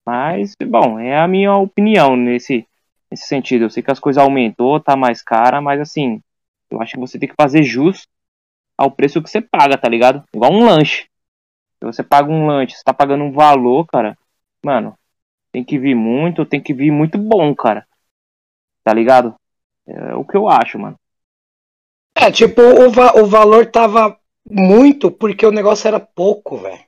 [0.06, 2.68] Mas, bom, é a minha opinião nesse,
[3.10, 3.65] nesse sentido.
[3.65, 6.22] Eu sei que as coisas aumentou, tá mais cara, mas assim,
[6.69, 8.07] eu acho que você tem que fazer jus
[8.77, 10.23] ao preço que você paga, tá ligado?
[10.34, 11.07] Igual um lanche.
[11.80, 14.18] Se você paga um lanche, você tá pagando um valor, cara,
[14.64, 14.98] mano,
[15.52, 17.86] tem que vir muito, tem que vir muito bom, cara.
[18.84, 19.36] Tá ligado?
[19.86, 20.98] É o que eu acho, mano.
[22.15, 24.18] É, tipo, o, va o valor tava
[24.49, 26.80] muito porque o negócio era pouco, velho.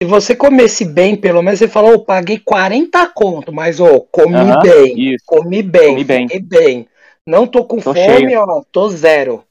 [0.00, 4.00] Se você comesse bem, pelo menos você falou, oh, paguei 40 conto, mas ô, oh,
[4.02, 5.24] comi bem, isso.
[5.26, 6.42] comi bem, comi bem.
[6.42, 6.88] bem.
[7.26, 8.40] Não tô com tô fome, cheio.
[8.40, 9.44] ó, tô zero.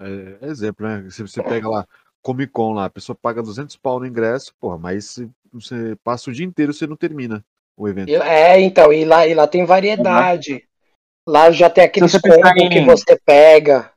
[0.00, 1.08] É, exemplo, né?
[1.08, 1.86] Se você pega lá
[2.20, 5.18] Comic Con lá, a pessoa paga 200 pau no ingresso, porra, mas
[5.52, 7.44] você passa o dia inteiro você não termina
[7.76, 8.10] o evento.
[8.10, 10.54] É, então, e lá, e lá tem variedade.
[10.54, 11.32] Uhum.
[11.32, 12.68] Lá já tem aqueles combos em...
[12.68, 13.92] que você pega.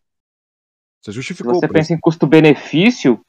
[1.02, 1.56] Você justificou.
[1.56, 3.20] Se você pensa em custo-benefício,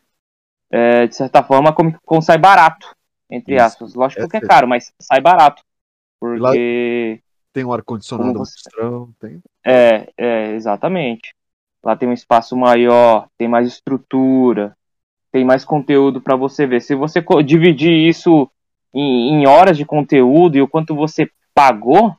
[0.71, 2.95] é, de certa forma, a Comic Con sai barato,
[3.31, 3.65] entre Isso.
[3.65, 3.95] aspas.
[3.95, 5.63] Lógico é que é caro, mas sai barato.
[6.21, 7.23] Porque.
[7.53, 8.39] Tem um ar-condicionado você...
[8.39, 9.43] monstrão, tem.
[9.65, 11.35] É, é, exatamente.
[11.85, 14.77] Lá tem um espaço maior, tem mais estrutura,
[15.33, 16.83] tem mais conteúdo para você ver.
[16.83, 18.49] Se você dividir isso
[18.93, 22.15] em, em horas de conteúdo e o quanto você pagou,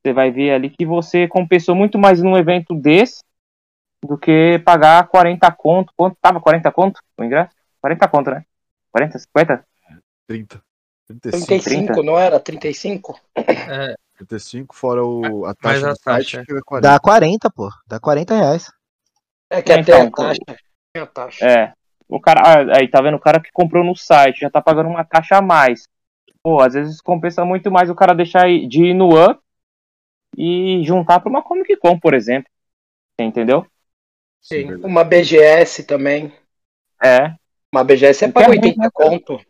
[0.00, 3.24] você vai ver ali que você compensou muito mais num evento desse
[4.04, 5.92] do que pagar 40 conto.
[5.96, 7.50] Quanto tava 40 conto o ingresso?
[7.80, 8.44] 40 conto, né?
[8.92, 9.64] 40, 50?
[10.26, 10.62] 30.
[11.06, 12.38] 35, 35, não era?
[12.38, 13.18] 35?
[13.34, 16.44] É, 35 fora o, a Mais taxa a do site, taxa.
[16.44, 16.88] que é 40.
[16.88, 17.70] Dá 40, pô.
[17.86, 18.70] Dá 40 reais.
[19.48, 20.40] É que até a Então, taxa.
[20.92, 21.46] Tem a taxa.
[21.46, 21.72] É.
[22.08, 24.88] O cara, ah, aí tá vendo o cara que comprou no site, já tá pagando
[24.88, 25.86] uma taxa a mais.
[26.42, 29.40] Pô, às vezes compensa muito mais o cara deixar de ir no up
[30.36, 32.50] e juntar pra uma Comic Con, por exemplo.
[33.20, 33.66] Entendeu?
[34.40, 34.76] Sim.
[34.76, 36.32] Uma BGS também.
[37.02, 37.34] É.
[37.72, 39.46] Uma BGS é Que pra é ruim, 80 né, conto.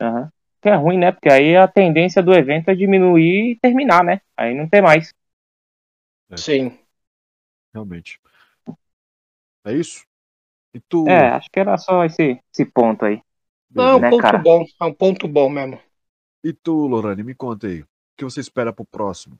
[0.00, 0.30] Aham.
[0.60, 1.10] Que é ruim, né?
[1.10, 4.20] Porque aí a tendência do evento é diminuir e terminar, né?
[4.36, 5.12] Aí não tem mais.
[6.30, 6.36] É.
[6.36, 6.78] Sim.
[7.74, 8.20] Realmente.
[9.64, 10.04] É isso?
[10.74, 13.20] E tu, É, acho que era só esse, esse ponto aí.
[13.74, 14.42] Não, é um Né, ponto cara?
[14.42, 14.64] bom.
[14.80, 15.80] É um ponto bom mesmo.
[16.44, 17.82] e tu, Lorane, me conta aí.
[17.82, 17.86] O
[18.18, 19.38] que você espera pro próximo?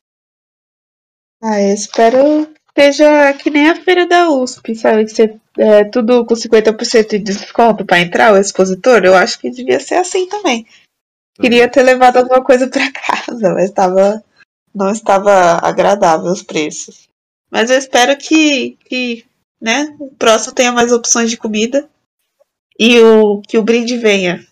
[1.42, 5.04] Ah, eu espero que seja que nem a feira da USP, sabe?
[5.04, 9.04] Que você, é, tudo com 50% de desconto pra entrar, o expositor.
[9.04, 10.66] Eu acho que devia ser assim também.
[11.40, 14.22] Queria ter levado alguma coisa pra casa, mas tava,
[14.74, 15.32] não estava
[15.66, 17.08] agradável os preços.
[17.50, 19.24] Mas eu espero que, que
[19.62, 21.88] né, o próximo tenha mais opções de comida
[22.78, 24.44] e o, que o brinde venha.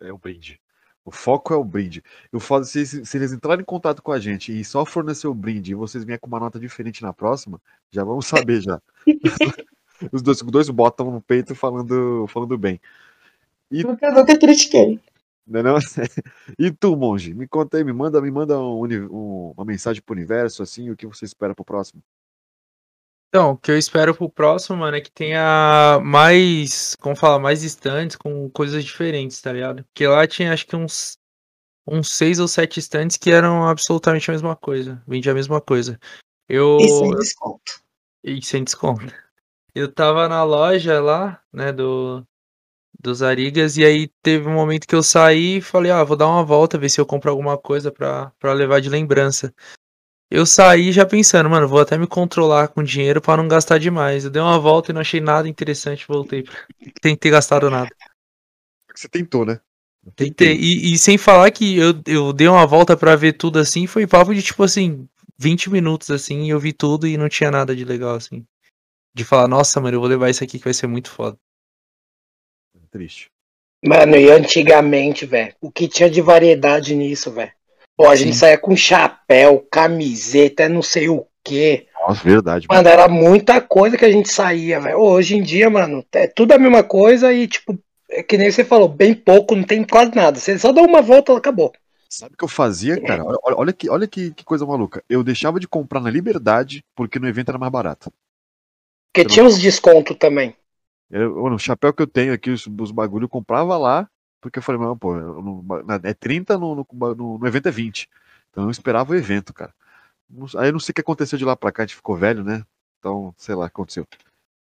[0.00, 0.60] É o brinde.
[1.04, 2.02] O foco é o brinde.
[2.32, 4.84] E o foda é se, se eles entrarem em contato com a gente e só
[4.84, 7.60] fornecer o brinde e vocês vierem com uma nota diferente na próxima,
[7.90, 8.80] já vamos saber já.
[10.12, 12.80] Os dois, dois botam no peito falando, falando bem.
[13.70, 15.00] Nunca, nunca critiquei.
[15.46, 15.78] Não não?
[16.58, 17.34] E tu, monge?
[17.34, 20.96] Me conta aí, me manda, me manda um um- uma mensagem pro universo, assim, o
[20.96, 22.02] que você espera pro próximo.
[23.28, 27.62] Então, o que eu espero pro próximo, mano, é que tenha mais, como fala, mais
[27.62, 29.84] stands com coisas diferentes, tá ligado?
[29.84, 31.18] Porque lá tinha acho que uns
[31.86, 35.98] uns seis ou sete stands que eram absolutamente a mesma coisa, vendia a mesma coisa.
[36.48, 37.82] Eu E sem desconto.
[38.24, 39.14] e sem desconto.
[39.74, 42.26] Eu tava na loja lá, né, do
[43.00, 46.26] dos Arigas e aí teve um momento que eu saí e falei, ah, vou dar
[46.26, 49.54] uma volta, ver se eu compro alguma coisa pra, pra levar de lembrança.
[50.30, 54.24] Eu saí já pensando, mano, vou até me controlar com dinheiro pra não gastar demais.
[54.24, 56.44] Eu dei uma volta e não achei nada interessante, voltei.
[57.02, 57.88] Sem ter gastado nada.
[58.86, 59.58] Porque você tentou, né?
[60.14, 60.54] Tentei.
[60.54, 64.06] E, e sem falar que eu, eu dei uma volta pra ver tudo assim, foi
[64.06, 67.74] papo de tipo assim, 20 minutos assim, e eu vi tudo e não tinha nada
[67.74, 68.44] de legal assim.
[69.14, 71.38] De falar, nossa, mano, eu vou levar isso aqui que vai ser muito foda.
[72.90, 73.30] Triste.
[73.84, 77.52] Mano, e antigamente, velho, o que tinha de variedade nisso, velho?
[77.98, 78.38] Pô, a gente Sim.
[78.38, 81.88] saía com chapéu, camiseta, não sei o quê.
[82.00, 82.68] Nossa, verdade.
[82.70, 85.00] Mano, era muita coisa que a gente saía, velho.
[85.00, 87.76] Hoje em dia, mano, é tudo a mesma coisa e, tipo,
[88.08, 90.38] é que nem você falou, bem pouco, não tem quase nada.
[90.38, 91.72] Você só dá uma volta, acabou.
[92.08, 93.24] Sabe o que eu fazia, cara?
[93.24, 95.02] Olha, olha- olha que, olha que, que coisa maluca.
[95.10, 98.12] Eu deixava de comprar na Liberdade porque no evento era mais barato.
[99.12, 100.54] Porque tinha uns descontos também.
[101.10, 104.08] Eu, chapéu que eu tenho aqui, os, os bagulho, eu comprava lá,
[104.40, 105.64] porque eu falei, não, pô, eu não-
[106.04, 108.08] é 30, no, no, no- no evento é 20.
[108.50, 109.72] Então eu esperava o evento, cara.
[110.58, 112.44] Aí eu não sei o que aconteceu de lá pra cá, a gente ficou velho,
[112.44, 112.62] né?
[112.98, 114.06] Então, sei lá o que aconteceu.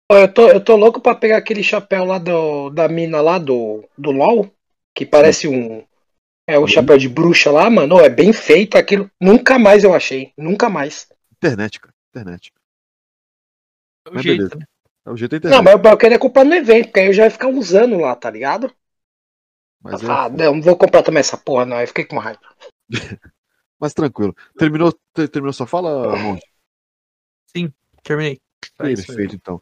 [0.09, 3.83] Eu tô, eu tô louco pra pegar aquele chapéu lá do, da mina lá do,
[3.97, 4.49] do LOL,
[4.93, 5.83] que parece um.
[6.47, 6.67] É o Uhum.
[6.67, 7.99] chapéu de bruxa lá, mano.
[7.99, 9.09] É bem feito aquilo.
[9.21, 10.33] Nunca mais eu achei.
[10.37, 11.07] Nunca mais.
[11.31, 11.93] Internet, cara.
[12.09, 12.51] Internet.
[14.05, 14.55] É o Mas jeito, beleza.
[14.57, 14.65] né?
[15.05, 15.57] É o jeito da internet.
[15.57, 18.15] Não, mas eu queria comprar no evento, porque aí eu já ia ficar usando lá,
[18.15, 18.73] tá ligado?
[19.81, 21.79] Mas, é- ah, não, não vou comprar também essa porra, não.
[21.79, 22.39] Eu fiquei com raiva.
[23.79, 24.35] mas tranquilo.
[24.57, 26.45] Terminou, te- terminou sua fala, Monte?
[28.03, 28.39] Terminei.
[28.79, 29.17] É isso aí.
[29.17, 29.61] Perfeito, então.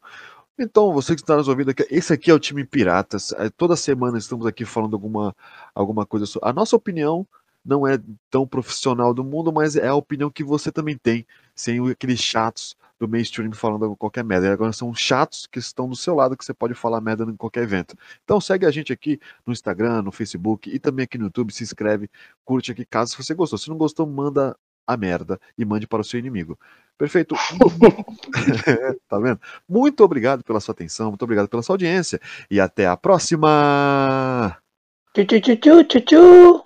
[0.58, 3.32] Então, você que está nos ouvindo aqui, esse aqui é o time Piratas.
[3.32, 5.34] É, Toda semana estamos aqui falando alguma,
[5.74, 6.48] alguma coisa sobre.
[6.48, 7.26] A nossa opinião
[7.64, 7.98] não é
[8.30, 12.76] tão profissional do mundo, mas é a opinião que você também tem, sem aqueles chatos
[13.00, 14.46] do mainstream falando qualquer merda.
[14.46, 17.34] E agora são chatos que estão do seu lado que você pode falar merda em
[17.34, 17.96] qualquer evento.
[18.22, 21.64] Então segue a gente aqui no Instagram, no Facebook e também aqui no YouTube, se
[21.64, 22.10] inscreve,
[22.44, 23.58] curte aqui caso você gostou.
[23.58, 24.54] Se não gostou, manda
[24.86, 26.58] a merda e mande para o seu inimigo.
[26.98, 27.34] Perfeito.
[29.08, 29.40] tá vendo?
[29.66, 32.20] Muito obrigado pela sua atenção, muito obrigado pela sua audiência
[32.50, 34.58] e até a próxima.
[35.14, 36.64] Tchu, tchu, tchu, tchu, tchu.